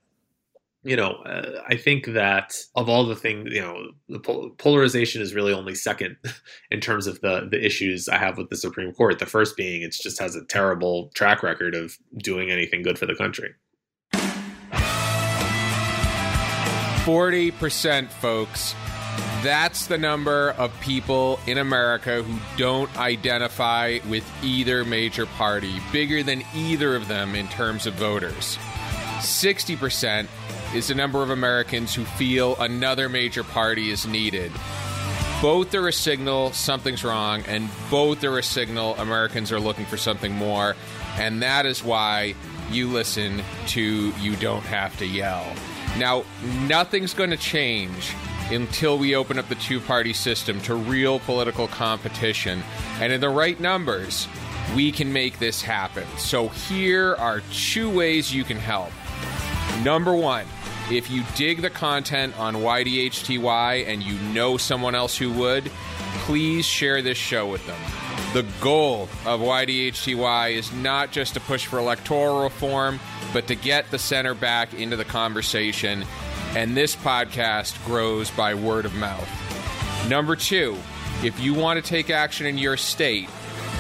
you 0.83 0.97
know, 0.97 1.11
uh, 1.25 1.61
I 1.67 1.77
think 1.77 2.07
that 2.07 2.53
of 2.75 2.89
all 2.89 3.05
the 3.05 3.15
things, 3.15 3.49
you 3.51 3.61
know, 3.61 3.91
the 4.09 4.19
pol- 4.19 4.49
polarization 4.57 5.21
is 5.21 5.33
really 5.33 5.53
only 5.53 5.75
second 5.75 6.17
in 6.71 6.81
terms 6.81 7.07
of 7.07 7.21
the 7.21 7.47
the 7.49 7.63
issues 7.63 8.09
I 8.09 8.17
have 8.17 8.37
with 8.37 8.49
the 8.49 8.57
Supreme 8.57 8.93
Court. 8.93 9.19
The 9.19 9.25
first 9.25 9.55
being 9.55 9.81
it 9.81 9.93
just 9.93 10.19
has 10.19 10.35
a 10.35 10.45
terrible 10.45 11.09
track 11.15 11.41
record 11.41 11.73
of 11.73 11.97
doing 12.17 12.51
anything 12.51 12.83
good 12.83 12.99
for 12.99 13.05
the 13.05 13.15
country. 13.15 13.53
Forty 17.05 17.51
percent, 17.51 18.11
folks. 18.11 18.75
That's 19.41 19.87
the 19.87 19.97
number 19.97 20.51
of 20.51 20.77
people 20.79 21.37
in 21.47 21.57
America 21.57 22.23
who 22.23 22.39
don't 22.57 22.95
identify 22.97 23.99
with 24.09 24.23
either 24.41 24.85
major 24.85 25.25
party, 25.25 25.81
bigger 25.91 26.23
than 26.23 26.43
either 26.55 26.95
of 26.95 27.09
them 27.09 27.35
in 27.35 27.49
terms 27.49 27.85
of 27.85 27.93
voters. 27.95 28.57
60% 29.19 30.27
is 30.73 30.87
the 30.87 30.95
number 30.95 31.21
of 31.21 31.29
Americans 31.29 31.93
who 31.93 32.03
feel 32.03 32.55
another 32.57 33.09
major 33.09 33.43
party 33.43 33.91
is 33.91 34.07
needed. 34.07 34.51
Both 35.41 35.75
are 35.75 35.87
a 35.87 35.93
signal 35.93 36.51
something's 36.53 37.03
wrong, 37.03 37.43
and 37.47 37.69
both 37.91 38.23
are 38.23 38.39
a 38.39 38.43
signal 38.43 38.95
Americans 38.95 39.51
are 39.51 39.59
looking 39.59 39.85
for 39.85 39.97
something 39.97 40.33
more. 40.33 40.75
And 41.17 41.41
that 41.41 41.65
is 41.65 41.83
why 41.83 42.35
you 42.71 42.87
listen 42.87 43.43
to 43.67 44.13
You 44.19 44.35
Don't 44.37 44.63
Have 44.63 44.97
to 44.97 45.05
Yell. 45.05 45.45
Now, 45.97 46.23
nothing's 46.67 47.13
going 47.13 47.29
to 47.29 47.37
change 47.37 48.13
until 48.49 48.97
we 48.97 49.15
open 49.15 49.37
up 49.37 49.47
the 49.49 49.55
two 49.55 49.79
party 49.79 50.13
system 50.13 50.59
to 50.61 50.75
real 50.75 51.19
political 51.19 51.67
competition. 51.67 52.63
And 52.99 53.13
in 53.13 53.21
the 53.21 53.29
right 53.29 53.59
numbers, 53.59 54.27
we 54.75 54.91
can 54.91 55.13
make 55.13 55.39
this 55.39 55.61
happen. 55.61 56.05
So 56.17 56.47
here 56.47 57.15
are 57.15 57.41
two 57.51 57.89
ways 57.89 58.33
you 58.33 58.43
can 58.43 58.57
help. 58.57 58.91
Number 59.83 60.15
one, 60.15 60.45
if 60.91 61.09
you 61.09 61.23
dig 61.35 61.61
the 61.61 61.69
content 61.69 62.37
on 62.37 62.55
YDHTY 62.55 63.87
and 63.87 64.03
you 64.03 64.17
know 64.33 64.57
someone 64.57 64.95
else 64.95 65.17
who 65.17 65.31
would, 65.31 65.71
please 66.25 66.65
share 66.65 67.01
this 67.01 67.17
show 67.17 67.47
with 67.47 67.65
them. 67.65 67.79
The 68.33 68.45
goal 68.59 69.03
of 69.25 69.41
YDHTY 69.41 70.53
is 70.53 70.73
not 70.73 71.11
just 71.11 71.35
to 71.35 71.39
push 71.39 71.65
for 71.65 71.79
electoral 71.79 72.43
reform, 72.43 72.99
but 73.31 73.47
to 73.47 73.55
get 73.55 73.91
the 73.91 73.99
center 73.99 74.33
back 74.33 74.73
into 74.73 74.95
the 74.95 75.05
conversation. 75.05 76.03
And 76.55 76.75
this 76.75 76.95
podcast 76.95 77.83
grows 77.85 78.31
by 78.31 78.55
word 78.55 78.85
of 78.85 78.95
mouth. 78.95 79.29
Number 80.09 80.35
two, 80.35 80.77
if 81.23 81.39
you 81.39 81.53
want 81.53 81.83
to 81.83 81.89
take 81.89 82.09
action 82.09 82.45
in 82.45 82.57
your 82.57 82.75
state, 82.75 83.29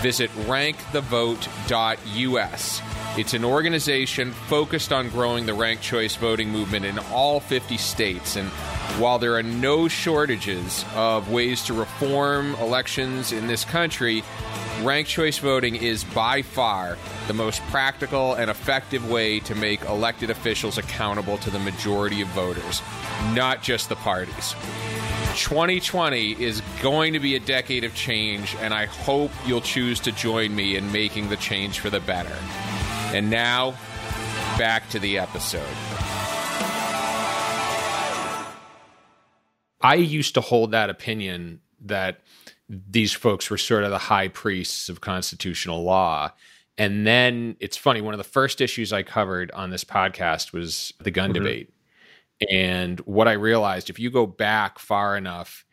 visit 0.01 0.31
rankthevote.us. 0.31 3.02
It's 3.15 3.35
an 3.35 3.45
organization 3.45 4.31
focused 4.31 4.91
on 4.91 5.09
growing 5.09 5.45
the 5.45 5.53
ranked 5.53 5.83
choice 5.83 6.15
voting 6.15 6.49
movement 6.49 6.83
in 6.83 6.97
all 7.11 7.39
50 7.39 7.77
states. 7.77 8.35
And 8.35 8.49
while 8.97 9.19
there 9.19 9.35
are 9.35 9.43
no 9.43 9.87
shortages 9.87 10.83
of 10.95 11.29
ways 11.29 11.61
to 11.65 11.75
reform 11.75 12.55
elections 12.55 13.31
in 13.31 13.45
this 13.45 13.65
country, 13.65 14.23
ranked 14.81 15.11
choice 15.11 15.37
voting 15.37 15.75
is 15.75 16.03
by 16.03 16.41
far 16.41 16.97
the 17.27 17.35
most 17.35 17.61
practical 17.65 18.33
and 18.33 18.49
effective 18.49 19.07
way 19.07 19.39
to 19.41 19.53
make 19.53 19.83
elected 19.83 20.31
officials 20.31 20.79
accountable 20.79 21.37
to 21.37 21.51
the 21.51 21.59
majority 21.59 22.23
of 22.23 22.27
voters, 22.29 22.81
not 23.35 23.61
just 23.61 23.89
the 23.89 23.95
parties. 23.95 24.55
2020 25.35 26.41
is 26.43 26.63
going 26.81 27.13
to 27.13 27.19
be 27.19 27.35
a 27.35 27.39
decade 27.39 27.83
of 27.83 27.93
change, 27.93 28.55
and 28.59 28.73
I 28.73 28.87
hope 28.87 29.29
you'll 29.45 29.61
choose 29.61 29.99
to 29.99 30.11
join 30.11 30.55
me 30.55 30.77
in 30.77 30.91
making 30.91 31.29
the 31.29 31.37
change 31.37 31.79
for 31.79 31.91
the 31.91 31.99
better. 31.99 32.35
And 33.13 33.29
now, 33.29 33.75
back 34.57 34.89
to 34.89 34.97
the 34.97 35.19
episode. 35.19 35.61
I 39.81 39.95
used 39.95 40.33
to 40.33 40.41
hold 40.41 40.71
that 40.71 40.89
opinion 40.89 41.61
that 41.81 42.21
these 42.67 43.13
folks 43.13 43.51
were 43.51 43.59
sort 43.59 43.83
of 43.83 43.91
the 43.91 43.99
high 43.99 44.29
priests 44.29 44.89
of 44.89 45.01
constitutional 45.01 45.83
law. 45.83 46.31
And 46.79 47.05
then 47.05 47.55
it's 47.59 47.77
funny, 47.77 48.01
one 48.01 48.15
of 48.15 48.17
the 48.17 48.23
first 48.23 48.61
issues 48.61 48.91
I 48.91 49.03
covered 49.03 49.51
on 49.51 49.69
this 49.69 49.83
podcast 49.83 50.51
was 50.51 50.91
the 50.99 51.11
gun 51.11 51.33
mm-hmm. 51.33 51.43
debate. 51.43 51.73
And 52.49 52.99
what 53.01 53.27
I 53.27 53.33
realized, 53.33 53.91
if 53.91 53.99
you 53.99 54.09
go 54.09 54.25
back 54.25 54.79
far 54.79 55.15
enough 55.15 55.65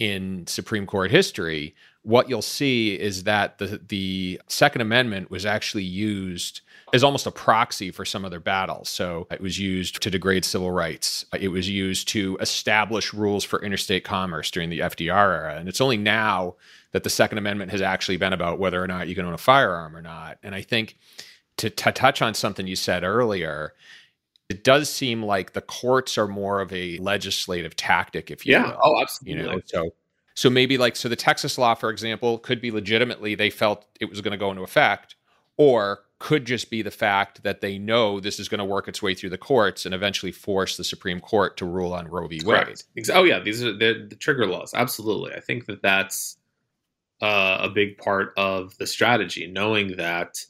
in 0.00 0.48
Supreme 0.48 0.84
Court 0.84 1.12
history, 1.12 1.76
what 2.02 2.28
you'll 2.28 2.42
see 2.42 2.98
is 2.98 3.22
that 3.24 3.58
the 3.58 3.80
the 3.86 4.40
Second 4.48 4.80
Amendment 4.80 5.30
was 5.30 5.46
actually 5.46 5.84
used 5.84 6.62
as 6.92 7.04
almost 7.04 7.26
a 7.26 7.30
proxy 7.30 7.90
for 7.90 8.04
some 8.04 8.24
other 8.24 8.40
battles. 8.40 8.88
So 8.88 9.26
it 9.30 9.40
was 9.40 9.58
used 9.58 10.02
to 10.02 10.10
degrade 10.10 10.44
civil 10.44 10.70
rights. 10.70 11.24
It 11.38 11.48
was 11.48 11.68
used 11.68 12.08
to 12.08 12.36
establish 12.40 13.12
rules 13.12 13.44
for 13.44 13.62
interstate 13.62 14.04
commerce 14.04 14.50
during 14.50 14.70
the 14.70 14.80
FDR 14.80 15.10
era. 15.10 15.56
And 15.56 15.68
it's 15.68 15.80
only 15.80 15.96
now 15.96 16.56
that 16.92 17.04
the 17.04 17.10
Second 17.10 17.38
Amendment 17.38 17.70
has 17.70 17.82
actually 17.82 18.16
been 18.16 18.32
about 18.32 18.58
whether 18.58 18.82
or 18.82 18.86
not 18.86 19.08
you 19.08 19.14
can 19.14 19.24
own 19.24 19.34
a 19.34 19.38
firearm 19.38 19.96
or 19.96 20.02
not. 20.02 20.38
And 20.42 20.54
I 20.54 20.62
think 20.62 20.96
to, 21.58 21.70
to 21.70 21.92
touch 21.92 22.22
on 22.22 22.34
something 22.34 22.66
you 22.66 22.76
said 22.76 23.04
earlier, 23.04 23.74
it 24.48 24.64
does 24.64 24.88
seem 24.88 25.22
like 25.22 25.52
the 25.52 25.60
courts 25.60 26.16
are 26.16 26.28
more 26.28 26.60
of 26.60 26.72
a 26.72 26.96
legislative 26.98 27.76
tactic, 27.76 28.30
if 28.30 28.46
you 28.46 28.52
yeah. 28.52 28.68
will. 28.68 28.78
Oh, 28.82 29.00
absolutely. 29.00 29.44
You 29.44 29.50
know, 29.50 29.60
so 29.64 29.90
so 30.34 30.48
maybe 30.48 30.78
like 30.78 30.94
so 30.94 31.08
the 31.08 31.16
Texas 31.16 31.58
law, 31.58 31.74
for 31.74 31.90
example, 31.90 32.38
could 32.38 32.60
be 32.60 32.70
legitimately 32.70 33.34
they 33.34 33.50
felt 33.50 33.84
it 34.00 34.08
was 34.08 34.20
going 34.20 34.30
to 34.30 34.38
go 34.38 34.50
into 34.50 34.62
effect, 34.62 35.16
or 35.56 36.04
could 36.18 36.44
just 36.44 36.70
be 36.70 36.82
the 36.82 36.90
fact 36.90 37.42
that 37.44 37.60
they 37.60 37.78
know 37.78 38.18
this 38.18 38.40
is 38.40 38.48
going 38.48 38.58
to 38.58 38.64
work 38.64 38.88
its 38.88 39.00
way 39.00 39.14
through 39.14 39.30
the 39.30 39.38
courts 39.38 39.86
and 39.86 39.94
eventually 39.94 40.32
force 40.32 40.76
the 40.76 40.84
Supreme 40.84 41.20
Court 41.20 41.56
to 41.58 41.64
rule 41.64 41.92
on 41.92 42.08
Roe 42.08 42.26
v. 42.26 42.40
Wade. 42.44 42.82
Oh 43.12 43.24
yeah, 43.24 43.38
these 43.38 43.62
are 43.62 43.72
the, 43.72 44.06
the 44.08 44.16
trigger 44.16 44.46
laws. 44.46 44.74
Absolutely, 44.74 45.34
I 45.34 45.40
think 45.40 45.66
that 45.66 45.82
that's 45.82 46.36
uh, 47.22 47.58
a 47.60 47.68
big 47.68 47.98
part 47.98 48.32
of 48.36 48.76
the 48.78 48.86
strategy, 48.86 49.46
knowing 49.46 49.96
that 49.96 50.44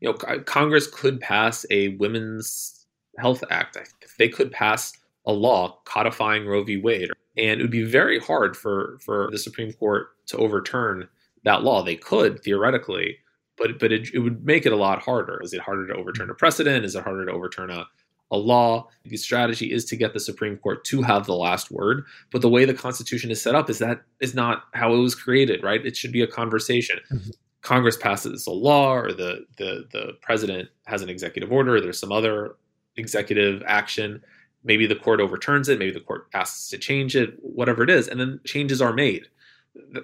you 0.00 0.10
know 0.10 0.14
Congress 0.44 0.86
could 0.86 1.20
pass 1.20 1.66
a 1.70 1.88
Women's 1.96 2.86
Health 3.18 3.44
Act. 3.50 3.76
They 4.18 4.28
could 4.28 4.52
pass 4.52 4.92
a 5.26 5.32
law 5.32 5.78
codifying 5.84 6.46
Roe 6.46 6.64
v. 6.64 6.78
Wade 6.78 7.10
and 7.36 7.60
it 7.60 7.62
would 7.64 7.70
be 7.70 7.84
very 7.84 8.18
hard 8.18 8.56
for 8.56 8.98
for 9.00 9.28
the 9.30 9.38
Supreme 9.38 9.72
Court 9.72 10.08
to 10.26 10.36
overturn 10.36 11.08
that 11.44 11.62
law. 11.62 11.82
They 11.82 11.96
could 11.96 12.42
theoretically, 12.42 13.18
but 13.60 13.78
but 13.78 13.92
it, 13.92 14.08
it 14.12 14.18
would 14.18 14.44
make 14.44 14.66
it 14.66 14.72
a 14.72 14.76
lot 14.76 15.00
harder. 15.00 15.40
Is 15.42 15.52
it 15.52 15.60
harder 15.60 15.86
to 15.86 15.94
overturn 15.94 16.30
a 16.30 16.34
precedent? 16.34 16.84
Is 16.84 16.96
it 16.96 17.04
harder 17.04 17.26
to 17.26 17.32
overturn 17.32 17.70
a 17.70 17.86
a 18.30 18.36
law. 18.36 18.88
The 19.04 19.16
strategy 19.16 19.72
is 19.72 19.84
to 19.86 19.96
get 19.96 20.12
the 20.12 20.20
Supreme 20.20 20.56
Court 20.56 20.84
to 20.84 21.02
have 21.02 21.26
the 21.26 21.34
last 21.34 21.70
word. 21.70 22.04
But 22.30 22.42
the 22.42 22.48
way 22.48 22.64
the 22.64 22.74
Constitution 22.74 23.30
is 23.30 23.42
set 23.42 23.54
up 23.54 23.68
is 23.68 23.78
that 23.80 24.02
is 24.20 24.34
not 24.34 24.64
how 24.72 24.94
it 24.94 24.98
was 24.98 25.14
created, 25.14 25.62
right? 25.62 25.84
It 25.84 25.96
should 25.96 26.12
be 26.12 26.22
a 26.22 26.26
conversation. 26.26 27.00
Mm-hmm. 27.12 27.30
Congress 27.62 27.96
passes 27.96 28.46
a 28.46 28.52
law, 28.52 28.94
or 28.94 29.12
the 29.12 29.44
the 29.58 29.86
the 29.92 30.12
president 30.22 30.68
has 30.86 31.02
an 31.02 31.08
executive 31.08 31.52
order. 31.52 31.76
Or 31.76 31.80
there's 31.80 31.98
some 31.98 32.12
other 32.12 32.56
executive 32.96 33.62
action 33.66 34.22
maybe 34.62 34.86
the 34.86 34.96
court 34.96 35.20
overturns 35.20 35.68
it 35.68 35.78
maybe 35.78 35.92
the 35.92 36.00
court 36.00 36.26
asks 36.34 36.68
to 36.68 36.76
change 36.76 37.16
it 37.16 37.34
whatever 37.40 37.82
it 37.82 37.88
is 37.88 38.08
and 38.08 38.20
then 38.20 38.38
changes 38.44 38.82
are 38.82 38.92
made 38.92 39.26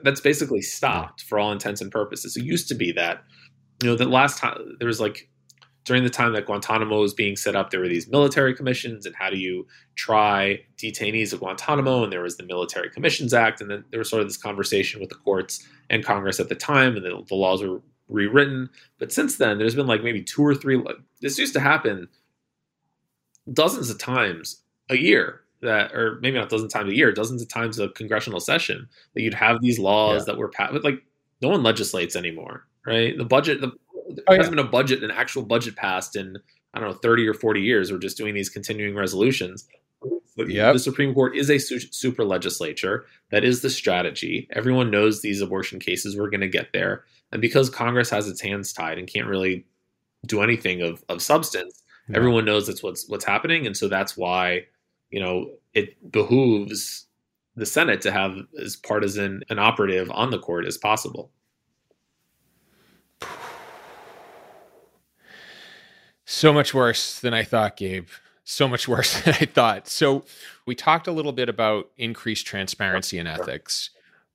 that's 0.02 0.20
basically 0.20 0.62
stopped 0.62 1.22
for 1.22 1.38
all 1.38 1.52
intents 1.52 1.80
and 1.80 1.90
purposes 1.90 2.36
it 2.36 2.44
used 2.44 2.68
to 2.68 2.74
be 2.74 2.92
that 2.92 3.22
you 3.82 3.88
know 3.88 3.96
the 3.96 4.04
last 4.04 4.38
time 4.38 4.76
there 4.78 4.88
was 4.88 5.00
like 5.00 5.28
during 5.84 6.02
the 6.02 6.10
time 6.10 6.32
that 6.32 6.46
guantanamo 6.46 7.00
was 7.00 7.14
being 7.14 7.36
set 7.36 7.54
up 7.54 7.70
there 7.70 7.80
were 7.80 7.88
these 7.88 8.08
military 8.08 8.54
commissions 8.54 9.06
and 9.06 9.14
how 9.16 9.30
do 9.30 9.36
you 9.36 9.66
try 9.94 10.58
detainees 10.76 11.32
at 11.32 11.40
guantanamo 11.40 12.02
and 12.02 12.12
there 12.12 12.22
was 12.22 12.36
the 12.36 12.44
military 12.44 12.90
commissions 12.90 13.32
act 13.34 13.60
and 13.60 13.70
then 13.70 13.84
there 13.90 13.98
was 13.98 14.10
sort 14.10 14.22
of 14.22 14.28
this 14.28 14.36
conversation 14.36 15.00
with 15.00 15.08
the 15.08 15.16
courts 15.16 15.66
and 15.90 16.04
congress 16.04 16.40
at 16.40 16.48
the 16.48 16.54
time 16.54 16.96
and 16.96 17.04
the, 17.04 17.24
the 17.28 17.34
laws 17.34 17.62
were 17.62 17.80
rewritten 18.08 18.68
but 18.98 19.12
since 19.12 19.36
then 19.36 19.58
there's 19.58 19.74
been 19.74 19.86
like 19.86 20.02
maybe 20.02 20.22
two 20.22 20.42
or 20.42 20.54
three 20.54 20.82
this 21.20 21.38
used 21.38 21.52
to 21.52 21.60
happen 21.60 22.08
dozens 23.52 23.90
of 23.90 23.98
times 23.98 24.62
a 24.90 24.96
year 24.96 25.40
that, 25.62 25.92
or 25.92 26.18
maybe 26.20 26.38
not 26.38 26.48
dozens 26.48 26.72
of 26.72 26.78
times 26.78 26.92
a 26.92 26.96
year, 26.96 27.12
dozens 27.12 27.42
of 27.42 27.48
times 27.48 27.78
a 27.78 27.88
congressional 27.90 28.40
session 28.40 28.88
that 29.14 29.22
you'd 29.22 29.34
have 29.34 29.60
these 29.60 29.78
laws 29.78 30.22
yeah. 30.22 30.32
that 30.32 30.38
were 30.38 30.48
passed. 30.48 30.72
But 30.72 30.84
like 30.84 31.02
no 31.42 31.48
one 31.48 31.62
legislates 31.62 32.16
anymore, 32.16 32.66
right? 32.86 33.16
The 33.16 33.24
budget, 33.24 33.60
the, 33.60 33.72
there 34.08 34.24
oh, 34.28 34.36
hasn't 34.36 34.54
been 34.56 34.64
a 34.64 34.68
budget, 34.68 35.02
an 35.02 35.10
actual 35.10 35.42
budget 35.42 35.76
passed 35.76 36.16
in 36.16 36.38
I 36.76 36.80
don't 36.80 36.90
know, 36.90 36.96
30 36.96 37.26
or 37.26 37.34
40 37.34 37.62
years. 37.62 37.90
We're 37.90 37.98
just 37.98 38.18
doing 38.18 38.34
these 38.34 38.50
continuing 38.50 38.94
resolutions. 38.94 39.66
Yep. 40.36 40.74
The 40.74 40.78
Supreme 40.78 41.14
Court 41.14 41.34
is 41.34 41.50
a 41.50 41.58
su- 41.58 41.80
super 41.80 42.22
legislature. 42.22 43.06
That 43.30 43.44
is 43.44 43.62
the 43.62 43.70
strategy. 43.70 44.46
Everyone 44.52 44.90
knows 44.90 45.22
these 45.22 45.40
abortion 45.40 45.80
cases, 45.80 46.16
we're 46.16 46.28
going 46.28 46.42
to 46.42 46.48
get 46.48 46.74
there. 46.74 47.04
And 47.32 47.40
because 47.40 47.70
Congress 47.70 48.10
has 48.10 48.28
its 48.28 48.42
hands 48.42 48.74
tied 48.74 48.98
and 48.98 49.08
can't 49.08 49.26
really 49.26 49.64
do 50.26 50.42
anything 50.42 50.82
of, 50.82 51.02
of 51.08 51.22
substance, 51.22 51.82
yeah. 52.08 52.16
everyone 52.16 52.44
knows 52.44 52.66
that's 52.66 52.82
what's 52.82 53.08
what's 53.08 53.24
happening. 53.24 53.66
And 53.66 53.74
so 53.74 53.88
that's 53.88 54.14
why, 54.14 54.66
you 55.10 55.20
know, 55.20 55.50
it 55.72 56.12
behooves 56.12 57.06
the 57.56 57.64
Senate 57.64 58.02
to 58.02 58.12
have 58.12 58.36
as 58.62 58.76
partisan 58.76 59.42
an 59.48 59.58
operative 59.58 60.10
on 60.10 60.30
the 60.30 60.38
court 60.38 60.66
as 60.66 60.76
possible. 60.76 61.30
So 66.26 66.52
much 66.52 66.74
worse 66.74 67.20
than 67.20 67.32
I 67.32 67.44
thought, 67.44 67.76
Gabe. 67.76 68.08
So 68.44 68.68
much 68.68 68.86
worse 68.88 69.22
than 69.22 69.34
I 69.34 69.46
thought. 69.46 69.88
So, 69.88 70.24
we 70.66 70.74
talked 70.74 71.06
a 71.06 71.12
little 71.12 71.32
bit 71.32 71.48
about 71.48 71.90
increased 71.96 72.46
transparency 72.46 73.18
and 73.18 73.28
ethics. 73.28 73.90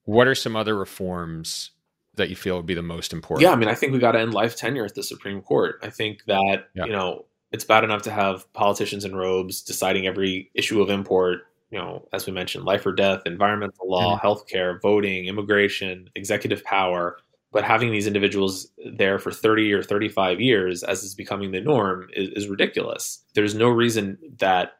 What 0.05 0.27
are 0.27 0.35
some 0.35 0.55
other 0.55 0.75
reforms 0.75 1.71
that 2.15 2.29
you 2.29 2.35
feel 2.35 2.55
would 2.55 2.65
be 2.65 2.73
the 2.73 2.81
most 2.81 3.13
important? 3.13 3.43
Yeah, 3.43 3.51
I 3.51 3.55
mean, 3.55 3.69
I 3.69 3.75
think 3.75 3.91
we 3.91 3.99
got 3.99 4.13
to 4.13 4.19
end 4.19 4.33
life 4.33 4.55
tenure 4.55 4.85
at 4.85 4.95
the 4.95 5.03
Supreme 5.03 5.41
Court. 5.41 5.79
I 5.83 5.89
think 5.89 6.23
that, 6.25 6.69
yeah. 6.73 6.85
you 6.85 6.91
know, 6.91 7.25
it's 7.51 7.65
bad 7.65 7.83
enough 7.83 8.01
to 8.03 8.11
have 8.11 8.51
politicians 8.53 9.03
in 9.03 9.13
robes 9.13 9.61
deciding 9.61 10.07
every 10.07 10.49
issue 10.53 10.81
of 10.81 10.89
import, 10.89 11.41
you 11.69 11.77
know, 11.77 12.07
as 12.13 12.25
we 12.25 12.31
mentioned, 12.31 12.63
life 12.63 12.85
or 12.85 12.93
death, 12.93 13.21
environmental 13.25 13.89
law, 13.89 14.17
mm-hmm. 14.17 14.25
healthcare, 14.25 14.81
voting, 14.81 15.25
immigration, 15.25 16.09
executive 16.15 16.63
power 16.63 17.17
but 17.51 17.63
having 17.63 17.91
these 17.91 18.07
individuals 18.07 18.67
there 18.95 19.19
for 19.19 19.31
30 19.31 19.73
or 19.73 19.83
35 19.83 20.39
years 20.39 20.83
as 20.83 21.03
is 21.03 21.15
becoming 21.15 21.51
the 21.51 21.61
norm 21.61 22.07
is, 22.13 22.29
is, 22.29 22.47
ridiculous. 22.47 23.23
There's 23.35 23.53
no 23.53 23.69
reason 23.69 24.17
that 24.39 24.73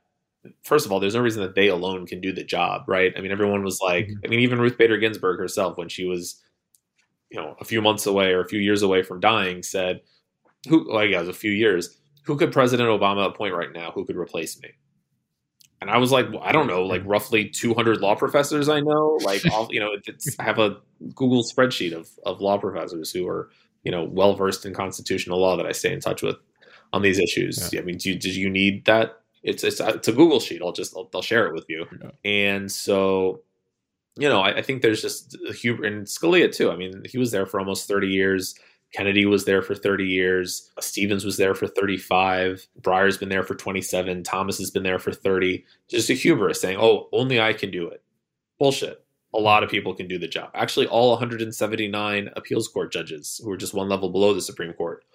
first 0.64 0.86
of 0.86 0.92
all 0.92 1.00
there's 1.00 1.16
no 1.16 1.22
reason 1.22 1.44
that 1.44 1.56
they 1.56 1.68
alone 1.68 2.08
can 2.08 2.20
do 2.20 2.32
the 2.32 2.44
job 2.44 2.84
right? 2.88 3.14
I 3.16 3.22
mean 3.22 3.32
everyone 3.32 3.64
was 3.64 3.80
like 3.80 4.08
mm-hmm. 4.08 4.26
i 4.26 4.28
mean 4.28 4.40
even 4.40 4.60
ruth 4.60 4.78
bader 4.78 4.98
ginsburg 4.98 5.38
herself 5.38 5.78
when 5.78 5.88
she 5.88 6.06
was 6.06 6.42
you 7.30 7.40
know 7.40 7.56
a 7.60 7.66
few 7.66 7.80
months 7.80 8.08
away 8.08 8.32
or 8.32 8.42
a 8.42 8.48
few 8.48 8.60
years 8.60 8.82
away 8.82 9.04
from 9.04 9.20
dying 9.20 9.62
said 9.62 10.02
who 10.68 10.88
well, 10.90 11.02
it 11.02 11.16
was 11.16 11.28
a 11.28 11.34
few 11.34 11.52
years 11.52 12.02
who 12.24 12.38
could 12.38 12.52
president 12.52 12.90
obama 12.90 13.28
appoint 13.28 13.56
right 13.56 13.74
now? 13.74 13.92
Who 13.92 14.06
could 14.06 14.18
replace 14.18 14.60
me 14.62 14.70
and 15.82 15.90
I 15.90 15.98
was 15.98 16.12
like, 16.12 16.32
well, 16.32 16.42
I 16.44 16.52
don't 16.52 16.68
know, 16.68 16.84
like 16.84 17.02
roughly 17.06 17.50
200 17.50 18.02
law 18.02 18.16
professors 18.16 18.70
I 18.70 18.82
know. 18.82 19.20
Like, 19.24 19.42
all, 19.52 19.68
you 19.72 19.80
know, 19.80 19.90
I 20.40 20.44
have 20.44 20.60
a 20.60 20.78
Google 21.16 21.44
spreadsheet 21.44 21.92
of, 21.92 22.08
of 22.24 22.40
law 22.40 22.60
professors 22.60 23.12
who 23.12 23.28
are, 23.28 23.50
you 23.84 23.92
know, 23.92 24.04
well 24.04 24.36
versed 24.36 24.66
in 24.66 24.76
constitutional 24.76 25.40
law 25.40 25.58
that 25.58 25.66
I 25.66 25.72
stay 25.72 25.92
in 25.92 26.00
touch 26.00 26.22
with 26.22 26.36
on 26.94 27.02
these 27.02 27.18
issues. 27.18 27.74
Yeah. 27.74 27.82
I 27.82 27.84
mean, 27.84 27.98
do 27.98 28.12
you, 28.12 28.20
did 28.20 28.36
you 28.36 28.50
need 28.50 28.86
that? 28.86 29.18
It's, 29.42 29.64
it's, 29.64 29.80
it's 29.80 30.08
a 30.08 30.14
Google 30.14 30.40
sheet. 30.40 30.62
I'll 30.62 30.72
just, 30.72 30.96
I'll, 30.96 31.10
I'll 31.16 31.24
share 31.24 31.48
it 31.48 31.54
with 31.56 31.66
you. 31.68 31.88
Yeah. 32.00 32.12
And 32.24 32.72
so, 32.72 33.42
you 34.18 34.30
know, 34.30 34.42
I, 34.42 34.58
I 34.58 34.62
think 34.62 34.84
there's 34.84 35.02
just 35.02 35.36
Huber 35.62 35.84
and 35.84 36.06
Scalia 36.06 36.54
too. 36.54 36.70
I 36.70 36.76
mean, 36.76 37.02
he 37.10 37.18
was 37.18 37.32
there 37.32 37.48
for 37.48 37.60
almost 37.60 37.88
30 37.88 38.08
years 38.08 38.54
Kennedy 38.94 39.26
was 39.26 39.46
there 39.46 39.62
for 39.62 39.74
30 39.74 40.06
years. 40.06 40.72
Stevens 40.80 41.24
was 41.24 41.38
there 41.38 41.56
for 41.56 41.68
35. 41.68 42.68
Breyer's 42.82 43.18
been 43.18 43.30
there 43.30 43.44
for 43.44 43.56
27. 43.56 44.24
Thomas 44.24 44.58
has 44.58 44.72
been 44.72 44.84
there 44.84 45.00
for 45.00 45.14
30. 45.14 45.66
Just 45.90 46.10
a 46.10 46.14
hubris 46.14 46.60
saying, 46.60 46.78
oh, 46.80 47.08
only 47.14 47.40
I 47.40 47.54
can 47.54 47.72
do 47.72 47.88
it. 47.88 48.04
Bullshit. 48.60 49.04
A 49.34 49.40
lot 49.40 49.64
of 49.64 49.70
people 49.70 49.96
can 49.96 50.10
do 50.10 50.20
the 50.20 50.28
job. 50.28 50.52
Actually, 50.54 50.88
all 50.88 51.12
179 51.12 52.30
appeals 52.36 52.68
court 52.68 52.92
judges 52.92 53.40
who 53.42 53.50
are 53.50 53.58
just 53.58 53.74
one 53.74 53.88
level 53.88 54.10
below 54.10 54.34
the 54.34 54.42
Supreme 54.42 54.74
Court 54.74 55.06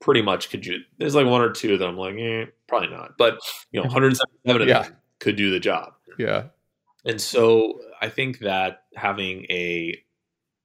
pretty 0.00 0.22
much 0.22 0.48
could 0.48 0.62
do. 0.62 0.78
There's 0.96 1.14
like 1.14 1.26
one 1.26 1.42
or 1.42 1.50
two 1.50 1.76
that 1.76 1.86
I'm 1.86 1.98
like, 1.98 2.16
eh, 2.18 2.46
probably 2.68 2.88
not. 2.88 3.18
But, 3.18 3.38
you 3.70 3.80
know, 3.80 3.84
177 3.84 4.62
of 4.62 4.68
them 4.68 4.96
could 5.18 5.36
do 5.36 5.50
the 5.50 5.60
job. 5.60 5.92
Yeah. 6.18 6.44
And 7.04 7.20
so 7.20 7.80
I 8.00 8.08
think 8.08 8.38
that 8.38 8.84
having 8.94 9.44
a 9.50 10.02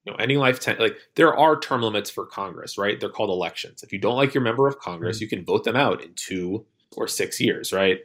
you 0.06 0.12
know, 0.12 0.18
any 0.18 0.36
lifetime 0.36 0.76
like 0.78 0.96
there 1.16 1.36
are 1.36 1.58
term 1.58 1.82
limits 1.82 2.10
for 2.10 2.24
Congress, 2.24 2.78
right? 2.78 2.98
They're 2.98 3.08
called 3.08 3.30
elections. 3.30 3.82
If 3.82 3.92
you 3.92 3.98
don't 3.98 4.16
like 4.16 4.32
your 4.32 4.42
member 4.42 4.68
of 4.68 4.78
Congress, 4.78 5.16
mm-hmm. 5.16 5.24
you 5.24 5.28
can 5.28 5.44
vote 5.44 5.64
them 5.64 5.76
out 5.76 6.02
in 6.02 6.12
two 6.14 6.64
or 6.96 7.08
six 7.08 7.40
years, 7.40 7.72
right? 7.72 7.98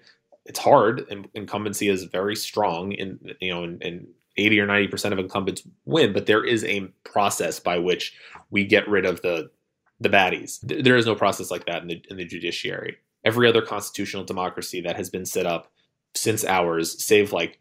It's 0.45 0.59
hard, 0.59 1.05
and 1.11 1.29
incumbency 1.35 1.87
is 1.87 2.03
very 2.05 2.35
strong. 2.35 2.91
In 2.93 3.19
you 3.39 3.53
know, 3.53 3.63
in, 3.63 4.07
80 4.37 4.61
or 4.61 4.65
90 4.65 4.87
percent 4.87 5.13
of 5.13 5.19
incumbents 5.19 5.61
win, 5.83 6.13
but 6.13 6.25
there 6.25 6.43
is 6.43 6.63
a 6.63 6.87
process 7.03 7.59
by 7.59 7.77
which 7.77 8.17
we 8.49 8.63
get 8.63 8.87
rid 8.87 9.05
of 9.05 9.21
the 9.21 9.51
the 9.99 10.09
baddies. 10.09 10.59
There 10.63 10.95
is 10.95 11.05
no 11.05 11.15
process 11.15 11.51
like 11.51 11.65
that 11.65 11.81
in 11.81 11.89
the 11.89 12.01
in 12.09 12.15
the 12.15 12.25
judiciary. 12.25 12.97
Every 13.25 13.47
other 13.47 13.61
constitutional 13.61 14.23
democracy 14.23 14.81
that 14.81 14.95
has 14.95 15.09
been 15.09 15.25
set 15.25 15.45
up 15.45 15.69
since 16.15 16.45
ours, 16.45 17.03
save 17.03 17.33
like 17.33 17.59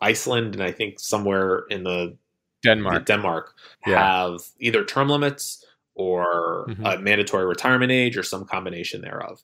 Iceland 0.00 0.54
and 0.54 0.62
I 0.62 0.70
think 0.70 1.00
somewhere 1.00 1.64
in 1.70 1.82
the 1.82 2.16
Denmark, 2.62 3.06
Denmark 3.06 3.54
yeah. 3.86 4.28
have 4.28 4.40
either 4.60 4.84
term 4.84 5.08
limits 5.08 5.64
or 5.94 6.66
mm-hmm. 6.68 6.84
a 6.84 6.98
mandatory 6.98 7.46
retirement 7.46 7.92
age 7.92 8.16
or 8.16 8.22
some 8.22 8.44
combination 8.44 9.02
thereof. 9.02 9.42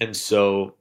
And 0.00 0.16
so, 0.16 0.74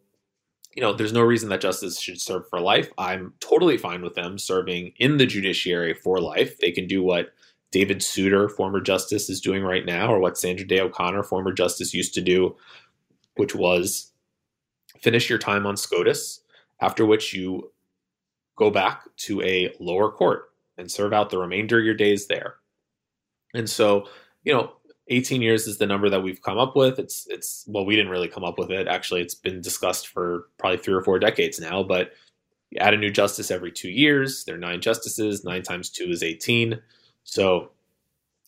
you 0.74 0.82
know, 0.82 0.94
there's 0.94 1.14
no 1.14 1.22
reason 1.22 1.50
that 1.50 1.62
justice 1.62 2.00
should 2.00 2.22
serve 2.22 2.48
for 2.50 2.60
life. 2.60 2.90
I'm 2.98 3.34
totally 3.40 3.78
fine 3.78 4.02
with 4.02 4.16
them 4.16 4.38
serving 4.38 4.94
in 4.98 5.18
the 5.18 5.26
judiciary 5.26 5.94
for 5.94 6.20
life. 6.20 6.58
They 6.60 6.72
can 6.72 6.88
do 6.88 7.04
what 7.04 7.34
David 7.72 8.02
Souter, 8.02 8.50
former 8.50 8.82
justice, 8.82 9.30
is 9.30 9.40
doing 9.40 9.64
right 9.64 9.86
now, 9.86 10.12
or 10.12 10.20
what 10.20 10.38
Sandra 10.38 10.66
Day 10.66 10.80
O'Connor, 10.80 11.24
former 11.24 11.54
justice, 11.54 11.94
used 11.94 12.14
to 12.16 12.22
do, 12.22 12.56
which 13.36 13.56
was 13.56 14.12
finish 15.00 15.30
your 15.30 15.40
time 15.40 15.66
on 15.66 15.78
SCOTUS, 15.78 16.42
after 16.82 17.06
which 17.06 17.34
you 17.34 17.72
go 18.58 18.70
back 18.70 19.04
to 19.18 19.42
a 19.42 19.74
lower 19.80 20.12
court 20.12 20.51
and 20.82 20.92
serve 20.92 21.14
out 21.14 21.30
the 21.30 21.38
remainder 21.38 21.80
of 21.80 21.86
your 21.86 21.94
days 21.94 22.28
there. 22.28 22.56
And 23.54 23.70
so, 23.70 24.08
you 24.44 24.54
know, 24.54 24.74
18 25.08 25.42
years 25.42 25.68
is 25.68 25.78
the 25.78 25.86
number 25.86 26.10
that 26.10 26.22
we've 26.22 26.42
come 26.42 26.58
up 26.58 26.76
with. 26.76 27.00
It's 27.00 27.26
it's 27.30 27.66
well, 27.68 27.86
we 27.86 27.96
didn't 27.96 28.12
really 28.12 28.28
come 28.28 28.44
up 28.44 28.58
with 28.58 28.72
it. 28.72 28.88
Actually, 28.88 29.22
it's 29.22 29.36
been 29.36 29.62
discussed 29.62 30.08
for 30.08 30.48
probably 30.58 30.78
three 30.78 30.94
or 30.94 31.04
four 31.04 31.20
decades 31.20 31.60
now. 31.60 31.84
But 31.84 32.12
you 32.70 32.80
add 32.80 32.94
a 32.94 32.98
new 32.98 33.12
justice 33.12 33.52
every 33.52 33.72
two 33.72 33.90
years. 33.90 34.46
There 34.46 34.56
are 34.56 34.60
nine 34.60 34.82
justices. 34.82 35.44
Nine 35.44 35.64
times 35.64 35.90
two 35.90 36.06
is 36.06 36.24
18. 36.24 36.82
So 37.24 37.72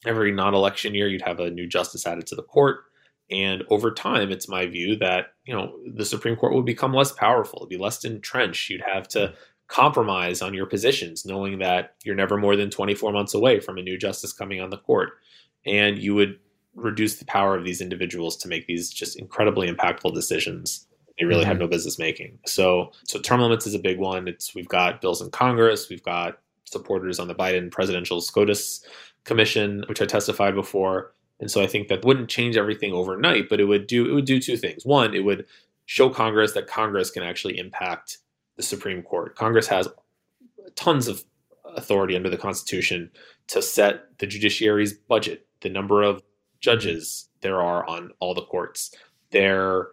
every 0.06 0.32
non-election 0.32 0.96
year, 0.96 1.08
you'd 1.08 1.22
have 1.22 1.40
a 1.40 1.52
new 1.52 1.68
justice 1.68 2.08
added 2.08 2.28
to 2.28 2.36
the 2.36 2.44
court. 2.44 2.86
And 3.30 3.64
over 3.70 3.92
time, 3.92 4.32
it's 4.32 4.48
my 4.48 4.66
view 4.66 4.96
that 4.98 5.28
you 5.46 5.54
know 5.54 5.78
the 5.86 6.06
Supreme 6.06 6.36
Court 6.36 6.54
would 6.54 6.66
become 6.66 6.94
less 6.94 7.12
powerful, 7.12 7.60
it'd 7.60 7.70
be 7.70 7.78
less 7.78 8.06
entrenched. 8.06 8.70
You'd 8.70 8.82
have 8.82 9.08
to 9.10 9.34
compromise 9.74 10.42
on 10.44 10.54
your 10.54 10.68
positions, 10.68 11.26
knowing 11.26 11.58
that 11.58 11.96
you're 12.04 12.16
never 12.16 12.38
more 12.38 12.56
than 12.56 12.70
24 12.70 13.12
months 13.12 13.34
away 13.34 13.60
from 13.60 13.78
a 13.78 13.82
new 13.82 13.98
justice 13.98 14.32
coming 14.32 14.62
on 14.62 14.70
the 14.70 14.78
court. 14.78 15.14
And 15.66 15.98
you 15.98 16.14
would 16.14 16.38
reduce 16.76 17.16
the 17.16 17.26
power 17.26 17.58
of 17.58 17.66
these 17.66 17.82
individuals 17.82 18.38
to 18.38 18.48
make 18.48 18.68
these 18.68 18.92
just 18.92 19.18
incredibly 19.18 19.72
impactful 19.72 20.14
decisions 20.14 20.88
they 21.20 21.26
really 21.26 21.42
mm-hmm. 21.42 21.50
have 21.50 21.60
no 21.60 21.68
business 21.68 22.00
making. 22.00 22.40
So, 22.46 22.92
so 23.06 23.20
term 23.20 23.42
limits 23.42 23.68
is 23.68 23.76
a 23.76 23.80
big 23.80 24.00
one. 24.00 24.28
It's 24.28 24.56
we've 24.56 24.68
got 24.68 25.00
bills 25.00 25.22
in 25.22 25.30
Congress, 25.30 25.88
we've 25.88 26.04
got 26.04 26.40
supporters 26.66 27.20
on 27.20 27.28
the 27.28 27.36
Biden 27.36 27.72
presidential 27.72 28.20
SCOTUS 28.20 28.84
commission, 29.24 29.84
which 29.88 30.02
I 30.02 30.06
testified 30.06 30.56
before. 30.56 31.14
And 31.40 31.52
so 31.52 31.62
I 31.62 31.68
think 31.68 31.88
that 31.88 32.04
wouldn't 32.04 32.30
change 32.30 32.58
everything 32.58 32.94
overnight, 32.94 33.48
but 33.48 33.60
it 33.60 33.66
would 33.66 33.86
do 33.86 34.10
it 34.10 34.14
would 34.14 34.26
do 34.26 34.40
two 34.40 34.58
things. 34.58 34.86
One, 34.86 35.14
it 35.14 35.24
would 35.24 35.46
show 35.86 36.10
Congress 36.10 36.54
that 36.54 36.66
Congress 36.66 37.12
can 37.12 37.22
actually 37.22 37.60
impact 37.60 38.18
the 38.56 38.64
Supreme 38.64 39.02
Court. 39.02 39.36
Congress 39.36 39.68
has 39.68 39.88
tons 40.76 41.08
of 41.08 41.24
authority 41.76 42.16
under 42.16 42.30
the 42.30 42.38
Constitution 42.38 43.10
to 43.48 43.62
set 43.62 44.18
the 44.20 44.28
judiciary's 44.28 44.94
budget, 44.94 45.48
the 45.62 45.70
number 45.70 46.04
of 46.04 46.22
judges 46.60 47.30
there 47.42 47.62
are 47.62 47.86
on 47.88 48.12
all 48.20 48.34
the 48.34 48.46
courts, 48.46 48.94
their 49.32 49.88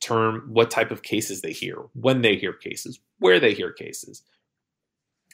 term, 0.00 0.48
what 0.48 0.70
type 0.70 0.90
of 0.90 1.02
cases 1.02 1.40
they 1.40 1.52
hear, 1.52 1.76
when 1.94 2.22
they 2.22 2.36
hear 2.36 2.52
cases, 2.52 3.00
where 3.18 3.40
they 3.40 3.54
hear 3.54 3.72
cases, 3.72 4.22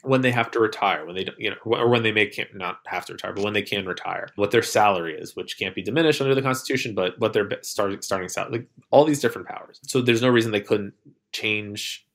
when 0.01 0.21
they 0.21 0.31
have 0.31 0.49
to 0.51 0.59
retire, 0.59 1.05
when 1.05 1.15
they 1.15 1.25
don't, 1.25 1.39
you 1.39 1.49
know, 1.49 1.57
or 1.65 1.89
when 1.89 2.03
they 2.03 2.11
may 2.11 2.25
can, 2.25 2.45
not 2.53 2.79
have 2.85 3.05
to 3.05 3.13
retire, 3.13 3.33
but 3.33 3.43
when 3.43 3.53
they 3.53 3.61
can 3.61 3.85
retire, 3.85 4.29
what 4.35 4.51
their 4.51 4.63
salary 4.63 5.13
is, 5.13 5.35
which 5.35 5.59
can't 5.59 5.75
be 5.75 5.81
diminished 5.81 6.21
under 6.21 6.35
the 6.35 6.41
Constitution, 6.41 6.95
but 6.95 7.19
what 7.19 7.33
their 7.33 7.49
starting 7.61 8.01
starting 8.01 8.29
salary, 8.29 8.59
like 8.59 8.67
all 8.91 9.03
these 9.03 9.19
different 9.19 9.47
powers. 9.47 9.79
So 9.83 10.01
there's 10.01 10.21
no 10.21 10.29
reason 10.29 10.51
they 10.51 10.61
couldn't 10.61 10.93
change 11.33 12.07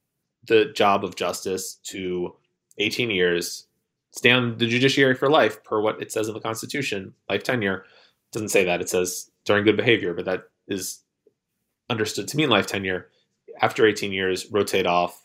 the 0.46 0.66
job 0.74 1.04
of 1.04 1.16
justice 1.16 1.74
to 1.84 2.34
18 2.78 3.10
years, 3.10 3.66
stay 4.10 4.30
on 4.30 4.58
the 4.58 4.66
judiciary 4.66 5.14
for 5.14 5.28
life, 5.28 5.62
per 5.64 5.80
what 5.80 6.00
it 6.00 6.12
says 6.12 6.28
in 6.28 6.34
the 6.34 6.40
Constitution, 6.40 7.14
life 7.28 7.42
tenure. 7.42 7.84
Doesn't 8.32 8.48
say 8.48 8.64
that. 8.64 8.80
It 8.80 8.88
says 8.88 9.30
during 9.44 9.64
good 9.64 9.76
behavior, 9.76 10.14
but 10.14 10.24
that 10.24 10.44
is 10.68 11.00
understood 11.90 12.28
to 12.28 12.36
mean 12.36 12.48
life 12.50 12.66
tenure. 12.66 13.08
after 13.60 13.86
18 13.86 14.12
years, 14.12 14.50
rotate 14.50 14.86
off, 14.86 15.24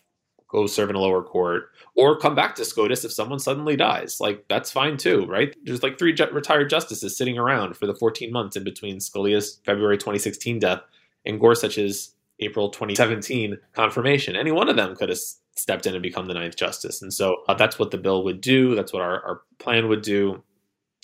go 0.50 0.68
serve 0.68 0.90
in 0.90 0.96
a 0.96 1.00
lower 1.00 1.24
court, 1.24 1.70
or 1.96 2.18
come 2.20 2.36
back 2.36 2.54
to 2.56 2.66
SCOTUS 2.66 3.04
if 3.06 3.12
someone 3.12 3.40
suddenly 3.40 3.76
dies. 3.76 4.20
Like 4.20 4.46
that's 4.50 4.72
fine 4.72 4.98
too, 4.98 5.26
right? 5.26 5.56
There's 5.64 5.82
like 5.82 5.98
three 5.98 6.14
ju- 6.14 6.30
retired 6.32 6.70
justices 6.70 7.18
sitting 7.18 7.38
around 7.40 7.76
for 7.76 7.88
the 7.88 7.96
14 7.96 8.32
months 8.32 8.56
in 8.56 8.64
between 8.64 8.98
Scalia's 8.98 9.60
February 9.66 9.98
2016 9.98 10.60
death 10.60 10.82
and 11.26 11.40
Gorsuch's 11.40 12.14
April 12.40 12.70
2017 12.70 13.58
confirmation. 13.74 14.36
Any 14.36 14.52
one 14.52 14.70
of 14.70 14.76
them 14.76 14.96
could 14.96 15.10
have 15.10 15.20
stepped 15.56 15.86
in 15.86 15.94
and 15.94 16.02
become 16.02 16.28
the 16.28 16.34
ninth 16.34 16.56
justice. 16.56 17.02
And 17.02 17.14
so 17.14 17.44
uh, 17.48 17.54
that's 17.54 17.78
what 17.78 17.92
the 17.92 17.98
bill 17.98 18.24
would 18.24 18.42
do. 18.42 18.76
That's 18.76 18.94
what 18.94 19.02
our, 19.02 19.22
our 19.24 19.42
plan 19.58 19.90
would 19.90 20.02
do. 20.02 20.42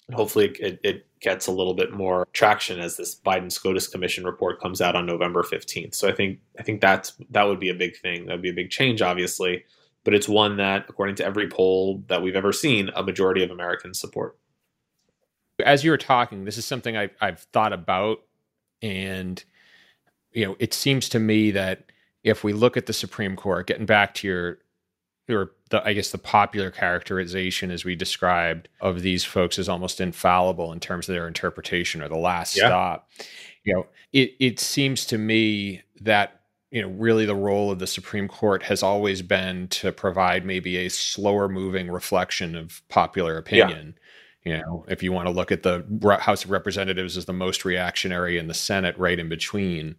And 0.08 0.16
hopefully 0.16 0.56
it, 0.60 0.80
it 0.84 1.08
gets 1.20 1.48
a 1.48 1.52
little 1.52 1.74
bit 1.74 1.92
more 1.92 2.28
traction 2.32 2.80
as 2.80 2.98
this 2.98 3.20
Biden 3.20 3.52
SCOTUS 3.52 3.88
Commission 3.88 4.24
report 4.24 4.62
comes 4.62 4.80
out 4.80 4.96
on 4.96 5.06
November 5.06 5.44
15th. 5.44 5.96
So 5.96 6.08
I 6.08 6.14
think 6.14 6.40
I 6.60 6.64
think 6.64 6.80
that's 6.80 7.14
that 7.32 7.44
would 7.44 7.60
be 7.60 7.70
a 7.70 7.76
big 7.76 7.98
thing. 7.98 8.26
That'd 8.26 8.42
be 8.42 8.50
a 8.50 8.54
big 8.54 8.70
change, 8.70 9.02
obviously, 9.02 9.64
but 10.04 10.14
it's 10.14 10.30
one 10.30 10.58
that, 10.58 10.86
according 10.88 11.16
to 11.16 11.26
every 11.26 11.50
poll 11.50 12.04
that 12.08 12.22
we've 12.22 12.36
ever 12.36 12.54
seen, 12.54 12.92
a 12.96 13.04
majority 13.04 13.44
of 13.44 13.50
Americans 13.50 14.00
support. 14.00 14.38
As 15.66 15.84
you 15.84 15.92
were 15.92 15.98
talking, 15.98 16.46
this 16.46 16.58
is 16.58 16.66
something 16.66 16.96
I've, 16.96 17.16
I've 17.20 17.40
thought 17.40 17.74
about, 17.74 18.20
and 18.82 19.44
you 20.36 20.46
know, 20.46 20.56
it 20.60 20.74
seems 20.74 21.10
to 21.10 21.20
me 21.20 21.52
that 21.52 21.92
if 22.24 22.44
we 22.44 22.54
look 22.54 22.76
at 22.76 22.86
the 22.86 22.94
Supreme 22.94 23.36
Court, 23.36 23.68
getting 23.68 23.86
back 23.86 24.14
to 24.16 24.28
your 24.28 24.58
or 25.30 25.52
the 25.70 25.84
I 25.84 25.94
guess 25.94 26.12
the 26.12 26.18
popular 26.18 26.70
characterization 26.70 27.72
as 27.72 27.84
we 27.84 27.96
described 27.96 28.70
of 28.82 29.02
these 29.02 29.24
folks 29.24 29.58
is 29.58 29.68
almost 29.68 30.00
infallible 30.00 30.72
in 30.72 30.80
terms 30.80 31.10
of 31.10 31.16
their 31.16 31.28
interpretation 31.28 32.02
or 32.02 32.10
the 32.10 32.18
last 32.18 32.56
yeah. 32.56 32.68
stop. 32.68 33.10
You 33.64 33.74
know, 33.74 33.88
it 34.14 34.36
it 34.40 34.60
seems 34.60 35.06
to 35.08 35.18
me 35.18 35.82
that 36.02 36.42
you 36.70 36.82
know 36.82 36.90
really 36.90 37.26
the 37.26 37.36
role 37.36 37.72
of 37.72 37.80
the 37.80 37.88
Supreme 37.88 38.28
Court 38.28 38.64
has 38.64 38.84
always 38.84 39.22
been 39.22 39.68
to 39.70 39.92
provide 39.92 40.46
maybe 40.46 40.78
a 40.78 40.90
slower 40.90 41.48
moving 41.48 41.90
reflection 41.90 42.56
of 42.56 42.82
popular 42.90 43.38
opinion. 43.38 43.96
Yeah. 43.96 44.02
You 44.46 44.58
know, 44.58 44.86
if 44.88 45.02
you 45.02 45.12
want 45.12 45.28
to 45.28 45.34
look 45.34 45.52
at 45.52 45.64
the 45.64 45.84
House 46.22 46.46
of 46.46 46.52
Representatives 46.52 47.18
as 47.18 47.26
the 47.26 47.34
most 47.34 47.66
reactionary 47.66 48.38
and 48.38 48.50
the 48.50 48.54
Senate 48.54 48.98
right 48.98 49.20
in 49.20 49.28
between. 49.28 49.96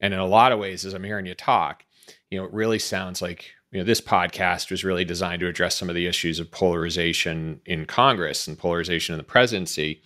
And 0.00 0.12
in 0.12 0.20
a 0.20 0.26
lot 0.26 0.52
of 0.52 0.58
ways, 0.58 0.84
as 0.84 0.92
I'm 0.92 1.04
hearing 1.04 1.24
you 1.24 1.34
talk, 1.34 1.82
you 2.30 2.38
know, 2.38 2.44
it 2.44 2.52
really 2.52 2.78
sounds 2.78 3.22
like 3.22 3.50
you 3.72 3.78
know, 3.78 3.84
this 3.84 4.00
podcast 4.00 4.70
was 4.70 4.84
really 4.84 5.04
designed 5.04 5.40
to 5.40 5.48
address 5.48 5.76
some 5.76 5.88
of 5.88 5.94
the 5.94 6.06
issues 6.06 6.38
of 6.38 6.50
polarization 6.50 7.60
in 7.66 7.84
Congress 7.84 8.46
and 8.46 8.58
polarization 8.58 9.12
in 9.14 9.18
the 9.18 9.24
presidency. 9.24 10.02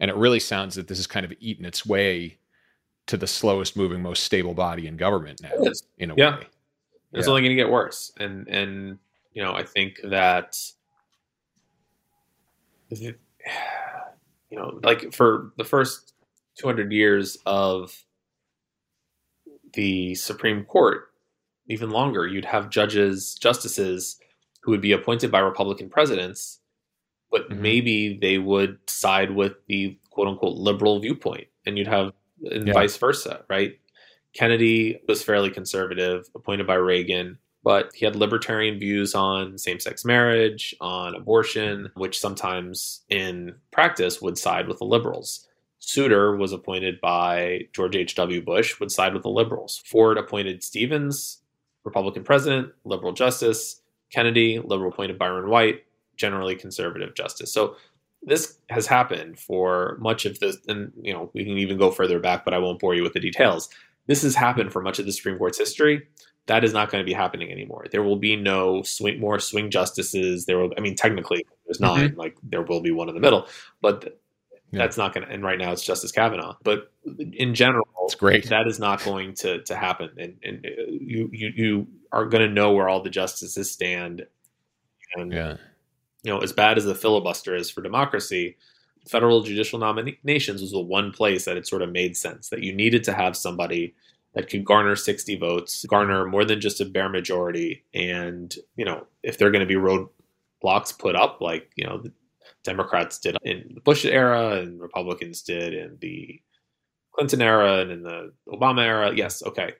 And 0.00 0.10
it 0.10 0.16
really 0.16 0.40
sounds 0.40 0.74
that 0.74 0.88
this 0.88 0.98
is 0.98 1.06
kind 1.06 1.24
of 1.24 1.32
eaten 1.40 1.64
its 1.64 1.86
way 1.86 2.38
to 3.06 3.16
the 3.16 3.26
slowest 3.26 3.76
moving, 3.76 4.02
most 4.02 4.24
stable 4.24 4.54
body 4.54 4.86
in 4.86 4.96
government 4.96 5.40
now. 5.42 5.52
In 5.98 6.10
a 6.10 6.14
yeah. 6.16 6.38
way, 6.38 6.46
it's 7.12 7.26
yeah. 7.26 7.30
only 7.30 7.42
going 7.42 7.56
to 7.56 7.62
get 7.62 7.70
worse. 7.70 8.12
And 8.18 8.48
and 8.48 8.98
you 9.32 9.42
know, 9.42 9.54
I 9.54 9.62
think 9.62 10.00
that 10.04 10.52
mm-hmm. 12.92 13.10
you 14.50 14.58
know, 14.58 14.78
like 14.82 15.12
for 15.12 15.52
the 15.56 15.64
first 15.64 16.14
200 16.58 16.92
years 16.92 17.38
of 17.46 18.04
the 19.74 20.14
Supreme 20.14 20.64
Court, 20.64 21.08
even 21.68 21.90
longer. 21.90 22.26
You'd 22.26 22.44
have 22.44 22.70
judges, 22.70 23.34
justices 23.34 24.18
who 24.62 24.70
would 24.70 24.80
be 24.80 24.92
appointed 24.92 25.30
by 25.30 25.40
Republican 25.40 25.88
presidents, 25.88 26.60
but 27.30 27.48
mm-hmm. 27.48 27.62
maybe 27.62 28.18
they 28.20 28.38
would 28.38 28.78
side 28.88 29.30
with 29.30 29.54
the 29.66 29.98
quote 30.10 30.28
unquote 30.28 30.56
liberal 30.56 31.00
viewpoint, 31.00 31.46
and 31.66 31.76
you'd 31.76 31.86
have 31.86 32.12
and 32.50 32.66
yeah. 32.66 32.72
vice 32.72 32.96
versa, 32.96 33.44
right? 33.48 33.78
Kennedy 34.34 35.00
was 35.08 35.22
fairly 35.22 35.50
conservative, 35.50 36.28
appointed 36.34 36.66
by 36.66 36.74
Reagan, 36.74 37.38
but 37.64 37.90
he 37.94 38.04
had 38.04 38.14
libertarian 38.14 38.78
views 38.78 39.14
on 39.14 39.58
same 39.58 39.80
sex 39.80 40.04
marriage, 40.04 40.76
on 40.80 41.14
abortion, 41.14 41.90
which 41.94 42.20
sometimes 42.20 43.02
in 43.08 43.54
practice 43.72 44.20
would 44.20 44.38
side 44.38 44.68
with 44.68 44.78
the 44.78 44.84
liberals. 44.84 45.48
Souter 45.78 46.36
was 46.36 46.52
appointed 46.52 47.00
by 47.00 47.62
George 47.72 47.96
H.W. 47.96 48.42
Bush, 48.42 48.78
would 48.78 48.90
side 48.90 49.14
with 49.14 49.22
the 49.22 49.30
liberals. 49.30 49.82
Ford 49.86 50.18
appointed 50.18 50.62
Stevens, 50.62 51.42
Republican 51.84 52.22
president, 52.22 52.72
liberal 52.84 53.12
justice. 53.12 53.80
Kennedy, 54.12 54.60
liberal 54.60 54.92
appointed 54.92 55.18
Byron 55.18 55.48
White, 55.50 55.84
generally 56.16 56.54
conservative 56.54 57.14
justice. 57.14 57.52
So 57.52 57.76
this 58.22 58.58
has 58.70 58.86
happened 58.86 59.38
for 59.38 59.96
much 60.00 60.24
of 60.24 60.38
this, 60.38 60.58
and 60.68 60.92
you 61.00 61.12
know 61.12 61.30
we 61.34 61.44
can 61.44 61.58
even 61.58 61.78
go 61.78 61.90
further 61.90 62.18
back, 62.18 62.44
but 62.44 62.54
I 62.54 62.58
won't 62.58 62.78
bore 62.78 62.94
you 62.94 63.02
with 63.02 63.12
the 63.12 63.20
details. 63.20 63.68
This 64.06 64.22
has 64.22 64.34
happened 64.34 64.72
for 64.72 64.82
much 64.82 64.98
of 64.98 65.06
the 65.06 65.12
Supreme 65.12 65.38
Court's 65.38 65.58
history. 65.58 66.06
That 66.46 66.62
is 66.62 66.74
not 66.74 66.90
going 66.90 67.02
to 67.02 67.06
be 67.06 67.14
happening 67.14 67.50
anymore. 67.50 67.86
There 67.90 68.02
will 68.02 68.16
be 68.16 68.36
no 68.36 68.82
swing, 68.82 69.18
more 69.18 69.38
swing 69.40 69.70
justices. 69.70 70.44
There 70.44 70.58
will, 70.58 70.72
I 70.76 70.80
mean, 70.80 70.94
technically, 70.94 71.46
there's 71.66 71.80
9 71.80 72.10
mm-hmm. 72.10 72.18
Like 72.18 72.36
there 72.42 72.62
will 72.62 72.80
be 72.80 72.90
one 72.90 73.08
in 73.08 73.14
the 73.14 73.20
middle, 73.20 73.46
but 73.80 74.18
yeah. 74.74 74.80
That's 74.80 74.96
not 74.96 75.14
going 75.14 75.24
to, 75.24 75.32
and 75.32 75.44
right 75.44 75.58
now 75.58 75.70
it's 75.70 75.84
Justice 75.84 76.10
Kavanaugh. 76.10 76.56
But 76.64 76.90
in 77.04 77.54
general, 77.54 77.86
it's 78.02 78.16
great. 78.16 78.48
That 78.48 78.66
is 78.66 78.80
not 78.80 79.04
going 79.04 79.34
to 79.34 79.62
to 79.62 79.76
happen, 79.76 80.10
and 80.18 80.36
and 80.42 80.66
uh, 80.66 80.82
you 80.88 81.30
you 81.32 81.52
you 81.54 81.86
are 82.10 82.26
going 82.26 82.46
to 82.46 82.52
know 82.52 82.72
where 82.72 82.88
all 82.88 83.00
the 83.00 83.10
justices 83.10 83.70
stand. 83.70 84.26
And 85.14 85.32
yeah. 85.32 85.56
you 86.24 86.32
know, 86.32 86.40
as 86.40 86.52
bad 86.52 86.76
as 86.76 86.84
the 86.84 86.94
filibuster 86.94 87.54
is 87.54 87.70
for 87.70 87.82
democracy, 87.82 88.56
federal 89.08 89.42
judicial 89.42 89.78
nominations 89.78 90.60
was 90.60 90.72
the 90.72 90.80
one 90.80 91.12
place 91.12 91.44
that 91.44 91.56
it 91.56 91.68
sort 91.68 91.82
of 91.82 91.92
made 91.92 92.16
sense 92.16 92.48
that 92.48 92.62
you 92.62 92.74
needed 92.74 93.04
to 93.04 93.12
have 93.12 93.36
somebody 93.36 93.94
that 94.34 94.50
could 94.50 94.64
garner 94.64 94.96
60 94.96 95.36
votes, 95.36 95.84
garner 95.86 96.26
more 96.26 96.44
than 96.44 96.60
just 96.60 96.80
a 96.80 96.84
bare 96.84 97.08
majority. 97.08 97.84
And, 97.94 98.54
you 98.76 98.84
know, 98.84 99.06
if 99.22 99.38
they're 99.38 99.52
going 99.52 99.66
to 99.66 99.66
be 99.66 99.74
roadblocks 99.74 100.98
put 100.98 101.14
up, 101.14 101.40
like, 101.40 101.70
you 101.76 101.84
know, 101.84 102.02
Democrats 102.64 103.18
did 103.18 103.36
in 103.42 103.72
the 103.74 103.80
Bush 103.80 104.04
era 104.04 104.56
and 104.56 104.80
Republicans 104.80 105.42
did 105.42 105.74
in 105.74 105.98
the 106.00 106.40
Clinton 107.12 107.42
era 107.42 107.78
and 107.78 107.92
in 107.92 108.02
the 108.02 108.32
Obama 108.48 108.82
era. 108.82 109.12
Yes, 109.14 109.42
okay. 109.44 109.74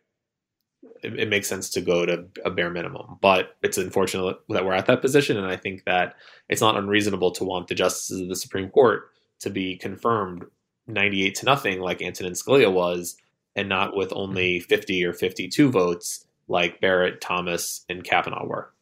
It, 1.02 1.18
it, 1.18 1.28
makes 1.30 1.48
sense 1.48 1.70
to 1.70 1.80
go 1.80 2.04
to 2.04 2.26
a 2.44 2.50
bare 2.50 2.70
minimum, 2.70 3.18
but 3.22 3.56
it's 3.62 3.78
unfortunate 3.78 4.36
that 4.50 4.64
we're 4.64 4.74
at 4.74 4.86
that 4.86 5.00
position. 5.00 5.38
And 5.38 5.46
I 5.46 5.56
think 5.56 5.84
that 5.84 6.14
it's 6.48 6.60
not 6.60 6.76
unreasonable 6.76 7.32
to 7.32 7.44
want 7.44 7.68
the 7.68 7.74
justices 7.74 8.20
of 8.20 8.28
the 8.28 8.36
Supreme 8.36 8.68
Court 8.68 9.10
to 9.40 9.50
be 9.50 9.76
confirmed 9.76 10.44
98 10.86 11.34
to 11.36 11.46
nothing, 11.46 11.80
like 11.80 12.02
Antonin 12.02 12.34
Scalia 12.34 12.70
was, 12.70 13.16
and 13.56 13.68
not 13.68 13.96
with 13.96 14.10
mm-hmm. 14.10 14.18
only 14.18 14.60
50 14.60 15.04
or 15.04 15.12
52 15.12 15.70
votes 15.70 16.26
like 16.48 16.80
Barrett, 16.80 17.20
Thomas, 17.20 17.84
and 17.88 18.04
Kavanaugh 18.04 18.46
were. 18.46 18.72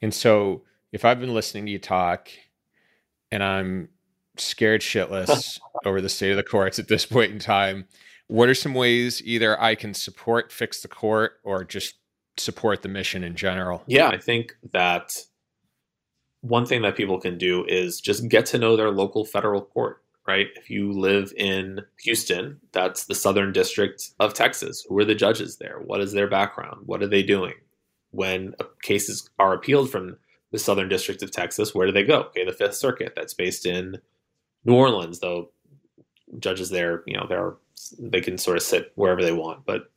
And 0.00 0.14
so, 0.14 0.62
if 0.92 1.04
I've 1.04 1.20
been 1.20 1.34
listening 1.34 1.66
to 1.66 1.72
you 1.72 1.78
talk 1.78 2.30
and 3.30 3.42
I'm 3.42 3.88
scared 4.40 4.80
shitless 4.80 5.58
over 5.84 6.00
the 6.00 6.08
state 6.08 6.30
of 6.30 6.36
the 6.36 6.42
courts 6.42 6.78
at 6.78 6.88
this 6.88 7.06
point 7.06 7.32
in 7.32 7.38
time. 7.38 7.86
What 8.26 8.48
are 8.48 8.54
some 8.54 8.74
ways 8.74 9.22
either 9.24 9.60
I 9.60 9.74
can 9.74 9.94
support 9.94 10.52
fix 10.52 10.82
the 10.82 10.88
court 10.88 11.40
or 11.44 11.64
just 11.64 11.94
support 12.36 12.82
the 12.82 12.88
mission 12.88 13.24
in 13.24 13.34
general? 13.34 13.82
Yeah, 13.86 14.08
I 14.08 14.18
think 14.18 14.54
that 14.72 15.16
one 16.42 16.66
thing 16.66 16.82
that 16.82 16.96
people 16.96 17.18
can 17.20 17.38
do 17.38 17.64
is 17.66 18.00
just 18.00 18.28
get 18.28 18.46
to 18.46 18.58
know 18.58 18.76
their 18.76 18.90
local 18.90 19.24
federal 19.24 19.62
court, 19.62 20.02
right? 20.28 20.48
If 20.56 20.68
you 20.68 20.92
live 20.92 21.32
in 21.38 21.80
Houston, 22.02 22.60
that's 22.72 23.06
the 23.06 23.14
Southern 23.14 23.50
District 23.50 24.10
of 24.20 24.34
Texas. 24.34 24.84
Who 24.86 24.98
are 24.98 25.04
the 25.06 25.14
judges 25.14 25.56
there? 25.56 25.80
What 25.80 26.02
is 26.02 26.12
their 26.12 26.28
background? 26.28 26.82
What 26.84 27.02
are 27.02 27.06
they 27.08 27.22
doing? 27.22 27.54
When 28.10 28.54
cases 28.82 29.30
are 29.38 29.54
appealed 29.54 29.90
from 29.90 30.18
the 30.52 30.58
Southern 30.58 30.90
District 30.90 31.22
of 31.22 31.30
Texas, 31.30 31.74
where 31.74 31.86
do 31.86 31.92
they 31.92 32.04
go? 32.04 32.24
Okay, 32.24 32.44
the 32.44 32.52
Fifth 32.52 32.74
Circuit, 32.74 33.14
that's 33.16 33.32
based 33.32 33.64
in 33.64 33.96
New 34.66 34.74
Orleans, 34.74 35.20
though 35.20 35.50
judges 36.38 36.68
there, 36.68 37.02
you 37.06 37.16
know, 37.16 37.26
they're 37.26 37.54
they 37.98 38.20
can 38.20 38.36
sort 38.36 38.58
of 38.58 38.62
sit 38.62 38.92
wherever 38.96 39.22
they 39.22 39.32
want, 39.32 39.64
but 39.64 39.90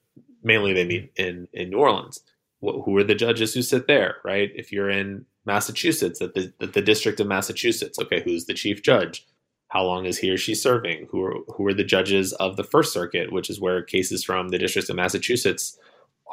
mainly 0.43 0.71
they 0.71 0.85
meet 0.85 1.11
in 1.17 1.49
in 1.51 1.71
New 1.71 1.79
Orleans. 1.79 2.21
Who 2.61 2.95
are 2.95 3.03
the 3.03 3.15
judges 3.15 3.53
who 3.53 3.63
sit 3.63 3.87
there, 3.87 4.17
right? 4.23 4.49
If 4.55 4.71
you're 4.71 4.89
in 4.89 5.25
Massachusetts, 5.45 6.21
at 6.21 6.35
the, 6.35 6.53
at 6.61 6.73
the 6.73 6.81
District 6.81 7.19
of 7.19 7.27
Massachusetts, 7.27 7.97
okay, 7.99 8.21
who's 8.23 8.45
the 8.45 8.53
chief 8.53 8.83
judge? 8.83 9.25
How 9.71 9.85
long 9.85 10.05
is 10.05 10.17
he 10.17 10.29
or 10.29 10.37
she 10.37 10.53
serving? 10.53 11.07
Who 11.11 11.23
are 11.23 11.35
who 11.55 11.65
are 11.65 11.73
the 11.73 11.85
judges 11.85 12.33
of 12.33 12.57
the 12.57 12.63
First 12.63 12.91
Circuit, 12.91 13.31
which 13.31 13.49
is 13.49 13.61
where 13.61 13.81
cases 13.81 14.21
from 14.21 14.49
the 14.49 14.57
District 14.57 14.89
of 14.89 14.97
Massachusetts 14.97 15.79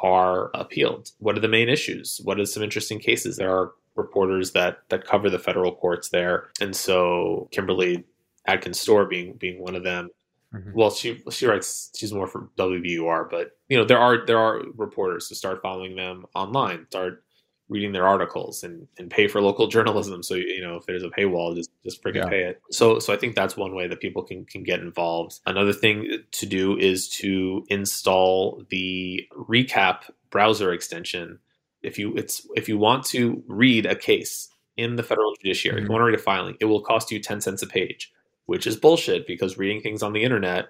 are 0.03 0.51
appealed? 0.53 1.11
What 1.19 1.37
are 1.37 1.39
the 1.39 1.47
main 1.47 1.69
issues? 1.69 2.19
What 2.25 2.37
are 2.37 2.45
some 2.45 2.63
interesting 2.63 2.99
cases? 2.99 3.37
There 3.37 3.49
are 3.49 3.71
reporters 3.95 4.51
that 4.51 4.79
that 4.89 5.05
cover 5.05 5.29
the 5.29 5.39
federal 5.39 5.73
courts 5.73 6.09
there, 6.09 6.49
and 6.59 6.75
so 6.75 7.47
Kimberly 7.51 8.03
Atkins 8.45 8.85
Stohr 8.85 9.09
being 9.09 9.33
being 9.33 9.61
one 9.61 9.75
of 9.75 9.85
them. 9.85 10.09
Mm-hmm. 10.53 10.71
Well, 10.73 10.91
she 10.91 11.23
she 11.31 11.45
writes. 11.45 11.91
She's 11.95 12.11
more 12.11 12.27
from 12.27 12.49
WBUR, 12.57 13.29
but 13.29 13.51
you 13.69 13.77
know 13.77 13.85
there 13.85 13.99
are 13.99 14.25
there 14.25 14.37
are 14.37 14.63
reporters 14.75 15.29
to 15.29 15.35
start 15.35 15.61
following 15.61 15.95
them 15.95 16.25
online. 16.35 16.87
Start 16.89 17.23
reading 17.69 17.91
their 17.91 18.07
articles 18.07 18.63
and, 18.63 18.87
and 18.97 19.09
pay 19.09 19.27
for 19.27 19.41
local 19.41 19.67
journalism. 19.75 20.23
So 20.23 20.35
you 20.35 20.61
know 20.61 20.75
if 20.75 20.85
there's 20.85 21.03
a 21.03 21.09
paywall, 21.09 21.55
just 21.55 21.69
just 21.83 22.03
freaking 22.03 22.15
Yeah. 22.15 22.29
pay 22.29 22.43
it. 22.43 22.61
So 22.71 22.99
so 22.99 23.13
I 23.13 23.17
think 23.17 23.35
that's 23.35 23.55
one 23.55 23.73
way 23.73 23.87
that 23.87 23.99
people 23.99 24.23
can 24.23 24.45
can 24.45 24.63
get 24.63 24.79
involved. 24.79 25.39
Another 25.45 25.73
thing 25.73 26.23
to 26.31 26.45
do 26.45 26.77
is 26.77 27.09
to 27.17 27.65
install 27.69 28.63
the 28.69 29.27
recap 29.33 30.09
browser 30.29 30.73
extension. 30.73 31.39
If 31.81 31.97
you 31.97 32.13
it's 32.15 32.45
if 32.55 32.67
you 32.67 32.77
want 32.77 33.05
to 33.05 33.43
read 33.47 33.85
a 33.85 33.95
case 33.95 34.49
in 34.75 34.95
the 34.95 35.03
federal 35.03 35.33
judiciary, 35.35 35.77
if 35.77 35.81
you 35.81 35.85
mm-hmm. 35.85 35.93
want 35.93 36.01
to 36.01 36.05
read 36.05 36.15
a 36.15 36.21
filing, 36.21 36.57
it 36.59 36.65
will 36.65 36.81
cost 36.81 37.11
you 37.11 37.19
ten 37.19 37.39
cents 37.41 37.61
a 37.61 37.67
page, 37.67 38.11
which 38.45 38.67
is 38.67 38.75
bullshit 38.75 39.27
because 39.27 39.57
reading 39.57 39.81
things 39.81 40.03
on 40.03 40.13
the 40.13 40.23
internet 40.23 40.69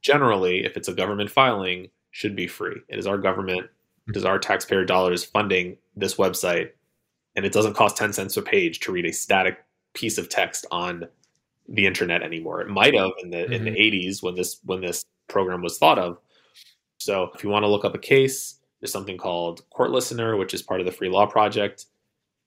generally, 0.00 0.64
if 0.64 0.76
it's 0.76 0.88
a 0.88 0.94
government 0.94 1.30
filing, 1.30 1.88
should 2.10 2.36
be 2.36 2.46
free. 2.46 2.76
It 2.88 2.98
is 2.98 3.06
our 3.06 3.18
government, 3.18 3.68
is 4.16 4.24
our 4.24 4.38
taxpayer 4.38 4.84
dollars 4.84 5.24
funding 5.24 5.76
this 5.96 6.14
website, 6.14 6.70
and 7.36 7.44
it 7.44 7.52
doesn't 7.52 7.74
cost 7.74 7.96
10 7.96 8.12
cents 8.12 8.36
a 8.36 8.42
page 8.42 8.80
to 8.80 8.92
read 8.92 9.06
a 9.06 9.12
static 9.12 9.58
piece 9.94 10.18
of 10.18 10.28
text 10.28 10.66
on 10.70 11.04
the 11.68 11.86
internet 11.86 12.22
anymore. 12.22 12.60
It 12.60 12.68
might 12.68 12.94
have 12.94 13.10
in 13.22 13.30
the 13.30 13.44
in 13.44 13.64
the 13.64 13.70
mm-hmm. 13.70 14.10
80s 14.10 14.22
when 14.22 14.34
this 14.34 14.58
when 14.64 14.80
this 14.80 15.04
program 15.28 15.62
was 15.62 15.78
thought 15.78 15.98
of. 15.98 16.18
So 16.98 17.30
if 17.34 17.44
you 17.44 17.50
want 17.50 17.64
to 17.64 17.68
look 17.68 17.84
up 17.84 17.94
a 17.94 17.98
case, 17.98 18.58
there's 18.80 18.92
something 18.92 19.18
called 19.18 19.62
CourtListener, 19.70 20.38
which 20.38 20.54
is 20.54 20.62
part 20.62 20.80
of 20.80 20.86
the 20.86 20.92
Free 20.92 21.08
Law 21.08 21.26
Project. 21.26 21.86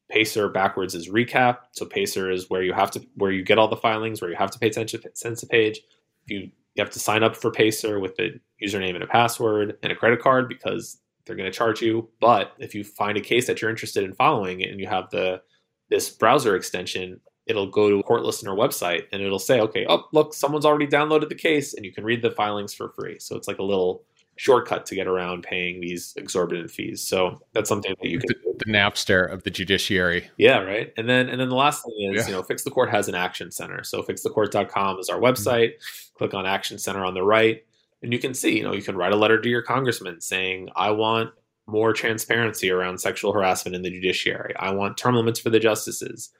Pacer 0.10 0.50
backwards 0.50 0.94
is 0.94 1.10
recap. 1.10 1.60
So 1.72 1.86
Pacer 1.86 2.30
is 2.30 2.50
where 2.50 2.64
you 2.64 2.74
have 2.74 2.92
to 2.92 3.06
where 3.16 3.32
you 3.32 3.44
get 3.44 3.58
all 3.58 3.68
the 3.68 3.78
filings, 3.78 4.22
where 4.22 4.30
you 4.30 4.38
have 4.38 4.52
to 4.52 4.60
pay 4.60 4.68
attention 4.68 5.02
cents 5.14 5.44
a 5.44 5.48
page. 5.48 5.82
If 6.26 6.32
you 6.32 6.40
you 6.76 6.84
have 6.84 6.92
to 6.92 7.00
sign 7.00 7.24
up 7.24 7.36
for 7.36 7.52
Pacer 7.52 8.00
with 8.00 8.20
a 8.20 8.40
username 8.64 8.96
and 8.96 9.04
a 9.04 9.08
password 9.08 9.78
and 9.84 9.92
a 9.92 9.96
credit 9.96 10.22
card 10.22 10.48
because 10.50 11.00
they're 11.26 11.36
going 11.36 11.52
to 11.52 11.58
charge 11.58 11.82
you. 11.82 12.10
But 12.20 12.54
if 12.60 12.76
you 12.76 12.84
find 12.84 13.18
a 13.18 13.22
case 13.22 13.48
that 13.48 13.62
you're 13.62 13.72
interested 13.72 14.04
in 14.04 14.14
following 14.14 14.64
and 14.64 14.80
you 14.80 14.88
have 14.88 15.10
the 15.12 15.42
this 15.90 16.10
browser 16.10 16.56
extension, 16.56 17.20
it'll 17.46 17.70
go 17.70 17.90
to 17.90 18.00
a 18.00 18.04
CourtListener 18.04 18.56
website 18.58 19.04
and 19.12 19.22
it'll 19.22 19.40
say, 19.40 19.60
okay, 19.60 19.86
oh 19.90 20.06
look, 20.14 20.34
someone's 20.34 20.66
already 20.66 20.88
downloaded 20.88 21.30
the 21.30 21.36
case 21.36 21.74
and 21.74 21.86
you 21.86 21.92
can 21.92 22.04
read 22.04 22.22
the 22.22 22.32
filings 22.32 22.74
for 22.74 22.90
free. 22.90 23.20
So 23.20 23.36
it's 23.36 23.48
like 23.48 23.60
a 23.60 23.64
little 23.64 24.04
shortcut 24.38 24.86
to 24.88 24.96
get 24.96 25.06
around 25.06 25.44
paying 25.44 25.82
these 25.82 26.14
exorbitant 26.16 26.72
fees. 26.72 27.02
So 27.02 27.40
that's 27.54 27.70
something 27.70 27.94
that 28.02 28.10
you 28.10 28.20
can 28.20 28.28
The, 28.28 28.66
the 28.66 28.72
Napster 28.72 29.32
of 29.32 29.44
the 29.44 29.52
judiciary. 29.52 30.30
yeah, 30.38 30.60
right. 30.60 30.94
And 30.98 31.08
then 31.10 31.30
and 31.30 31.40
then 31.40 31.50
the 31.50 31.56
last 31.56 31.84
thing 31.84 32.14
is, 32.14 32.22
Yeah. 32.22 32.28
you 32.28 32.34
know, 32.34 32.44
Fix 32.44 32.64
the 32.64 32.72
Court 32.72 32.90
has 32.90 33.08
an 33.08 33.16
action 33.16 33.52
center. 33.52 33.84
So 33.84 34.02
fixthecourt.com 34.02 35.00
is 35.00 35.10
our 35.10 35.18
mm-hmm. 35.18 35.26
website. 35.26 35.74
Click 36.16 36.34
on 36.34 36.46
Action 36.46 36.78
Center 36.78 37.04
on 37.04 37.14
the 37.14 37.24
right, 37.24 37.64
and 38.02 38.12
you 38.12 38.20
can 38.20 38.34
see, 38.34 38.58
you 38.58 38.64
know, 38.64 38.74
you 38.74 38.82
can 38.82 38.98
write 38.98 39.14
a 39.14 39.18
letter 39.18 39.40
to 39.40 39.50
your 39.50 39.62
congressman 39.62 40.22
saying, 40.22 40.70
I 40.76 40.92
want 40.92 41.32
more 41.68 41.94
transparency 41.94 42.72
around 42.72 43.00
sexual 43.00 43.34
harassment 43.34 43.76
in 43.76 43.82
the 43.82 43.92
judiciary. 43.92 44.54
I 44.58 44.72
want 44.72 44.98
term 44.98 45.16
limits 45.16 45.40
for 45.40 45.50
the 45.50 45.60
justices. 45.60 46.32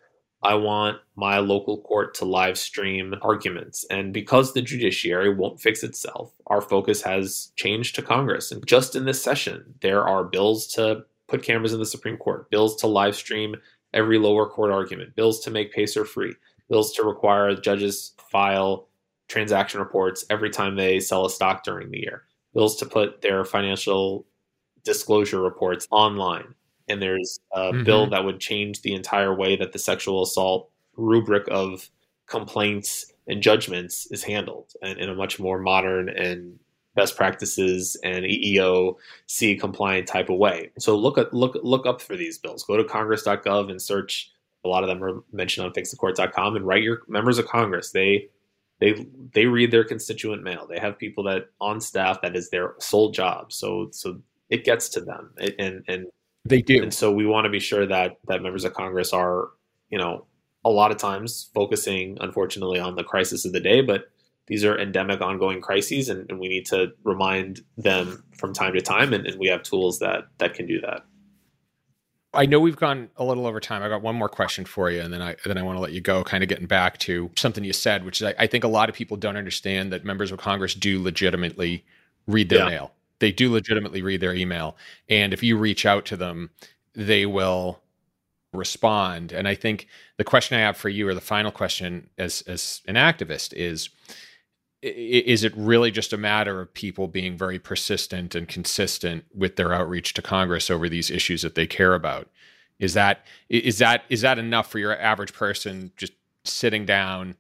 I 0.44 0.56
want 0.56 0.98
my 1.16 1.38
local 1.38 1.82
court 1.82 2.16
to 2.16 2.26
live 2.26 2.58
stream 2.58 3.14
arguments. 3.22 3.86
And 3.92 4.12
because 4.12 4.54
the 4.54 4.62
judiciary 4.62 5.34
won't 5.34 5.62
fix 5.62 5.84
itself, 5.84 6.34
our 6.48 6.62
focus 6.62 7.04
has 7.04 7.52
changed 7.56 7.96
to 7.96 8.02
Congress. 8.02 8.52
And 8.52 8.66
just 8.66 8.96
in 8.96 9.06
this 9.06 9.24
session, 9.24 9.76
there 9.82 10.08
are 10.08 10.24
bills 10.24 10.66
to 10.74 11.04
put 11.28 11.44
cameras 11.44 11.74
in 11.74 11.80
the 11.80 11.86
Supreme 11.86 12.18
Court, 12.18 12.50
bills 12.50 12.76
to 12.78 12.88
live 12.88 13.16
stream 13.16 13.56
every 13.94 14.18
lower 14.18 14.50
court 14.50 14.72
argument, 14.72 15.16
bills 15.16 15.40
to 15.42 15.52
make 15.52 15.74
Pacer 15.74 16.06
free, 16.06 16.34
bills 16.70 16.92
to 16.94 17.04
require 17.04 17.54
judges 17.56 18.14
file 18.32 18.88
transaction 19.32 19.80
reports 19.80 20.26
every 20.30 20.50
time 20.50 20.76
they 20.76 21.00
sell 21.00 21.26
a 21.26 21.30
stock 21.30 21.64
during 21.64 21.90
the 21.90 22.00
year, 22.00 22.24
bills 22.54 22.76
to 22.76 22.86
put 22.86 23.22
their 23.22 23.46
financial 23.46 24.26
disclosure 24.84 25.42
reports 25.42 25.88
online. 25.90 26.54
And 26.90 27.02
there's 27.02 27.40
a 27.54 27.72
Mhm. 27.72 27.86
bill 27.86 28.10
that 28.10 28.26
would 28.26 28.40
change 28.42 28.82
the 28.82 28.94
entire 28.94 29.34
way 29.34 29.56
that 29.56 29.72
the 29.72 29.80
sexual 29.80 30.22
assault 30.22 30.70
rubric 30.98 31.48
of 31.50 31.90
complaints 32.26 33.14
and 33.28 33.42
judgments 33.42 34.08
is 34.12 34.24
handled 34.24 34.74
and 34.82 35.00
in 35.00 35.10
a 35.10 35.16
much 35.16 35.40
more 35.40 35.60
modern 35.60 36.10
and 36.10 36.60
best 36.96 37.16
practices 37.16 37.96
and 38.04 38.26
EEOC 38.26 39.56
compliant 39.56 40.08
type 40.08 40.30
of 40.30 40.38
way. 40.38 40.72
So 40.78 40.98
look 40.98 41.18
at 41.18 41.34
look 41.34 41.56
look 41.64 41.86
up 41.86 42.02
for 42.02 42.18
these 42.18 42.38
bills. 42.38 42.66
Go 42.66 42.76
to 42.76 42.84
congress.gov 42.84 43.70
and 43.70 43.82
search. 43.82 44.30
A 44.66 44.68
lot 44.68 44.84
of 44.84 44.90
them 44.90 45.02
are 45.02 45.24
mentioned 45.32 45.66
on 45.66 45.74
fixthecourt.com 45.74 46.58
and 46.58 46.68
write 46.68 46.84
your 46.84 47.04
members 47.08 47.38
of 47.40 47.48
Congress. 47.48 47.92
They 47.92 48.28
they 48.82 49.06
they 49.34 49.46
read 49.46 49.72
their 49.72 49.86
constituent 49.86 50.44
mail. 50.44 50.68
They 50.68 50.80
have 50.80 50.98
people 50.98 51.24
that 51.26 51.50
on 51.62 51.80
staff 51.80 52.22
that 52.22 52.36
is 52.36 52.50
their 52.50 52.74
sole 52.80 53.12
job. 53.12 53.54
So 53.54 53.88
so 53.92 54.20
it 54.50 54.66
gets 54.66 54.90
to 54.90 55.02
them. 55.02 55.32
It- 55.38 55.56
and 55.60 55.84
and 55.88 56.08
They 56.44 56.62
do. 56.62 56.82
and 56.84 56.94
so 56.94 57.12
we 57.12 57.26
want 57.26 57.46
to 57.46 57.50
be 57.50 57.60
sure 57.60 57.86
that 57.86 58.18
that 58.28 58.42
members 58.42 58.66
of 58.66 58.74
Congress 58.74 59.14
are, 59.14 59.50
you 59.90 59.98
know, 59.98 60.26
a 60.66 60.70
lot 60.70 60.92
of 60.92 60.98
times 60.98 61.50
focusing, 61.54 62.18
unfortunately, 62.20 62.80
on 62.80 62.96
the 62.96 63.04
crisis 63.04 63.46
of 63.46 63.54
the 63.54 63.60
day, 63.60 63.82
but 63.82 64.10
these 64.48 64.66
are 64.66 64.78
endemic, 64.78 65.22
ongoing 65.22 65.62
crises, 65.62 66.10
and, 66.10 66.30
and 66.30 66.40
we 66.40 66.50
need 66.50 66.66
to 66.66 66.92
remind 67.04 67.62
them 67.78 68.24
from 68.36 68.54
time 68.54 68.74
to 68.74 68.82
time, 68.82 69.14
and, 69.14 69.26
and 69.26 69.40
we 69.40 69.48
have 69.48 69.64
tools 69.64 70.00
that 70.00 70.26
that 70.40 70.54
can 70.56 70.66
do 70.66 70.82
that. 70.82 71.06
I 72.34 72.46
know 72.46 72.60
we've 72.62 72.78
gone 72.78 73.10
a 73.18 73.26
little 73.26 73.46
over 73.46 73.60
time. 73.60 73.84
I 73.84 73.90
got 73.90 74.02
one 74.02 74.16
more 74.16 74.30
question 74.30 74.64
for 74.66 74.90
you, 74.90 75.02
and 75.02 75.14
then 75.14 75.22
I 75.22 75.36
then 75.46 75.58
I 75.58 75.64
want 75.64 75.76
to 75.78 75.82
let 75.82 75.92
you 75.92 76.00
go. 76.02 76.24
Kind 76.24 76.44
of 76.44 76.50
getting 76.50 76.66
back 76.68 76.98
to 77.00 77.30
something 77.36 77.64
you 77.64 77.74
said, 77.74 78.06
which 78.06 78.22
is 78.22 78.28
I, 78.28 78.36
I 78.40 78.48
think 78.48 78.64
a 78.64 78.70
lot 78.70 78.88
of 78.90 78.96
people 78.96 79.18
don't 79.18 79.36
understand 79.38 79.92
that 79.92 80.06
members 80.06 80.32
of 80.32 80.40
Congress 80.40 80.74
do 80.74 81.02
legitimately 81.02 81.84
read 82.28 82.50
their 82.50 82.60
Yeah. 82.60 82.70
mail. 82.70 82.94
They 83.20 83.32
do 83.32 83.52
legitimately 83.52 84.02
read 84.02 84.22
their 84.22 84.34
email, 84.34 84.78
and 85.10 85.34
if 85.34 85.44
you 85.44 85.58
reach 85.58 85.86
out 85.86 86.06
to 86.06 86.18
them, 86.18 86.52
they 86.94 87.26
will 87.26 87.82
respond. 88.54 89.32
And 89.32 89.48
I 89.48 89.56
think 89.56 89.88
the 90.18 90.24
question 90.24 90.58
I 90.58 90.62
have 90.62 90.78
for 90.78 90.90
you, 90.90 91.08
or 91.08 91.14
the 91.14 91.22
final 91.22 91.52
question 91.52 92.10
as 92.18 92.42
as 92.48 92.82
an 92.88 92.96
activist, 92.96 93.54
is 93.54 93.90
is 94.82 95.44
it 95.44 95.54
really 95.56 95.92
just 95.92 96.12
a 96.12 96.18
matter 96.18 96.60
of 96.60 96.74
people 96.74 97.08
being 97.08 97.38
very 97.38 97.60
persistent 97.60 98.34
and 98.34 98.48
consistent 98.48 99.26
with 99.34 99.56
their 99.56 99.74
outreach 99.74 100.14
to 100.16 100.22
Congress 100.22 100.72
over 100.72 100.90
these 100.90 101.12
issues 101.12 101.44
that 101.44 101.56
they 101.56 101.68
care 101.68 101.94
about? 101.94 102.30
Is 102.80 102.96
that 102.96 103.26
is 103.48 103.78
that 103.78 104.04
is 104.10 104.22
that 104.22 104.40
enough 104.40 104.72
for 104.72 104.80
your 104.80 105.00
average 105.00 105.34
person 105.34 105.92
just 105.98 106.14
sitting 106.44 106.86
down? 106.86 107.36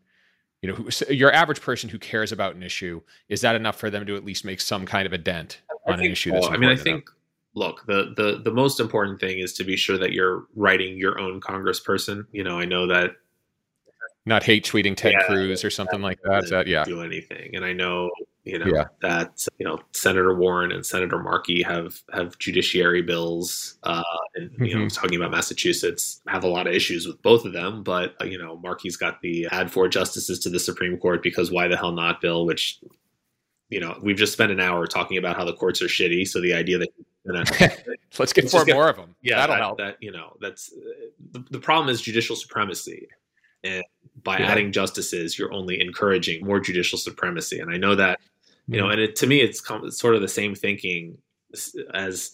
You 0.62 0.70
know, 0.70 0.76
who, 0.76 1.14
your 1.14 1.34
average 1.34 1.62
person 1.62 1.90
who 1.90 1.98
cares 1.98 2.32
about 2.32 2.54
an 2.54 2.62
issue 2.62 3.02
is 3.28 3.42
that 3.42 3.56
enough 3.56 3.78
for 3.78 3.90
them 3.90 4.06
to 4.06 4.16
at 4.16 4.24
least 4.24 4.46
make 4.46 4.62
some 4.62 4.86
kind 4.86 5.08
of 5.08 5.14
a 5.14 5.18
dent 5.18 5.62
on 5.88 6.00
an 6.00 6.06
issue? 6.06 6.30
That's 6.32 6.46
Well, 6.46 6.54
I 6.54 6.58
mean, 6.58 6.70
I 6.70 6.74
enough? 6.74 6.84
think 6.84 7.10
look 7.56 7.86
the 7.88 8.14
the 8.16 8.42
the 8.44 8.52
most 8.52 8.80
important 8.80 9.20
thing 9.20 9.40
is 9.40 9.54
to 9.54 9.64
be 9.64 9.76
sure 9.76 9.98
that 9.98 10.12
you're 10.12 10.46
writing 10.56 10.98
your 10.98 11.20
own 11.20 11.42
congressperson. 11.42 12.28
You 12.32 12.44
know, 12.44 12.60
I 12.60 12.66
know 12.66 12.86
that 12.86 13.16
not 14.26 14.44
hate 14.44 14.66
tweeting 14.66 14.96
Ted 14.96 15.14
Yeah, 15.14 15.26
Cruz 15.26 15.64
or 15.64 15.70
something 15.70 16.02
like 16.02 16.22
that. 16.24 16.48
That 16.50 16.68
yeah, 16.68 16.84
do 16.84 17.02
anything. 17.02 17.56
And 17.56 17.66
I 17.66 17.74
know, 17.74 18.10
you 18.44 18.60
know, 18.60 18.68
Yeah. 18.68 18.86
that 19.02 19.46
you 19.58 19.66
know 19.66 19.80
Senator 19.94 20.36
Warren 20.36 20.72
and 20.72 20.86
Senator 20.86 21.18
Markey 21.20 21.62
have 21.64 22.00
have 22.14 22.38
judiciary 22.38 23.02
bills, 23.02 23.78
uh, 23.84 24.04
and 24.36 24.52
you 24.60 24.76
know, 24.76 24.86
Mhm. 24.86 24.94
talking 24.94 25.18
about 25.18 25.32
Massachusetts, 25.32 26.22
have 26.28 26.44
a 26.44 26.48
lot 26.48 26.68
of 26.68 26.74
issues 26.74 27.08
with 27.08 27.22
both 27.24 27.46
of 27.46 27.54
them. 27.54 27.82
But 27.84 28.16
uh, 28.22 28.26
you 28.26 28.38
know, 28.38 28.58
Markey's 28.58 28.96
got 28.98 29.22
the 29.22 29.48
add 29.52 29.72
four 29.72 29.88
justices 29.88 30.40
to 30.40 30.50
the 30.50 30.60
Supreme 30.60 30.98
Court 30.98 31.24
because 31.24 31.52
why 31.52 31.68
the 31.68 31.78
hell 31.78 31.92
not 31.92 32.22
bill, 32.22 32.46
which. 32.46 32.80
You 33.74 33.80
know, 33.80 33.98
we've 34.04 34.18
just 34.18 34.34
spent 34.34 34.52
an 34.52 34.60
hour 34.60 34.86
talking 34.86 35.16
about 35.18 35.38
how 35.38 35.46
the 35.46 35.54
courts 35.54 35.82
are 35.82 35.86
shitty. 35.88 36.28
So 36.28 36.42
the 36.42 36.54
idea 36.54 36.78
that 36.78 36.90
let's 38.20 38.34
get 38.34 38.50
four 38.52 38.66
more 38.66 38.90
of 38.90 38.98
them. 38.98 39.16
yeah, 39.22 39.38
that'll 39.38 39.56
that, 39.56 39.62
help. 39.62 39.78
That 39.78 39.98
you 40.02 40.12
know, 40.12 40.36
that's 40.42 40.74
uh, 40.74 41.06
the, 41.32 41.46
the 41.52 41.60
problem 41.60 41.88
is 41.88 42.02
judicial 42.02 42.36
supremacy, 42.36 43.08
and 43.64 43.84
by 44.24 44.38
Yeah. 44.38 44.52
adding 44.52 44.72
justices, 44.72 45.38
you're 45.38 45.54
only 45.54 45.80
encouraging 45.82 46.46
more 46.46 46.60
judicial 46.60 46.98
supremacy. 46.98 47.60
And 47.60 47.72
I 47.72 47.78
know 47.78 47.96
that 47.96 48.20
you 48.68 48.78
know, 48.80 48.90
and 48.90 49.02
it, 49.02 49.16
to 49.18 49.28
me, 49.28 49.42
it's 49.42 49.62
it's 49.70 50.00
sort 50.00 50.16
of 50.16 50.22
the 50.22 50.28
same 50.28 50.56
thinking 50.56 51.18
as 51.94 52.32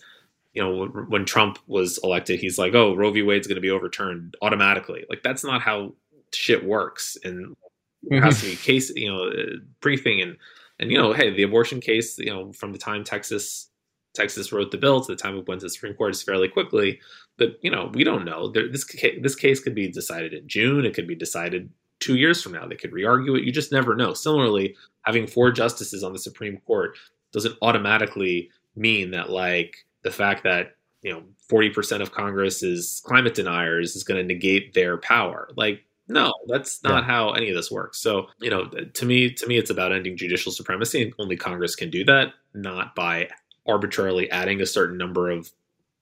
you 0.53 0.61
know 0.61 0.85
when, 1.07 1.25
Trump 1.25 1.57
was 1.67 1.99
elected. 2.03 2.39
He's 2.39 2.57
like, 2.57 2.75
"Oh, 2.75 2.95
Roe 2.95 3.11
v. 3.11 3.23
Wade's 3.23 3.47
going 3.47 3.55
to 3.55 3.61
be 3.61 3.71
overturned 3.71 4.35
automatically." 4.41 5.05
Like 5.09 5.23
that's 5.23 5.43
not 5.43 5.61
how 5.61 5.93
shit 6.33 6.63
works, 6.63 7.17
and 7.23 7.55
there 8.03 8.21
has 8.21 8.41
to 8.41 8.47
be 8.47 8.55
case, 8.55 8.91
you 8.95 9.09
know, 9.09 9.29
uh, 9.29 9.57
briefing 9.81 10.21
and 10.21 10.37
and 10.79 10.91
you 10.91 10.97
know, 10.97 11.13
hey, 11.13 11.33
the 11.35 11.43
abortion 11.43 11.79
case, 11.79 12.19
you 12.19 12.31
know, 12.31 12.51
from 12.53 12.71
the 12.71 12.77
time 12.77 13.03
Texas 13.03 13.69
Texas 14.13 14.51
wrote 14.51 14.71
the 14.71 14.77
bill 14.77 15.01
to 15.01 15.11
the 15.11 15.15
time 15.15 15.37
it 15.37 15.47
went 15.47 15.61
to 15.61 15.65
the 15.65 15.69
Supreme 15.71 15.93
Court 15.93 16.11
is 16.11 16.23
fairly 16.23 16.49
quickly. 16.49 16.99
But 17.37 17.57
you 17.61 17.71
know, 17.71 17.91
we 17.93 18.03
don't 18.03 18.25
know. 18.25 18.49
There, 18.49 18.69
this 18.69 18.85
this 19.21 19.35
case 19.35 19.59
could 19.59 19.75
be 19.75 19.87
decided 19.87 20.33
in 20.33 20.47
June. 20.47 20.85
It 20.85 20.93
could 20.93 21.07
be 21.07 21.15
decided 21.15 21.69
two 21.99 22.15
years 22.15 22.41
from 22.41 22.53
now. 22.53 22.67
They 22.67 22.75
could 22.75 22.93
re-argue 22.93 23.35
it. 23.35 23.43
You 23.43 23.51
just 23.51 23.71
never 23.71 23.95
know. 23.95 24.13
Similarly, 24.13 24.75
having 25.03 25.27
four 25.27 25.51
justices 25.51 26.03
on 26.03 26.13
the 26.13 26.19
Supreme 26.19 26.57
Court 26.65 26.97
doesn't 27.31 27.57
automatically 27.61 28.49
mean 28.75 29.11
that 29.11 29.29
like 29.29 29.85
the 30.03 30.11
fact 30.11 30.43
that 30.43 30.75
you 31.01 31.13
know 31.13 31.23
40% 31.51 32.01
of 32.01 32.11
Congress 32.11 32.63
is 32.63 33.01
climate 33.05 33.33
deniers 33.33 33.95
is 33.95 34.03
going 34.03 34.19
to 34.19 34.33
negate 34.33 34.73
their 34.73 34.97
power. 34.97 35.49
Like 35.55 35.83
no, 36.09 36.33
that's 36.47 36.81
not 36.83 37.03
how 37.03 37.31
any 37.31 37.49
of 37.49 37.55
this 37.55 37.69
works. 37.69 37.99
So, 37.99 38.27
you 38.39 38.49
know, 38.49 38.65
to 38.65 39.05
me, 39.05 39.31
to 39.33 39.47
me, 39.47 39.57
it's 39.57 39.69
about 39.69 39.91
ending 39.91 40.15
judicial 40.15 40.53
supremacy, 40.53 41.01
and 41.01 41.13
only 41.19 41.35
Congress 41.35 41.75
can 41.75 41.89
do 41.89 42.05
that, 42.05 42.33
not 42.53 42.95
by 42.95 43.29
arbitrarily 43.65 44.31
adding 44.31 44.61
a 44.61 44.65
certain 44.65 44.97
number 44.97 45.29
of 45.29 45.51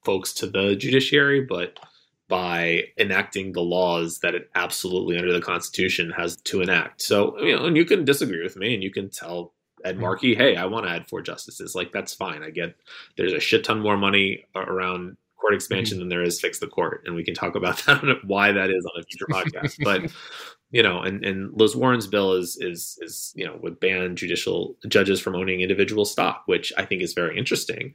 folks 0.06 0.34
to 0.34 0.48
the 0.48 0.76
judiciary, 0.76 1.42
but 1.42 1.80
by 2.28 2.84
enacting 2.98 3.52
the 3.52 3.62
laws 3.62 4.20
that 4.20 4.34
it 4.34 4.50
absolutely 4.56 5.18
under 5.18 5.32
the 5.32 5.42
Constitution 5.42 6.12
has 6.12 6.38
to 6.38 6.62
enact. 6.62 7.02
So, 7.02 7.40
you 7.40 7.56
know, 7.56 7.66
and 7.66 7.78
you 7.78 7.86
can 7.86 8.06
disagree 8.06 8.42
with 8.42 8.56
me 8.56 8.74
and 8.74 8.84
you 8.84 8.92
can 8.92 9.10
tell 9.10 9.54
Ed 9.84 9.94
mm-hmm. 9.94 10.02
Markey, 10.02 10.36
hey, 10.36 10.56
I 10.56 10.66
want 10.66 10.86
to 10.86 10.92
add 10.92 11.08
four 11.08 11.22
justices. 11.22 11.76
Like, 11.76 11.92
that's 11.92 12.14
fine. 12.14 12.42
I 12.42 12.50
get 12.50 12.76
there's 13.18 13.34
a 13.34 13.40
shit 13.40 13.64
ton 13.64 13.80
more 13.80 13.98
money 13.98 14.46
around 14.56 15.18
court 15.40 15.54
expansion 15.54 15.96
mm-hmm. 15.96 16.02
than 16.02 16.10
there 16.10 16.24
is 16.24 16.42
fix 16.42 16.60
the 16.60 16.68
court. 16.68 17.04
And 17.06 17.16
we 17.16 17.24
can 17.24 17.36
talk 17.36 17.56
about 17.56 17.78
that, 17.86 18.02
why 18.24 18.52
that 18.52 18.72
is 18.72 18.86
on 18.86 19.02
a 19.02 19.04
future 19.04 19.28
podcast. 19.30 19.84
But, 19.84 20.12
you 20.76 20.84
know, 20.84 21.00
and, 21.00 21.24
and 21.24 21.58
Liz 21.58 21.74
Warren's 21.74 22.06
bill 22.06 22.34
is, 22.34 22.58
is, 22.60 23.00
is, 23.02 23.32
you 23.34 23.46
know, 23.46 23.58
would 23.64 23.80
ban 23.80 24.18
judicial 24.18 24.76
judges 24.90 25.22
from 25.22 25.34
owning 25.34 25.62
individual 25.62 26.04
stock, 26.04 26.44
which 26.48 26.74
I 26.78 26.84
think 26.84 27.02
is 27.02 27.14
very 27.14 27.38
interesting. 27.38 27.94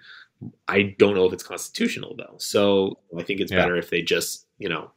I 0.66 0.94
don't 0.98 1.14
know 1.14 1.26
if 1.26 1.34
it's 1.34 1.42
constitutional 1.42 2.16
though. 2.16 2.36
So 2.38 2.98
I 3.18 3.22
think 3.22 3.40
it's 3.40 3.52
yeah. 3.52 3.58
better 3.58 3.76
if 3.76 3.90
they 3.90 4.00
just, 4.00 4.46
you 4.56 4.70
know, 4.70 4.92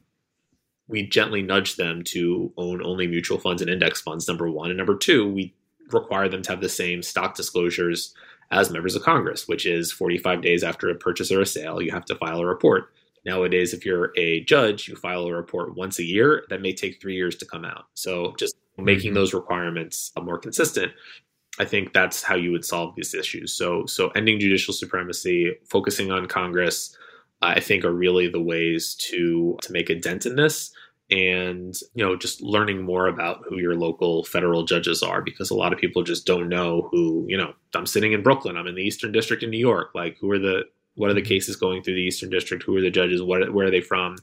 we 0.88 1.05
gently 1.05 1.41
nudge 1.41 1.75
them 1.75 2.05
to 2.05 2.53
own 2.55 2.81
only 2.81 3.05
mutual 3.05 3.38
funds 3.38 3.61
and 3.61 3.69
index 3.69 3.99
funds, 3.99 4.29
number 4.29 4.49
one. 4.49 4.69
And 4.69 4.77
number 4.77 4.95
two, 4.95 5.29
we 5.29 5.53
require 5.91 6.29
them 6.29 6.41
to 6.43 6.51
have 6.51 6.61
the 6.61 6.69
same 6.69 7.03
stock 7.03 7.36
disclosures 7.36 8.13
as 8.49 8.71
members 8.71 8.95
of 8.95 9.03
Congress, 9.03 9.45
which 9.45 9.65
is 9.65 9.91
45 9.91 10.41
days 10.41 10.63
after 10.63 10.89
a 10.89 10.95
purchase 10.95 11.34
or 11.34 11.41
a 11.41 11.45
sale, 11.45 11.81
you 11.81 11.91
have 11.91 12.05
to 12.05 12.15
file 12.15 12.39
a 12.39 12.45
report. 12.45 12.93
Nowadays, 13.26 13.74
if 13.74 13.86
you're 13.86 14.11
a 14.17 14.43
judge, 14.43 14.88
you 14.88 14.95
file 14.95 15.26
a 15.26 15.34
report 15.34 15.76
once 15.76 15.99
a 15.99 16.03
year. 16.03 16.43
That 16.49 16.61
may 16.61 16.74
take 16.74 17.01
three 17.01 17.15
years 17.15 17.36
to 17.38 17.45
come 17.45 17.63
out. 17.63 17.86
So 17.93 18.34
just 18.38 18.55
making 18.78 19.09
mm-hmm. 19.09 19.15
those 19.15 19.34
requirements 19.34 20.11
more 20.21 20.38
consistent 20.38 20.91
I 21.59 21.65
think 21.65 21.93
that's 21.93 22.24
how 22.24 22.36
you 22.36 22.51
would 22.51 22.65
solve 22.65 22.95
these 22.95 23.13
issues. 23.13 23.53
So, 23.53 23.86
so 23.86 24.09
ending 24.09 24.39
judicial 24.39 24.74
supremacy, 24.74 25.55
focusing 25.69 26.11
on 26.11 26.28
Congress, 26.28 26.97
I 27.41 27.59
think 27.59 27.86
are 27.86 27.93
really 27.93 28.28
the 28.28 28.41
ways 28.41 28.95
to 29.09 29.57
to 29.61 29.71
make 29.71 29.89
a 29.89 29.95
dent 29.95 30.26
in 30.26 30.36
this. 30.36 30.74
And 31.11 31.76
you 31.93 32.03
know, 32.03 32.15
just 32.15 32.41
learning 32.41 32.82
more 32.82 33.07
about 33.07 33.43
who 33.47 33.59
your 33.59 33.76
local 33.76 34.24
federal 34.24 34.63
judges 34.63 35.03
are, 35.03 35.21
because 35.21 35.51
a 35.51 35.55
lot 35.55 35.74
of 35.74 35.80
people 35.80 36.01
just 36.01 36.26
don't 36.26 36.49
know 36.49 36.88
who. 36.91 37.26
You 37.28 37.38
know, 37.38 37.53
I'm 37.76 37.86
sitting 37.86 38.13
in 38.13 38.24
Brooklyn. 38.24 38.57
I'm 38.57 38.67
in 38.67 38.76
the 38.76 38.82
Eastern 38.82 39.11
District 39.11 39.43
in 39.43 39.51
New 39.51 39.59
York. 39.59 39.91
Like, 39.93 40.17
who 40.19 40.32
are 40.32 40.39
the 40.39 40.63
what 40.96 41.10
are 41.10 41.14
the 41.16 41.22
cases 41.22 41.56
going 41.56 41.84
through 41.84 41.96
the 41.96 42.02
Eastern 42.02 42.30
District? 42.30 42.64
Who 42.64 42.76
are 42.78 42.82
the 42.82 42.91
judges? 42.91 43.22
What 43.22 43.54
where 43.54 43.68
are 43.68 43.72
they 43.72 43.82
from? 43.82 44.18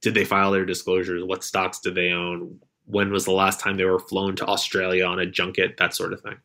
Did 0.00 0.14
they 0.14 0.24
file 0.24 0.50
their 0.50 0.66
disclosures? 0.66 1.24
What 1.24 1.44
stocks 1.44 1.80
did 1.80 1.94
they 1.94 2.10
own? 2.10 2.60
when 2.86 3.10
was 3.10 3.24
the 3.24 3.32
last 3.32 3.60
time 3.60 3.76
they 3.76 3.84
were 3.84 3.98
flown 3.98 4.36
to 4.36 4.46
Australia 4.46 5.04
on 5.06 5.18
a 5.18 5.26
junket, 5.26 5.76
that 5.78 5.94
sort 5.94 6.12
of 6.12 6.20
thing. 6.20 6.36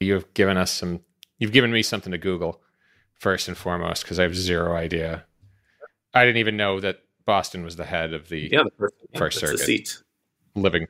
You've 0.00 0.32
given 0.34 0.56
us 0.56 0.70
some, 0.72 1.00
you've 1.38 1.52
given 1.52 1.70
me 1.70 1.82
something 1.82 2.10
to 2.12 2.18
Google 2.18 2.60
first 3.14 3.48
and 3.48 3.56
foremost 3.56 4.02
because 4.02 4.18
I 4.18 4.22
have 4.22 4.34
zero 4.34 4.74
idea. 4.74 5.24
I 6.14 6.24
didn't 6.24 6.38
even 6.38 6.56
know 6.56 6.80
that 6.80 7.00
Boston 7.24 7.62
was 7.62 7.76
the 7.76 7.84
head 7.84 8.12
of 8.12 8.28
the, 8.28 8.48
yeah, 8.50 8.62
the 8.64 8.70
first, 8.76 8.94
yeah, 9.12 9.18
first 9.18 9.38
circuit, 9.38 9.60
seat. 9.60 10.02
living 10.54 10.86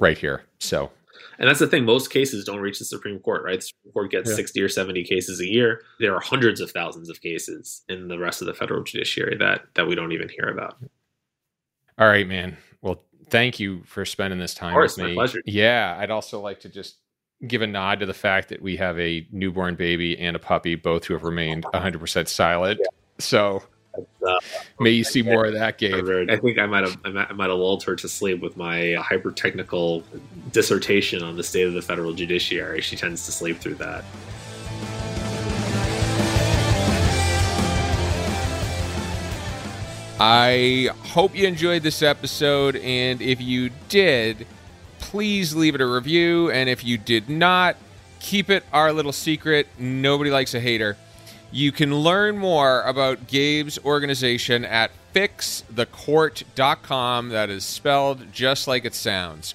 right 0.00 0.18
here. 0.18 0.44
So, 0.58 0.90
and 1.38 1.48
that's 1.48 1.58
the 1.58 1.66
thing. 1.66 1.84
Most 1.84 2.10
cases 2.10 2.44
don't 2.44 2.60
reach 2.60 2.78
the 2.78 2.84
Supreme 2.84 3.18
Court, 3.18 3.44
right? 3.44 3.60
The 3.60 3.66
Supreme 3.66 3.92
Court 3.92 4.10
gets 4.10 4.30
yeah. 4.30 4.36
60 4.36 4.62
or 4.62 4.68
70 4.68 5.04
cases 5.04 5.40
a 5.40 5.46
year. 5.46 5.82
There 6.00 6.14
are 6.14 6.20
hundreds 6.20 6.60
of 6.60 6.70
thousands 6.70 7.08
of 7.08 7.20
cases 7.20 7.82
in 7.88 8.08
the 8.08 8.18
rest 8.18 8.40
of 8.40 8.46
the 8.46 8.54
federal 8.54 8.82
judiciary 8.82 9.36
that 9.38 9.62
that 9.74 9.86
we 9.86 9.94
don't 9.94 10.12
even 10.12 10.28
hear 10.28 10.48
about. 10.48 10.76
All 11.98 12.08
right, 12.08 12.26
man. 12.26 12.56
Well, 12.82 13.04
thank 13.30 13.60
you 13.60 13.82
for 13.84 14.04
spending 14.04 14.38
this 14.38 14.54
time 14.54 14.72
course, 14.72 14.96
with 14.96 15.06
me. 15.06 15.14
pleasure. 15.14 15.40
Yeah, 15.46 15.96
I'd 15.98 16.10
also 16.10 16.40
like 16.40 16.60
to 16.60 16.68
just 16.68 16.96
give 17.46 17.62
a 17.62 17.66
nod 17.66 18.00
to 18.00 18.06
the 18.06 18.14
fact 18.14 18.48
that 18.48 18.62
we 18.62 18.76
have 18.76 18.98
a 18.98 19.26
newborn 19.30 19.74
baby 19.74 20.18
and 20.18 20.34
a 20.34 20.38
puppy, 20.38 20.74
both 20.74 21.04
who 21.04 21.14
have 21.14 21.24
remained 21.24 21.64
100% 21.74 22.28
silent. 22.28 22.80
Yeah. 22.80 22.86
So 23.18 23.62
uh, 24.26 24.38
may 24.80 24.90
you 24.90 25.04
see 25.04 25.22
more 25.22 25.46
of 25.46 25.54
that, 25.54 25.78
Gabe. 25.78 26.30
I 26.30 26.36
think 26.36 26.58
I 26.58 26.66
might 26.66 26.84
have 26.84 26.98
I 27.04 27.10
might, 27.10 27.30
I 27.30 27.32
might 27.32 27.50
have 27.50 27.58
lulled 27.58 27.82
her 27.84 27.96
to 27.96 28.08
sleep 28.08 28.40
with 28.40 28.56
my 28.56 28.94
hyper 28.94 29.30
technical 29.30 30.02
dissertation 30.52 31.22
on 31.22 31.36
the 31.36 31.42
state 31.42 31.66
of 31.66 31.74
the 31.74 31.82
federal 31.82 32.12
judiciary. 32.12 32.80
She 32.80 32.96
tends 32.96 33.24
to 33.26 33.32
sleep 33.32 33.58
through 33.58 33.76
that. 33.76 34.04
I 40.20 40.90
hope 41.06 41.34
you 41.34 41.46
enjoyed 41.46 41.82
this 41.82 42.00
episode, 42.00 42.76
and 42.76 43.20
if 43.20 43.40
you 43.40 43.70
did, 43.88 44.46
please 45.00 45.56
leave 45.56 45.74
it 45.74 45.80
a 45.80 45.86
review. 45.86 46.50
And 46.52 46.68
if 46.68 46.84
you 46.84 46.98
did 46.98 47.28
not, 47.28 47.76
keep 48.20 48.48
it 48.48 48.64
our 48.72 48.92
little 48.92 49.12
secret. 49.12 49.66
Nobody 49.76 50.30
likes 50.30 50.54
a 50.54 50.60
hater. 50.60 50.96
You 51.54 51.70
can 51.70 51.94
learn 51.94 52.36
more 52.36 52.82
about 52.82 53.28
Gabe's 53.28 53.78
organization 53.84 54.64
at 54.64 54.90
fixthecourt.com. 55.14 57.28
That 57.28 57.48
is 57.48 57.64
spelled 57.64 58.32
just 58.32 58.66
like 58.66 58.84
it 58.84 58.92
sounds. 58.92 59.54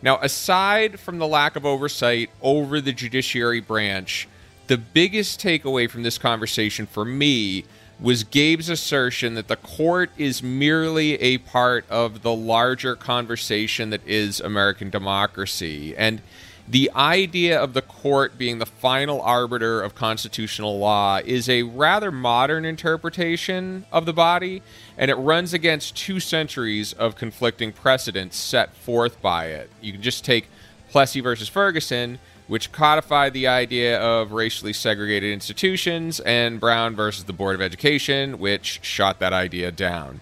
Now, 0.00 0.20
aside 0.22 1.00
from 1.00 1.18
the 1.18 1.26
lack 1.26 1.56
of 1.56 1.66
oversight 1.66 2.30
over 2.40 2.80
the 2.80 2.92
judiciary 2.92 3.58
branch, 3.58 4.28
the 4.68 4.78
biggest 4.78 5.40
takeaway 5.40 5.90
from 5.90 6.04
this 6.04 6.18
conversation 6.18 6.86
for 6.86 7.04
me 7.04 7.64
was 7.98 8.22
Gabe's 8.22 8.68
assertion 8.68 9.34
that 9.34 9.48
the 9.48 9.56
court 9.56 10.12
is 10.16 10.40
merely 10.40 11.14
a 11.14 11.38
part 11.38 11.84
of 11.90 12.22
the 12.22 12.32
larger 12.32 12.94
conversation 12.94 13.90
that 13.90 14.06
is 14.06 14.38
American 14.38 14.88
democracy. 14.88 15.96
And 15.96 16.22
the 16.66 16.90
idea 16.94 17.60
of 17.60 17.74
the 17.74 17.82
court 17.82 18.38
being 18.38 18.58
the 18.58 18.66
final 18.66 19.20
arbiter 19.20 19.82
of 19.82 19.94
constitutional 19.94 20.78
law 20.78 21.20
is 21.24 21.48
a 21.48 21.62
rather 21.62 22.10
modern 22.10 22.64
interpretation 22.64 23.84
of 23.92 24.06
the 24.06 24.12
body, 24.12 24.62
and 24.96 25.10
it 25.10 25.16
runs 25.16 25.52
against 25.52 25.96
two 25.96 26.20
centuries 26.20 26.92
of 26.94 27.16
conflicting 27.16 27.72
precedents 27.72 28.36
set 28.36 28.74
forth 28.74 29.20
by 29.20 29.46
it. 29.46 29.70
You 29.80 29.92
can 29.92 30.02
just 30.02 30.24
take 30.24 30.48
Plessy 30.90 31.20
versus 31.20 31.48
Ferguson 31.48 32.18
which 32.46 32.72
codified 32.72 33.32
the 33.32 33.46
idea 33.46 33.98
of 34.00 34.32
racially 34.32 34.72
segregated 34.72 35.32
institutions, 35.32 36.20
and 36.20 36.60
Brown 36.60 36.94
versus 36.94 37.24
the 37.24 37.32
Board 37.32 37.54
of 37.54 37.62
Education, 37.62 38.38
which 38.38 38.80
shot 38.82 39.18
that 39.20 39.32
idea 39.32 39.70
down. 39.70 40.20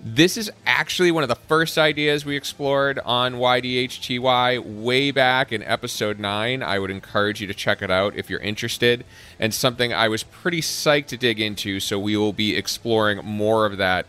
This 0.00 0.36
is 0.36 0.50
actually 0.64 1.10
one 1.10 1.24
of 1.24 1.28
the 1.28 1.34
first 1.34 1.76
ideas 1.76 2.24
we 2.24 2.36
explored 2.36 3.00
on 3.04 3.34
YDHTY 3.34 4.82
way 4.84 5.10
back 5.10 5.50
in 5.50 5.60
episode 5.64 6.20
9. 6.20 6.62
I 6.62 6.78
would 6.78 6.90
encourage 6.90 7.40
you 7.40 7.48
to 7.48 7.54
check 7.54 7.82
it 7.82 7.90
out 7.90 8.14
if 8.14 8.30
you're 8.30 8.38
interested, 8.38 9.04
and 9.40 9.52
something 9.52 9.92
I 9.92 10.06
was 10.06 10.22
pretty 10.22 10.60
psyched 10.60 11.06
to 11.06 11.16
dig 11.16 11.40
into, 11.40 11.80
so 11.80 11.98
we 11.98 12.16
will 12.16 12.32
be 12.32 12.56
exploring 12.56 13.24
more 13.24 13.66
of 13.66 13.76
that 13.78 14.06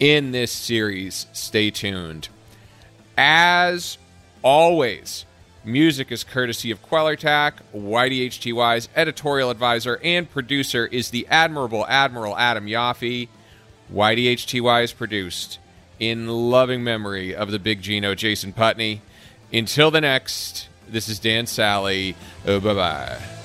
in 0.00 0.32
this 0.32 0.52
series. 0.52 1.26
Stay 1.34 1.70
tuned. 1.70 2.28
As 3.18 3.98
always, 4.42 5.26
Music 5.66 6.12
is 6.12 6.22
courtesy 6.22 6.70
of 6.70 6.80
Quellertac. 6.80 7.54
YDHTY's 7.74 8.88
editorial 8.94 9.50
advisor 9.50 9.98
and 10.02 10.30
producer 10.30 10.86
is 10.86 11.10
the 11.10 11.26
admirable 11.28 11.84
Admiral 11.88 12.38
Adam 12.38 12.66
Yaffe. 12.66 13.28
YDHTY 13.92 14.84
is 14.84 14.92
produced 14.92 15.58
in 15.98 16.28
loving 16.28 16.84
memory 16.84 17.34
of 17.34 17.50
the 17.50 17.58
big 17.58 17.82
Gino 17.82 18.14
Jason 18.14 18.52
Putney. 18.52 19.02
Until 19.52 19.90
the 19.90 20.00
next, 20.00 20.68
this 20.88 21.08
is 21.08 21.18
Dan 21.18 21.46
Sally. 21.46 22.16
Oh, 22.46 22.60
bye 22.60 22.74
bye. 22.74 23.35